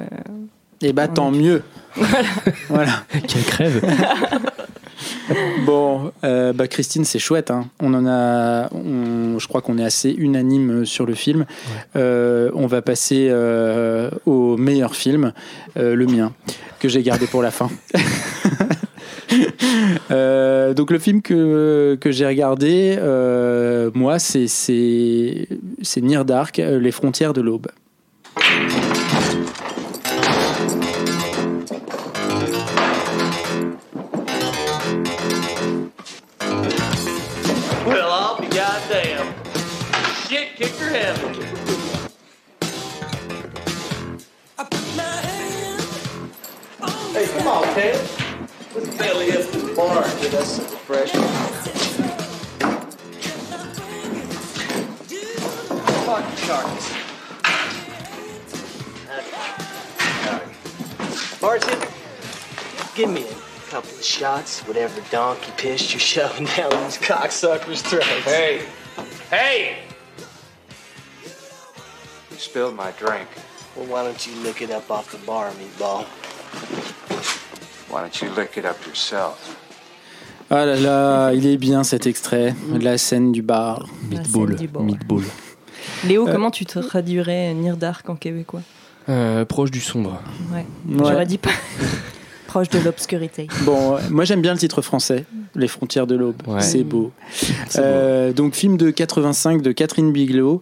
[0.80, 1.12] Et bah Ouais.
[1.12, 1.64] tant mieux.
[2.68, 3.02] voilà.
[3.26, 3.82] Quelle crève
[5.66, 7.50] Bon, euh, bah Christine, c'est chouette.
[7.50, 7.66] hein.
[7.80, 11.46] On en a, on- je crois qu'on est assez unanime sur le film.
[11.96, 15.32] Euh, on va passer euh, au meilleur film,
[15.76, 16.32] le mien,
[16.80, 17.68] que j'ai gardé pour la fin.
[20.10, 24.48] Euh, donc le film que, que j'ai regardé, euh, moi, c'est
[25.98, 27.68] Near Dark, Les frontières de l'aube.
[41.10, 41.16] Hey,
[47.36, 47.96] come on, Ted.
[48.76, 51.26] Let's belly up the bar us some refreshment.
[56.06, 56.86] Fuck sharks.
[61.42, 61.88] Martin,
[62.94, 68.06] give me a couple of shots, whatever donkey piss you're shoving down these cocksuckers' throats.
[68.24, 68.64] Hey!
[69.28, 69.89] Hey!
[72.40, 73.28] Spilled my drink.
[73.76, 76.04] Well, why don't you lick it up off the bar, meatball?
[77.90, 79.56] Why don't you lick it up yourself?
[80.48, 83.86] Ah là là, il est bien cet extrait, la scène du bar.
[84.10, 84.56] Meatball.
[84.72, 84.82] bar.
[84.82, 85.22] Meatball.
[86.06, 86.32] Léo, Euh.
[86.32, 88.62] comment tu traduirais Near Dark en québécois
[89.10, 90.20] Euh, proche du sombre.
[90.52, 90.64] Ouais.
[90.88, 90.96] Ouais.
[90.98, 91.50] J'aurais dit pas.
[92.46, 93.46] Proche de l'obscurité.
[93.62, 95.24] Bon, euh, moi j'aime bien le titre français,
[95.54, 96.42] Les frontières de l'aube.
[96.46, 96.60] Ouais.
[96.62, 97.12] C'est beau.
[97.76, 100.60] Euh, donc film de 85 de Catherine Bigelow.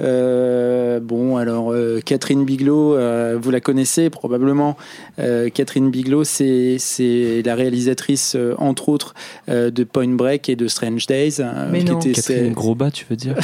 [0.00, 4.76] Euh, bon, alors euh, Catherine Bigelow, euh, vous la connaissez probablement.
[5.18, 9.14] Euh, Catherine Bigelow, c'est c'est la réalisatrice euh, entre autres
[9.48, 11.36] euh, de Point Break et de Strange Days.
[11.40, 11.98] euh, Mais qui non.
[11.98, 13.34] était- Catherine c'est- Grosbat, tu veux dire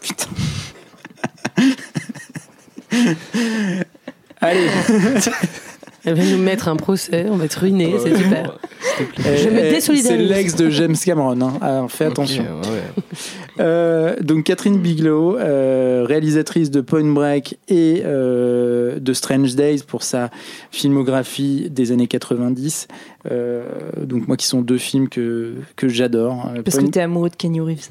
[0.00, 0.26] Putain.
[4.40, 4.66] Allez.
[6.04, 8.58] Elle va nous mettre un procès, on va être ruinés, c'est super.
[8.98, 10.02] Je me désolidarise.
[10.02, 11.40] C'est l'ex de James Cameron.
[11.40, 11.52] hein.
[11.60, 12.42] Alors, fais attention.
[12.42, 12.82] Ok, ouais, ouais.
[13.60, 20.02] Euh, donc Catherine Bigelow, euh, réalisatrice de Point Break et euh, de Strange Days pour
[20.02, 20.30] sa
[20.72, 22.88] filmographie des années 90.
[23.30, 23.62] Euh,
[24.02, 26.50] donc moi qui sont deux films que, que j'adore.
[26.56, 27.90] Euh, Parce Point- que t'es amoureux de Kenny Reeves.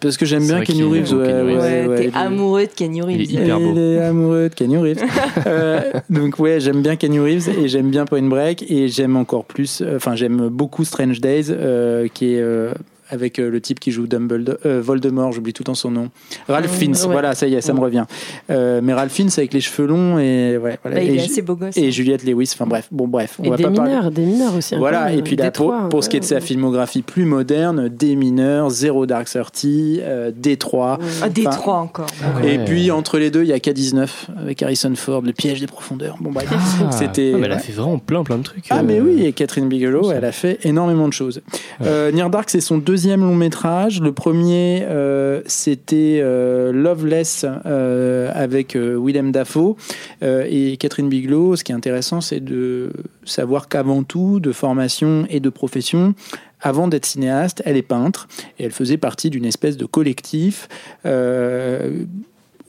[0.00, 1.12] Parce que j'aime bien Kenny Reeves.
[1.14, 1.88] ouais, Keanu ouais, Reeves.
[1.88, 3.20] Ouais, t'es amoureux de Kenny Reeves.
[3.20, 3.72] Il est hyper beau.
[3.72, 5.02] il est amoureux de Kenny Reeves.
[5.46, 9.44] Euh, donc ouais, j'aime bien Kenny Reeves et j'aime bien Point Break et j'aime encore
[9.44, 12.72] plus, euh, enfin j'aime beaucoup Strange Days euh, qui est euh,
[13.10, 16.10] avec euh, le type qui joue Dumbledore, euh, Voldemort, j'oublie tout le temps son nom.
[16.48, 17.12] Ralph Mm, Fiennes, ouais.
[17.12, 18.04] voilà, ça y est, ça me revient.
[18.50, 20.96] Euh, mais Ralph Fiennes avec les cheveux longs et ouais, voilà.
[20.98, 21.76] Bah, il et, est Ju- assez beau gosse.
[21.76, 23.90] et Juliette Lewis, enfin bref, bon bref, on Et va des pas parler.
[23.92, 24.74] mineurs, des mineurs aussi.
[24.76, 27.88] Voilà, et puis là, pour, Détroit, pour ce qui est de sa filmographie plus moderne,
[27.88, 30.98] Des mineurs, Zero Dark Thirty, euh, Détroit.
[31.22, 32.06] Ah, trois encore.
[32.42, 32.64] Et Ouais.
[32.64, 36.16] puis entre les deux, il y a K-19 avec Harrison Ford, Le piège des profondeurs.
[36.20, 36.48] Bon, bref,
[36.90, 37.32] c'était.
[37.34, 38.66] Ah, mais elle a fait vraiment plein plein de trucs.
[38.70, 41.40] Ah, euh, mais oui, et Catherine Bigelow, elle a fait énormément de choses.
[41.84, 44.00] Euh, Near Dark, c'est son deuxième long métrage.
[44.00, 49.76] Le premier, euh, c'était euh, Loveless euh, avec Willem Dafoe.
[50.22, 52.90] Et Catherine Bigelow, ce qui est intéressant, c'est de
[53.24, 56.14] savoir qu'avant tout, de formation et de profession,
[56.60, 58.26] avant d'être cinéaste, elle est peintre
[58.58, 60.68] et elle faisait partie d'une espèce de collectif.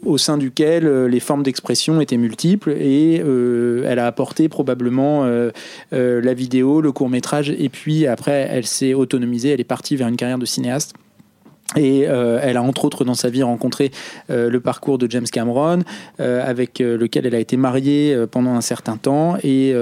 [0.06, 5.26] Au sein duquel euh, les formes d'expression étaient multiples et euh, elle a apporté probablement
[5.26, 5.52] euh,
[5.92, 10.08] la vidéo, le court métrage et puis après elle s'est autonomisée, elle est partie vers
[10.08, 10.94] une carrière de cinéaste.
[11.76, 13.92] Et elle a entre autres dans sa vie rencontré
[14.28, 15.84] le parcours de James Cameron,
[16.18, 19.38] avec lequel elle a été mariée pendant un certain temps.
[19.44, 19.76] Et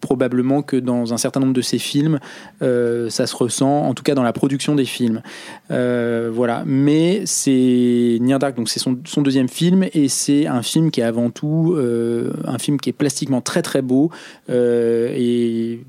[0.00, 2.18] probablement que dans un certain nombre de ses films,
[2.62, 5.22] euh, ça se ressent, en tout cas dans la production des films.
[5.70, 6.64] Euh, voilà.
[6.66, 11.04] Mais c'est Near Dark, donc c'est son, deuxième film, et c'est un film qui est
[11.04, 14.10] avant tout euh, un film qui est plastiquement très très beau
[14.48, 15.80] et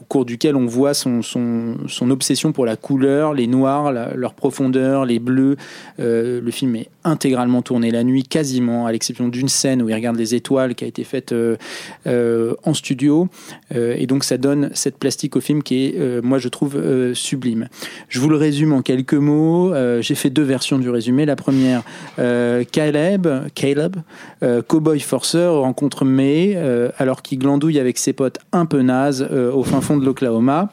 [0.00, 1.20] au cours duquel on voit son,
[2.10, 5.56] obsession pour la couleur, les noirs, leur profondeur, les bleus.
[5.98, 10.16] Le film est intégralement tourné la nuit, quasiment, à l'exception d'une scène où il regarde
[10.16, 11.56] les étoiles qui a été faite euh,
[12.06, 13.28] euh, en studio.
[13.74, 16.76] Euh, et donc ça donne cette plastique au film qui est, moi je trouve,
[17.14, 17.68] sublime.
[18.08, 19.72] Je vous le résume en quelques mots.
[20.00, 21.24] J'ai fait deux versions du résumé.
[21.24, 21.82] La première,
[22.16, 23.96] Caleb, Caleb
[24.66, 26.56] cowboy forceur, rencontre May
[26.98, 30.70] alors qu'il glandouille avec ses potes un peu nazes au fin fond de l'Oklahoma.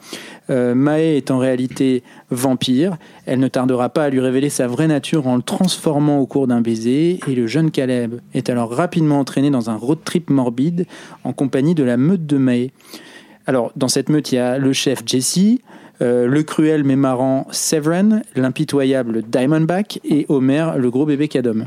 [0.50, 2.96] Euh, Mae est en réalité vampire.
[3.26, 6.46] Elle ne tardera pas à lui révéler sa vraie nature en le transformant au cours
[6.46, 7.20] d'un baiser.
[7.26, 10.86] Et le jeune Caleb est alors rapidement entraîné dans un road trip morbide
[11.24, 12.70] en compagnie de la meute de Mae.
[13.46, 15.58] Alors, dans cette meute, il y a le chef Jesse,
[16.02, 21.66] euh, le cruel mais marrant Severin, l'impitoyable Diamondback et Homer, le gros bébé Cadom.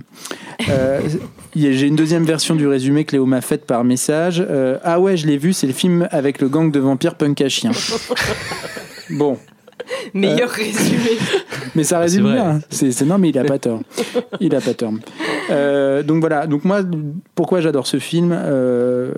[0.70, 1.02] Euh,
[1.56, 4.45] J'ai une deuxième version du résumé que Léo m'a faite par message.
[4.48, 7.41] Euh, ah ouais, je l'ai vu, c'est le film avec le gang de vampires punk
[7.41, 7.72] à chien.
[9.10, 9.38] Bon,
[10.14, 11.18] Meilleur résumé.
[11.76, 12.59] mais ça résume bien.
[12.69, 13.81] C'est c'est- non, mais il a pas tort.
[14.39, 14.93] Il a pas tort.
[15.49, 16.47] Euh, donc voilà.
[16.47, 16.81] Donc moi,
[17.35, 19.11] pourquoi j'adore ce film euh,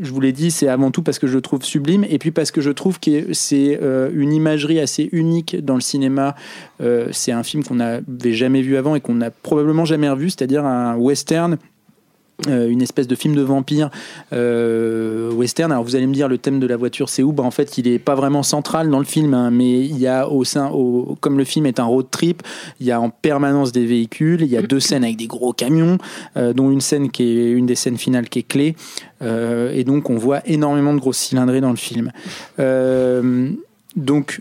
[0.00, 2.30] Je vous l'ai dit, c'est avant tout parce que je le trouve sublime, et puis
[2.30, 6.34] parce que je trouve que c'est euh, une imagerie assez unique dans le cinéma.
[6.80, 10.30] Euh, c'est un film qu'on n'avait jamais vu avant et qu'on n'a probablement jamais revu,
[10.30, 11.58] c'est-à-dire un western.
[12.46, 13.90] Euh, une espèce de film de vampire
[14.32, 15.72] euh, western.
[15.72, 17.32] Alors vous allez me dire le thème de la voiture c'est où?
[17.32, 20.06] Bah, En fait il est pas vraiment central dans le film, hein, mais il y
[20.06, 22.44] a au sein, au, comme le film est un road trip,
[22.78, 24.42] il y a en permanence des véhicules.
[24.42, 25.98] Il y a deux scènes avec des gros camions,
[26.36, 28.76] euh, dont une scène qui est une des scènes finales qui est clé.
[29.20, 32.12] Et donc on voit énormément de grosses cylindrées dans le film.
[33.96, 34.40] Donc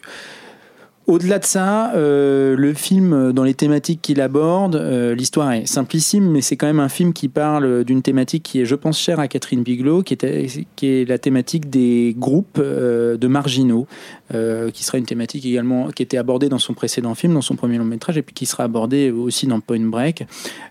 [1.07, 5.65] au-delà de ça, euh, le film, euh, dans les thématiques qu'il aborde, euh, l'histoire est
[5.65, 8.99] simplissime, mais c'est quand même un film qui parle d'une thématique qui est, je pense,
[8.99, 13.87] chère à Catherine Bigelow, qui est, la thématique des groupes de marginaux,
[14.29, 17.77] qui sera une thématique également qui était abordée dans son précédent film, dans son premier
[17.77, 20.25] long métrage, et puis qui sera abordée aussi dans Point Break.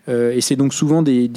[0.09, 1.31] Et c'est donc souvent des,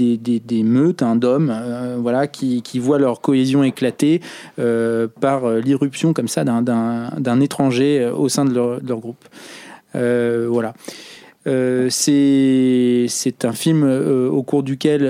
[0.63, 1.53] meutes hein, d'hommes
[1.99, 4.21] voilà, qui, qui voient leur cohésion éclater
[4.55, 9.25] par l'irruption comme ça d'un- étranger au sein de leur, groupe.
[9.95, 10.73] Euh, voilà.
[11.47, 15.01] Euh, c'est un film euh, au cours duquel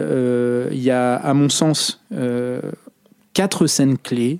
[0.71, 2.01] il y a, à mon sens,
[3.33, 4.39] quatre scènes clés.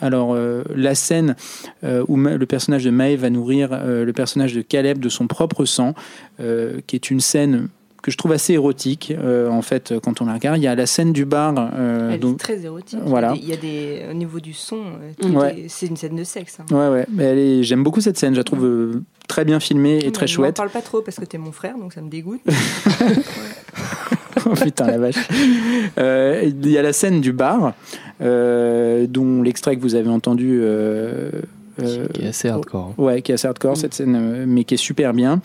[0.00, 0.36] Alors,
[0.74, 1.36] la scène
[1.82, 5.94] où le personnage de Mae va nourrir le personnage de Caleb de son propre sang,
[6.38, 7.68] qui est une scène
[8.06, 10.58] que je trouve assez érotique, euh, en fait, quand on la regarde.
[10.58, 11.52] Il y a la scène du bar.
[11.76, 13.00] euh, Elle est très érotique.
[13.04, 13.34] Voilà.
[13.36, 15.62] Il y a des, au niveau du son, euh, tout Ouais.
[15.62, 16.58] est- c'est une scène de sexe.
[16.60, 16.64] hein.
[16.72, 17.06] Ouais, ouais.
[17.12, 18.32] Mais J'aime beaucoup cette scène.
[18.34, 20.56] Je la trouve euh, très bien filmée et très chouette.
[20.56, 22.40] parle pas trop parce que t'es mon frère, donc ça me dégoûte.
[24.44, 25.16] Oh, putain, la vache.
[25.96, 27.72] Il y a la scène du bar,
[28.20, 30.60] dont l'extrait que vous avez entendu.
[31.80, 32.92] Euh, euh, Qui est assez hardcore.
[32.98, 33.02] hein.
[33.02, 35.40] Ouais, qui est assez hardcore cette scène, euh, mais qui est super bien.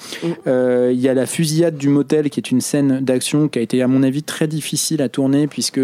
[0.47, 3.61] Euh, Il y a la fusillade du motel, qui est une scène d'action qui a
[3.61, 5.79] été, à mon avis, très difficile à tourner puisque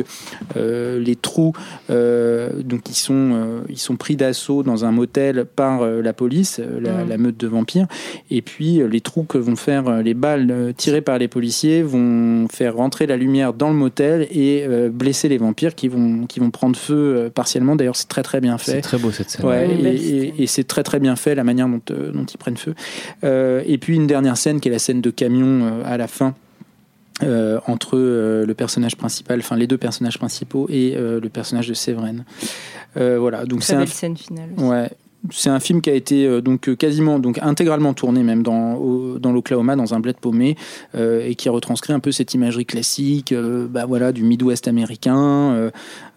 [0.55, 1.53] euh, les trous,
[1.89, 6.13] euh, donc ils sont, euh, ils sont pris d'assaut dans un motel par euh, la
[6.13, 7.09] police, euh, la, Mm.
[7.09, 7.87] la meute de vampires,
[8.31, 11.27] et puis euh, les trous que vont faire euh, les balles euh, tirées par les
[11.27, 15.87] policiers vont faire rentrer la lumière dans le motel et euh, blesser les vampires qui
[15.87, 17.75] vont, qui vont prendre feu euh, partiellement.
[17.75, 18.71] D'ailleurs, c'est très très bien fait.
[18.71, 19.45] C'est très beau cette scène.
[19.45, 22.57] Ouais, et- et c'est très très bien fait la manière dont, euh, dont ils prennent
[22.57, 22.73] feu.
[23.23, 26.07] Euh, et puis une dernière scène qui est la scène de camion euh, à la
[26.07, 26.33] fin.
[27.23, 31.67] euh, entre euh, le personnage principal, enfin les deux personnages principaux et euh, le personnage
[31.67, 32.25] de Séverine.
[32.95, 34.49] Voilà, donc c'est un, belle scène finale.
[34.55, 34.65] aussi.
[34.67, 34.89] ouais,
[35.31, 39.31] c'est un film qui a été donc quasiment, donc intégralement tourné même dans au- dans
[39.31, 40.55] l'Oklahoma, dans un bled paumé,
[40.97, 43.33] et qui retranscrit un peu cette imagerie classique,
[43.69, 45.71] bah voilà, du Midwest américain.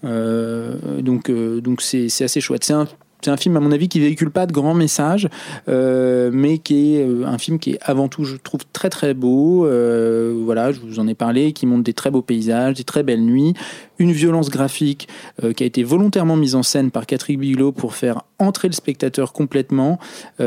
[0.04, 2.64] donc donc c'est c'est assez chouette.
[2.64, 2.86] C'est un
[3.22, 5.28] c'est un film, à mon avis, qui véhicule pas de grands messages,
[5.68, 9.14] euh, mais qui est euh, un film qui est avant tout, je trouve, très très
[9.14, 9.66] beau.
[9.66, 13.02] Euh, voilà, je vous en ai parlé, qui montre des très beaux paysages, des très
[13.02, 13.54] belles nuits,
[13.98, 15.08] une violence graphique
[15.56, 19.34] qui a été volontairement mise en scène par Catherine Bigelow pour faire entrer le spectateur
[19.34, 19.98] complètement
[20.38, 20.44] dans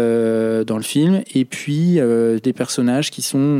[0.75, 1.99] le film, et puis
[2.43, 3.59] des personnages qui sont,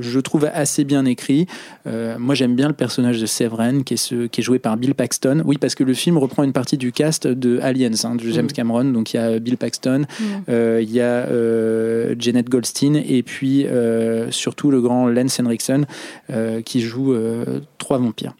[0.00, 1.46] je trouve, assez bien écrits.
[1.86, 5.42] Moi, j'aime bien le personnage de Severin, qui est, joué par Bill Paxton.
[5.44, 7.92] Oui, parce que le film reprend une partie du cast de Aliens.
[8.04, 8.16] hein.
[8.32, 8.52] James Mm.
[8.52, 8.84] Cameron.
[8.84, 10.24] Donc il y a Bill Paxton, Mm.
[10.48, 15.86] euh, il y a euh, Janet Goldstein et puis euh, surtout le grand Lance Henriksen
[16.30, 18.34] euh, qui joue euh, trois vampires.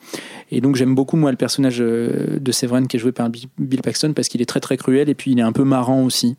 [0.51, 3.49] Et donc j'aime beaucoup moi le personnage euh, de Severin qui est joué par Bi-
[3.59, 6.03] Bill Paxton parce qu'il est très très cruel et puis il est un peu marrant
[6.05, 6.37] aussi.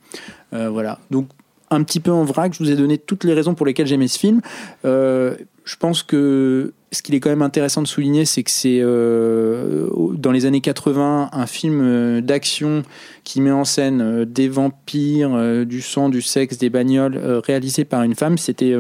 [0.53, 0.99] Euh, voilà.
[1.11, 1.27] Donc
[1.71, 4.07] un petit peu en vrac, je vous ai donné toutes les raisons pour lesquelles j'aimais
[4.07, 4.41] ce film.
[4.85, 5.35] Euh,
[5.65, 9.87] je pense que ce qu'il est quand même intéressant de souligner, c'est que c'est euh,
[10.13, 12.83] dans les années 80 un film euh, d'action
[13.23, 18.03] qui met en scène euh, des vampires, du sang, du sexe, des bagnoles, réalisé par
[18.03, 18.37] une femme.
[18.37, 18.75] C'était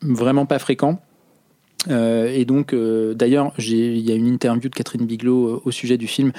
[0.00, 1.00] vraiment pas fréquent.
[1.88, 6.32] Et donc, d'ailleurs, il y a une interview de Catherine Bigelow au sujet du film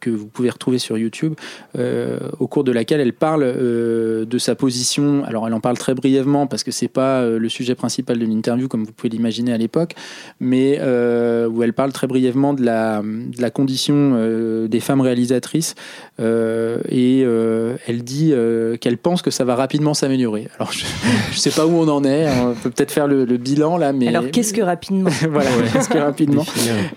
[0.00, 1.34] que vous pouvez retrouver sur YouTube,
[1.78, 5.24] euh, au cours de laquelle elle parle euh, de sa position.
[5.24, 8.24] Alors, elle en parle très brièvement parce que c'est pas euh, le sujet principal de
[8.26, 9.94] l'interview, comme vous pouvez l'imaginer à l'époque,
[10.40, 15.00] mais euh, où elle parle très brièvement de la, de la condition euh, des femmes
[15.00, 15.74] réalisatrices
[16.20, 20.48] euh, et euh, elle dit euh, qu'elle pense que ça va rapidement s'améliorer.
[20.58, 20.84] Alors, je,
[21.32, 22.26] je sais pas où on en est.
[22.26, 25.10] hein, On peut peut-être faire le, le bilan là, mais Alors, qu'est-ce que rapidement?
[25.30, 26.44] Voilà, qu'est-ce que rapidement?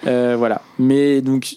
[0.08, 0.62] Euh, voilà.
[0.80, 1.56] Mais donc,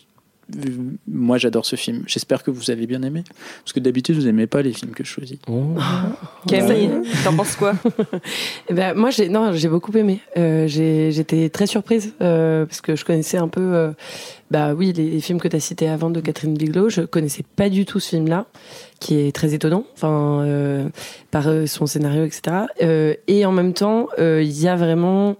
[1.08, 2.02] moi, j'adore ce film.
[2.06, 3.24] J'espère que vous avez bien aimé.
[3.62, 5.38] Parce que d'habitude, vous n'aimez pas les films que je choisis.
[5.48, 5.74] Oh.
[6.48, 6.90] Camille,
[7.24, 7.74] t'en penses quoi
[8.68, 10.20] Eh ben, moi, j'ai non, j'ai beaucoup aimé.
[10.36, 13.92] Euh, j'ai- J'étais très surprise euh, parce que je connaissais un peu, euh,
[14.50, 16.88] bah oui, les, les films que tu as cités avant de Catherine Bigelow.
[16.88, 18.46] Je connaissais pas du tout ce film-là,
[19.00, 20.88] qui est très étonnant, enfin, euh,
[21.30, 22.56] par euh, son scénario, etc.
[22.82, 25.36] Euh, et en même temps, euh, il y a vraiment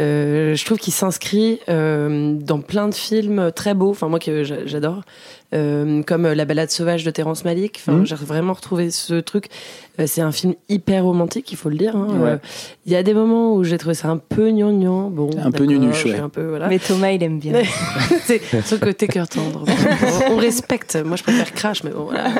[0.00, 4.42] euh, je trouve qu'il s'inscrit euh, dans plein de films très beaux, enfin moi que
[4.44, 5.02] j'a- j'adore,
[5.54, 7.76] euh, comme La balade sauvage de Terrence Malick.
[7.78, 8.06] Enfin, Mhm.
[8.06, 9.48] j'ai vraiment retrouvé ce truc.
[10.00, 11.94] Euh, c'est un film hyper romantique, il faut le dire.
[11.94, 12.06] hein.
[12.18, 12.30] Ouais.
[12.30, 12.36] Euh,
[12.86, 15.10] Il y a des moments où j'ai trouvé ça un peu gnangnan.
[15.10, 16.18] Bon, Un peu nunuche, ouais.
[16.18, 16.68] Un peu, voilà.
[16.68, 17.52] Mais Thomas, il aime bien.
[18.24, 19.64] c'est ce côté cœur tendre.
[20.28, 20.96] on, on respecte.
[21.04, 22.30] Moi, je préfère Crash, mais bon, voilà.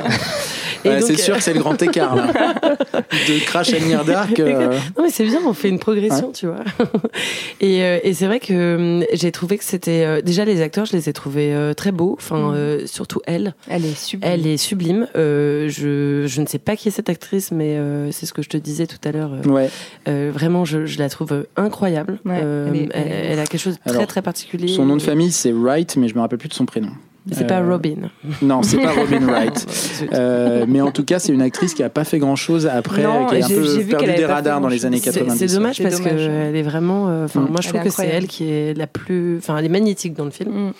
[0.85, 2.27] Ouais, c'est sûr que c'est le grand écart là.
[2.33, 4.39] de Crash à Near Dark.
[4.41, 6.65] euh, Non mais c'est bien, on fait une progression, tu vois.
[7.61, 10.85] et euh, et c'est vrai que hum, j'ai trouvé que c'était euh, déjà les acteurs,
[10.87, 12.17] je les ai trouvés euh, très beaux.
[12.19, 12.55] Enfin, Mm.
[12.55, 14.31] euh, surtout elle, Elle est sublime.
[14.33, 15.07] elle est sublime.
[15.17, 18.43] Euh, je je ne sais pas qui est cette actrice, mais euh, c'est ce que
[18.43, 19.33] je te disais tout à l'heure.
[19.35, 19.69] Euh, Ouais.
[20.09, 22.19] euh, vraiment, je, je la trouve incroyable.
[22.25, 24.23] Ouais, Euh, elle est- elle, elle est elle a quelque chose de très Alors, très
[24.23, 24.69] particulier.
[24.69, 26.91] Son nom de famille, c'est Wright, mais je me rappelle plus de son prénom.
[27.31, 28.11] C'est pas Euh, Robin.
[28.43, 29.67] Non, c'est pas Robin Wright.
[30.13, 33.05] Euh, mais en tout cas, c'est une actrice qui a pas fait grand chose après,
[33.05, 35.13] Non, qui a un j'ai- peu perdu qu'elle avait des radars dans les années C'est-
[35.13, 35.39] 90.
[35.39, 37.09] C'est dommage parce qu'elle est vraiment.
[37.09, 37.49] euh, Enfin, Mm.
[37.51, 39.39] moi, je trouve que c'est elle qui est la plus.
[39.39, 40.51] Enfin, elle est magnétique dans le film.
[40.51, 40.73] Mm.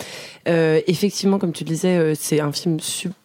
[0.49, 2.79] Euh, effectivement, comme tu le disais, euh, c'est un film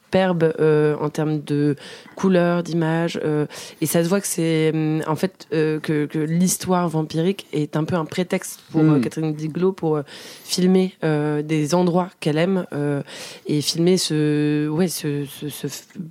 [0.08, 1.76] superbe euh, en termes de
[2.16, 3.46] couleurs, d'images, euh,
[3.82, 7.76] et ça se voit que c'est hum, en fait euh, que, que l'histoire vampirique est
[7.76, 8.94] un peu un prétexte pour Mm.
[8.94, 10.04] euh, Catherine Bigelow pour euh,
[10.46, 13.02] filmer euh, des endroits qu'elle aime euh,
[13.48, 15.68] et filmer ce ouais ce, ce, ce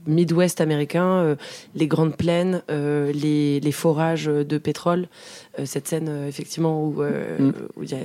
[0.06, 1.36] Midwest américain, euh,
[1.74, 5.08] les grandes plaines, euh, les, les forages de pétrole.
[5.58, 7.52] Euh, cette scène euh, effectivement où euh, Mm.
[7.76, 7.98] où il y a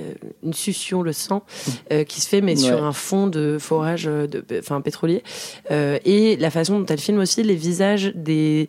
[0.43, 1.43] une succion, le sang
[1.91, 2.67] euh, qui se fait, mais Ouais.
[2.67, 5.21] sur un fond de forage, de, enfin pétrolier,
[5.69, 8.67] Euh, et la façon dont elle filme aussi les visages des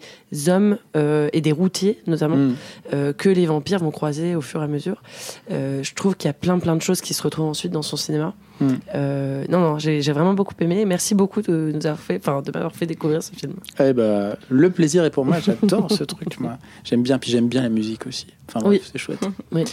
[0.49, 2.55] hommes euh, et des routiers notamment Mm.
[2.95, 5.03] euh, que les vampires vont croiser au fur et à mesure.
[5.51, 7.83] Euh, je trouve qu'il y a plein plein de choses qui se retrouvent ensuite dans
[7.83, 8.35] son cinéma.
[8.61, 8.69] Mm.
[8.95, 10.85] Euh, non non, j'ai j'ai vraiment beaucoup aimé.
[10.85, 13.55] Merci beaucoup de nous avoir fait, enfin de m'avoir fait découvrir ce film.
[13.81, 15.39] Eh ben, le plaisir est pour moi.
[15.41, 16.39] J'adore ce truc.
[16.41, 17.19] Moi, j'aime bien.
[17.19, 18.27] Puis j'aime bien la musique aussi.
[18.49, 18.89] Enfin bref, Oui.
[18.93, 19.21] c'est chouette.
[19.53, 19.65] Oui.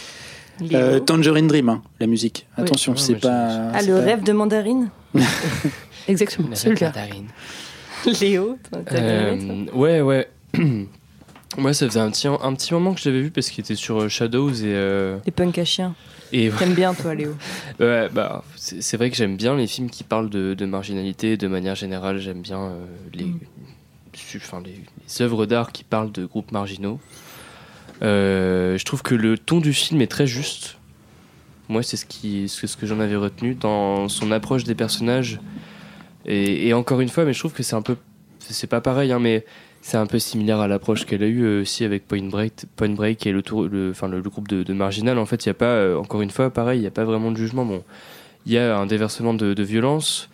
[0.74, 2.46] Euh, Tangerine Dream, hein, la musique.
[2.58, 2.64] Oui.
[2.64, 3.70] Attention, Ah, c'est pas.
[3.72, 4.90] Ah, le pas- rêve de mandarine
[6.08, 6.48] Exactement.
[6.50, 6.88] La Celui-là.
[6.94, 7.28] mandarine.
[8.20, 8.58] Léo,
[8.92, 10.28] Euh, ouais, ouais.
[11.58, 13.74] Moi, ça faisait un petit, un petit moment que je l'avais vu parce qu'il était
[13.74, 14.62] sur euh, Shadows et.
[14.66, 15.94] euh, Les punks à chiens.
[16.32, 17.34] et T'aimes bien, toi, Léo
[17.80, 21.48] ouais, bah, c'est vrai que j'aime bien les films qui parlent de, de marginalité de
[21.48, 22.18] manière générale.
[22.18, 23.38] J'aime bien euh, les, Mm.
[24.36, 27.00] enfin, les, les œuvres d'art qui parlent de groupes marginaux.
[28.02, 30.76] Euh, je trouve que le ton du film est très juste.
[31.68, 35.40] Moi, c'est ce, qui, c'est ce que j'en avais retenu dans son approche des personnages.
[36.26, 37.96] Et, et encore une fois, mais je trouve que c'est un peu.
[38.40, 39.44] C'est pas pareil, hein, mais
[39.82, 42.90] c'est un peu similaire à l'approche qu'elle a eue euh, aussi avec Point Break, Point
[42.90, 45.18] Break et le, tour, le, enfin, le, le groupe de, de Marginal.
[45.18, 47.04] En fait, il n'y a pas, euh, encore une fois, pareil, il n'y a pas
[47.04, 47.64] vraiment de jugement.
[47.64, 47.82] Bon,
[48.46, 50.28] il y a un déversement de, de violence.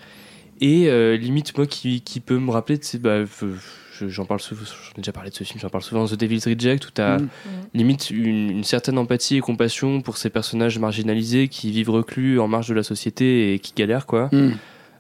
[0.61, 4.41] Et euh, limite, moi, qui, qui peut me rappeler, tu sais, bah, je- j'en parle
[4.41, 6.91] souvent, j'en ai déjà parlé de ce film, j'en parle souvent, The Devil's Reject, où
[6.95, 7.29] tu as Mm.
[7.75, 12.49] limite une, une certaine empathie et compassion pour ces personnages marginalisés qui vivent reclus en
[12.49, 14.29] marge de la société et qui galèrent, quoi.
[14.33, 14.51] Mm.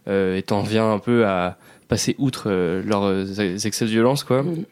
[0.08, 4.24] Euh, et t'en viens un peu à passer outre euh, leurs euh, excès de violence,
[4.24, 4.42] quoi.
[4.42, 4.64] Mm.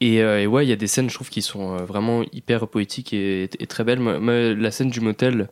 [0.00, 2.68] Et, euh, et ouais, il y a des scènes, je trouve, qui sont vraiment hyper
[2.68, 3.98] poétiques et, et très belles.
[3.98, 5.48] Moi, la scène du motel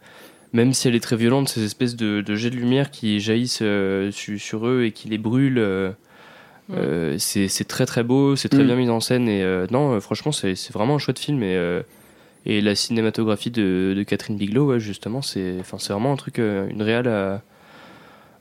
[0.52, 3.58] même si elle est très violente, ces espèces de, de jets de lumière qui jaillissent
[3.62, 5.58] euh, su- sur eux et qui les brûlent.
[5.58, 5.92] euh,
[7.18, 8.66] c'est très très beau, c'est très Mm.
[8.66, 11.80] bien mis en scène et non, franchement, c'est vraiment un chouette film et,
[12.46, 15.56] et la cinématographie de, de Catherine Bigelow, ouais, justement, c'est
[15.90, 17.38] vraiment un truc, une à- euh,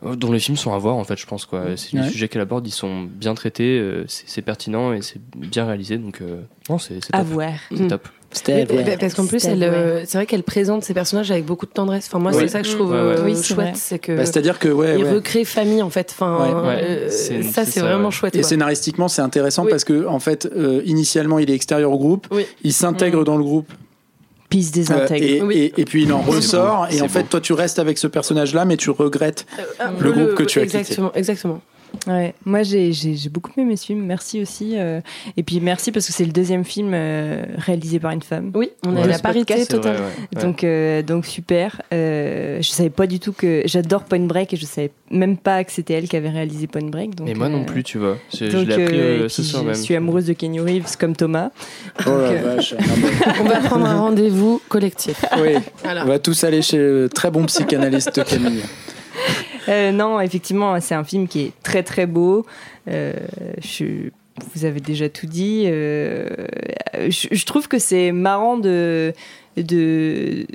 [0.04, 1.62] dont les films sont à voir en fait, je pense quoi.
[1.76, 2.04] C'est Ouais.
[2.04, 5.66] les sujets qu'elle aborde, ils sont bien traités, euh, c'est c'est pertinent et c'est bien
[5.66, 7.28] réalisé donc euh, non, c'est c'est À top.
[7.28, 7.52] voir.
[7.72, 7.88] C'est Mm.
[7.88, 8.08] top.
[9.00, 12.08] Parce qu'en plus, euh, c'est vrai qu'elle présente ses personnages avec beaucoup de tendresse.
[12.08, 12.42] Enfin, moi, Ouais.
[12.42, 13.02] c'est ça que je trouve Ouais, ouais.
[13.20, 13.68] euh, Oui, c'est vrai.
[13.68, 15.12] chouette, c'est que Bah, C'est-à-dire que, ouais, il ouais.
[15.14, 16.10] recrée famille en fait.
[16.12, 16.68] Enfin, Ouais.
[16.68, 16.78] Ouais.
[16.84, 18.12] euh, C'est- ça, c'est c'est ça, vraiment ouais.
[18.12, 18.36] chouette.
[18.36, 18.50] Et quoi.
[18.50, 19.70] scénaristiquement, c'est intéressant Oui.
[19.70, 22.46] parce que, en fait, euh, initialement, il est extérieur au groupe, Oui.
[22.64, 23.72] il s'intègre dans le groupe,
[24.56, 25.26] Puis il se euh, désintègre.
[25.26, 25.56] et, Oui.
[25.76, 27.28] et- et puis il en ressort, et en fait, beau.
[27.32, 29.46] toi, tu restes avec ce personnage-là, mais tu regrettes.
[29.60, 30.78] Euh, un le groupe que tu as quitté.
[30.78, 31.62] Exactement, exactement.
[32.08, 32.92] Ouais, moi j'ai
[33.32, 34.74] beaucoup aimé ce film, merci aussi.
[34.78, 35.02] euh,
[35.38, 38.52] et puis merci parce que c'est le deuxième film euh, réalisé par une femme.
[38.56, 39.04] Oui, on Ouais.
[39.04, 39.98] a la parité vrai, totale.
[40.36, 40.42] ouais.
[40.42, 41.82] Donc, euh, donc super.
[41.94, 45.64] Euh, je savais pas du tout que j'adore Point Break et je savais même pas
[45.64, 47.16] que c'était elle qui avait réalisé Point Break.
[47.16, 48.18] Donc, Et moi non plus, tu vois.
[48.34, 49.76] Je, l'ai appris ce soir je même.
[49.76, 51.50] suis amoureuse de Kenny Reeves comme Thomas.
[52.02, 52.76] Oh la euh, vache.
[53.42, 55.24] On va prendre un rendez-vous collectif.
[55.42, 56.04] oui, Voilà.
[56.04, 58.62] on va tous aller chez le très bon psychanalyste Camille.
[59.70, 62.46] Euh, non, effectivement, c'est un film qui est très très beau.
[62.88, 63.14] Euh,
[63.64, 64.10] je-
[64.54, 65.64] vous avez déjà tout dit.
[65.68, 66.28] Euh,
[67.08, 69.14] je, je trouve que c'est marrant de,
[69.58, 70.46] de,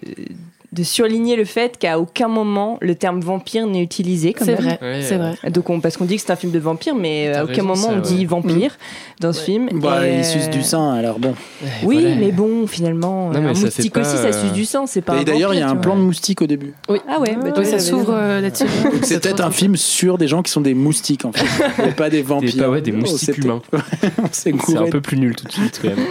[0.72, 4.32] de surligner le fait qu'à aucun moment le terme vampire n'est utilisé.
[4.32, 5.50] quand C'est vrai, c'est euh, vrai.
[5.50, 7.52] Donc on, parce qu'on dit que c'est un film de vampire, mais T'as à aucun
[7.54, 8.76] raison, moment ça, on dit vampire
[9.20, 9.44] dans ce Ouais.
[9.46, 9.68] film.
[9.74, 11.34] Bah, Et, il suce euh, du sang, alors bon.
[11.82, 12.16] Oui, voilà.
[12.16, 15.00] mais bon, finalement, Non, mais un moustique pas, aussi, ça euh, suce du sang, c'est
[15.02, 15.20] pas.
[15.20, 16.72] Et d'ailleurs, il y a un plan de moustique au début.
[16.88, 16.98] Oui.
[17.08, 18.64] Ah ouais, bah, tu Oui, ça s'ouvre euh, là-dessus.
[18.64, 21.44] Donc c'est peut-être un film sur des gens qui sont des moustiques en fait,
[21.88, 22.52] et pas des vampires.
[22.52, 23.62] Des, pas, ouais, des On moustiques humains.
[24.32, 26.06] C'est un peu plus nul tout de suite quand même.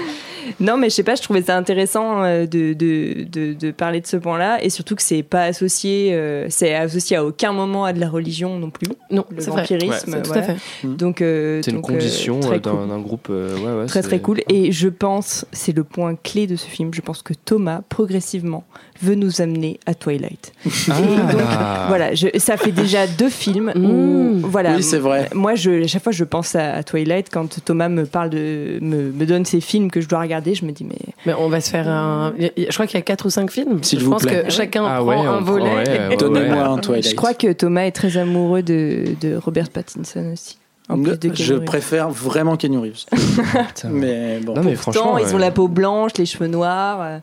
[0.60, 4.02] Non, mais je sais pas, je trouvais ça intéressant euh, de, de, de, de parler
[4.02, 7.86] de ce point-là, et surtout que c'est pas associé, euh, c'est associé à aucun moment
[7.86, 10.14] à de la religion non plus, Non, le vampirisme.
[10.14, 10.44] Ouais, Tout voilà.
[10.44, 10.88] à fait.
[10.88, 13.02] Donc, euh, C'est une euh, condition très euh, d'un cool.
[13.02, 13.28] groupe.
[13.30, 14.42] euh, ouais, ouais, Très très cool.
[14.50, 18.64] Et je pense, c'est le point clé de ce film, je pense que Thomas, progressivement,
[19.02, 20.52] veut nous amener à Twilight.
[20.90, 20.94] Ah.
[21.00, 21.42] Et donc,
[21.88, 24.76] voilà, je, ça fait déjà deux films où, voilà.
[24.76, 25.30] Oui, c'est vrai.
[25.34, 28.78] Moi, je, à chaque fois, je pense à, à Twilight quand Thomas me parle de,
[28.82, 30.54] me, me donne ces films que je dois regarder.
[30.56, 32.34] Je me dis, mais Mais on va se faire un.
[32.40, 33.84] Je crois qu'il y a 4 ou 5 films.
[33.84, 34.44] S'il je vous pense plaît.
[34.46, 35.66] que chacun Ah prend ouais, un volet.
[35.66, 36.62] ouais, ouais, Donnez-moi ouais.
[36.64, 37.10] un Twilight.
[37.10, 40.58] je crois que Thomas est très amoureux de, de Robert Pattinson aussi.
[40.90, 43.06] En plus de Keanu je préfère vraiment Kenny Reeves.
[43.90, 44.56] Mais bon.
[44.56, 45.18] Non, mais Pourtant, franchement.
[45.20, 47.20] ils ont euh, la peau blanche, les cheveux noirs.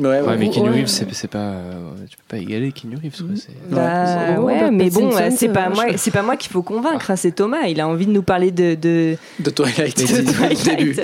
[0.00, 0.36] Euh, Ouais, ouais.
[0.38, 0.70] Mais Keanu.
[0.70, 1.38] Reeves, c'est c'est pas.
[1.38, 1.72] euh,
[2.08, 3.16] tu peux pas égaler Keanu Reeves.
[3.18, 6.50] quoi, c'est- Bah, Ouais, mais bon, euh, c'est c'est pas moi, c'est pas moi qu'il
[6.52, 7.66] faut convaincre, hein, c'est Thomas.
[7.68, 9.96] Il a envie de nous parler de, de, De Twilight.
[9.96, 10.94] Dites-nous,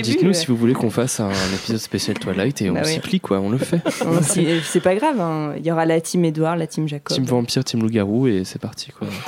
[0.00, 2.92] dites-nous, hein, si vous voulez qu'on fasse un, épisode spécial Twilight et on Bah oui.
[2.92, 3.80] s'y plie, quoi, on le fait.
[4.06, 5.52] On s'y- C'est pas grave, hein.
[5.58, 7.14] il y aura la team Edouard, la team Jacob.
[7.14, 9.06] Team vampire, team loup-garou et c'est parti, quoi.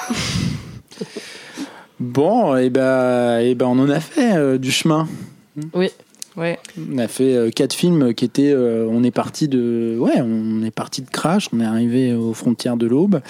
[1.99, 5.09] Bon, et ben, et ben, on en a fait euh, du chemin.
[5.73, 5.89] Oui.
[6.79, 8.53] On a fait euh, quatre films qui étaient.
[8.53, 9.97] euh, on est parti de.
[9.99, 11.49] Ouais, on est parti de Crash.
[11.53, 13.21] On est arrivé aux frontières de l'aube.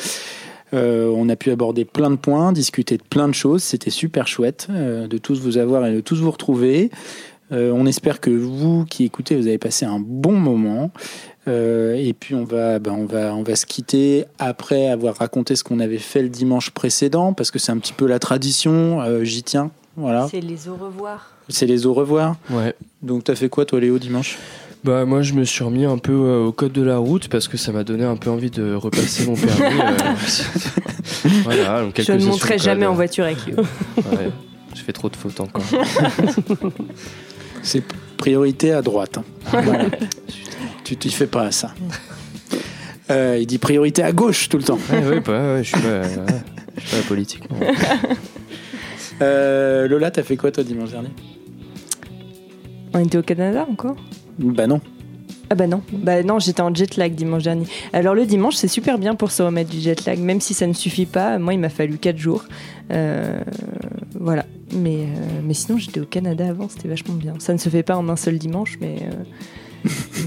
[0.75, 3.63] Euh, on a pu aborder plein de points, discuter de plein de choses.
[3.63, 6.91] C'était super chouette euh, de tous vous avoir et de tous vous retrouver.
[7.53, 10.91] On espère que vous qui écoutez, vous avez passé un bon moment.
[11.47, 15.63] Et puis on va, ben, on va, on va se quitter après avoir raconté ce
[15.63, 19.01] qu'on avait fait le dimanche précédent, parce que c'est un petit peu la tradition.
[19.23, 19.71] J'y tiens.
[19.97, 20.29] Voilà.
[20.31, 21.31] C'est les au revoir.
[21.49, 22.37] C'est les au revoir.
[22.51, 22.75] Ouais.
[23.03, 24.37] Donc t'as fait quoi toi, Léo, dimanche?
[24.85, 27.49] Bah moi je me suis remis un peu euh, au code de la route parce
[27.49, 29.81] que ça m'a donné un peu envie de repasser mon permis.
[29.81, 31.31] euh.
[31.45, 32.91] voilà, donc Je ne monterai jamais code.
[32.93, 33.55] en voiture avec lui.
[33.55, 34.31] Ouais,
[34.77, 35.65] je fais trop de fautes encore.
[37.63, 37.83] C'est
[38.17, 39.19] priorité à droite.
[39.19, 39.25] hein.
[39.65, 39.87] Voilà.
[40.85, 41.75] tu t'y fais pas à ça.
[43.11, 44.79] Euh, il dit priorité à gauche tout le temps.
[44.93, 46.09] Ouais, ouais, bah, ouais, je suis pas, ouais,
[46.77, 47.43] je suis pas politique.
[49.23, 51.11] Euh, Lola, t'as fait quoi toi dimanche dernier?
[52.95, 53.97] On était au Canada encore?
[54.39, 54.81] Bah non.
[55.49, 57.67] Ah bah non, bah non, j'étais en jet lag dimanche dernier.
[57.93, 60.67] Alors le dimanche, c'est super bien pour se remettre du jet lag, même si ça
[60.67, 61.39] ne suffit pas.
[61.39, 62.45] Moi, il m'a fallu 4 jours.
[62.91, 63.39] Euh,
[64.19, 64.45] voilà.
[64.75, 67.35] Mais, euh, mais sinon, j'étais au Canada avant, c'était vachement bien.
[67.39, 68.97] Ça ne se fait pas en un seul dimanche, mais...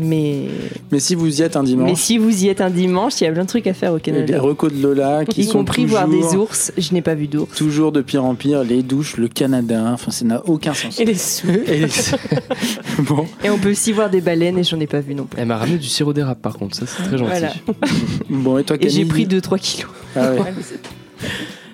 [0.01, 0.45] mais,
[0.91, 3.25] Mais si vous y êtes un mais dimanche, si vous y êtes un dimanche, il
[3.25, 4.39] y a plein de trucs à faire au les Canada.
[4.39, 6.71] recos de Lola qui Y sont compris toujours, voir des ours.
[6.77, 7.53] Je n'ai pas vu d'ours.
[7.57, 10.99] toujours de pire en pire, les douches, le Canada, enfin ça n'a aucun sens.
[10.99, 11.47] Et les sous.
[11.49, 11.87] Et les-
[13.03, 15.39] bon, Et on peut aussi voir des baleines et j'en ai pas vu non plus.
[15.41, 17.31] Elle m'a ramené du sirop d'érable par contre, ça c'est très gentil.
[17.31, 17.53] Voilà.
[18.29, 19.91] bon et toi Et j'ai Camille pris 2-3 kilos.
[20.15, 20.39] Ah ouais.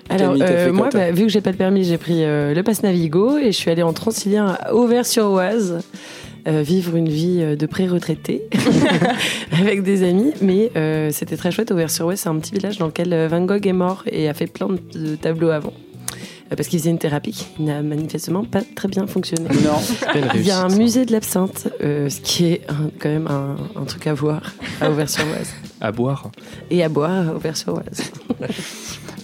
[0.08, 2.62] Alors, Camille, euh, moi, bah, vu que j'ai pas de permis, j'ai pris euh, le
[2.62, 5.80] pass Navigo et je suis allée en Transilien à Auvers-sur-Oise.
[6.46, 8.42] Euh, vivre une vie euh, de pré-retraité
[9.52, 10.32] avec des amis.
[10.40, 11.70] Mais euh, c'était très chouette.
[11.70, 14.68] Auvers-sur-Oise, c'est un petit village dans lequel Van Gogh est mort et a fait plein
[14.68, 15.72] de tableaux avant.
[16.52, 19.48] Euh, Parce qu'il faisait une thérapie qui n'a manifestement pas très bien fonctionné.
[19.64, 19.78] Non.
[20.14, 23.26] Belle Il y a un musée de l'absinthe, euh, ce qui est un- quand même
[23.28, 25.50] un, un truc à voir à Auvers-sur-Oise.
[25.80, 26.30] À boire.
[26.70, 28.12] Et à boire à Auvers-sur-Oise.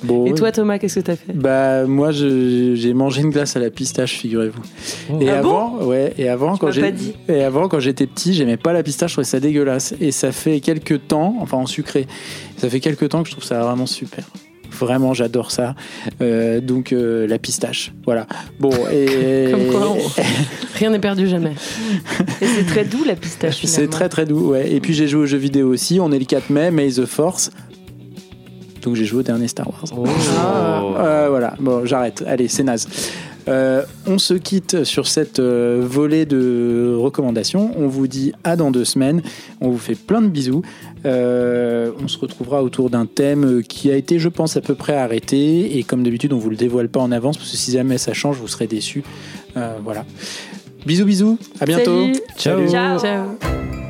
[0.05, 1.33] Bon, Et toi, Thomas, qu'est-ce que t'as fait?
[1.33, 5.21] Bah moi j'ai mangé une glace à la pistache, figurez-vous.
[5.23, 6.93] Et Ah avant, ouais, et avant quand j'ai
[7.29, 9.95] et avant quand j'étais petit, j'aimais pas la pistache, je trouvais ça dégueulasse.
[10.01, 12.09] Et ça fait quelques temps, enfin en sucré,
[12.57, 14.25] ça fait quelques temps que je trouve ça vraiment super.
[14.79, 15.75] Vraiment, j'adore ça.
[16.21, 18.27] Euh, donc euh, la pistache, voilà.
[18.59, 19.99] Bon et Comme quoi, on-
[20.79, 21.53] rien n'est perdu jamais.
[22.41, 23.65] Et c'est très doux la pistache.
[23.65, 24.51] c'est très très doux.
[24.53, 24.71] Ouais.
[24.73, 26.01] Et puis j'ai joué aux jeux vidéo aussi.
[26.01, 27.51] On est le 4 mai, May the Force.
[28.83, 29.85] Donc j'ai joué au dernier Star Wars.
[29.97, 30.05] Oh.
[30.99, 32.25] Euh, voilà, bon, j'arrête.
[32.27, 32.89] Allez, c'est naze.
[33.49, 37.73] Euh, on se quitte sur cette euh, volée de recommandations.
[37.77, 39.23] On vous dit à dans deux semaines.
[39.61, 40.63] On vous fait plein de bisous.
[41.05, 44.95] Euh, on se retrouvera autour d'un thème qui a été, je pense, à peu près
[44.95, 45.79] arrêté.
[45.79, 48.13] Et comme d'habitude, on vous le dévoile pas en avance parce que si jamais ça
[48.13, 49.03] change, vous serez déçus.
[49.57, 50.05] Euh, voilà.
[50.87, 51.39] Bisous, bisous.
[51.61, 52.07] À bientôt.
[52.37, 52.69] Salut.
[52.69, 52.99] Ciao.
[52.99, 53.82] Ciao.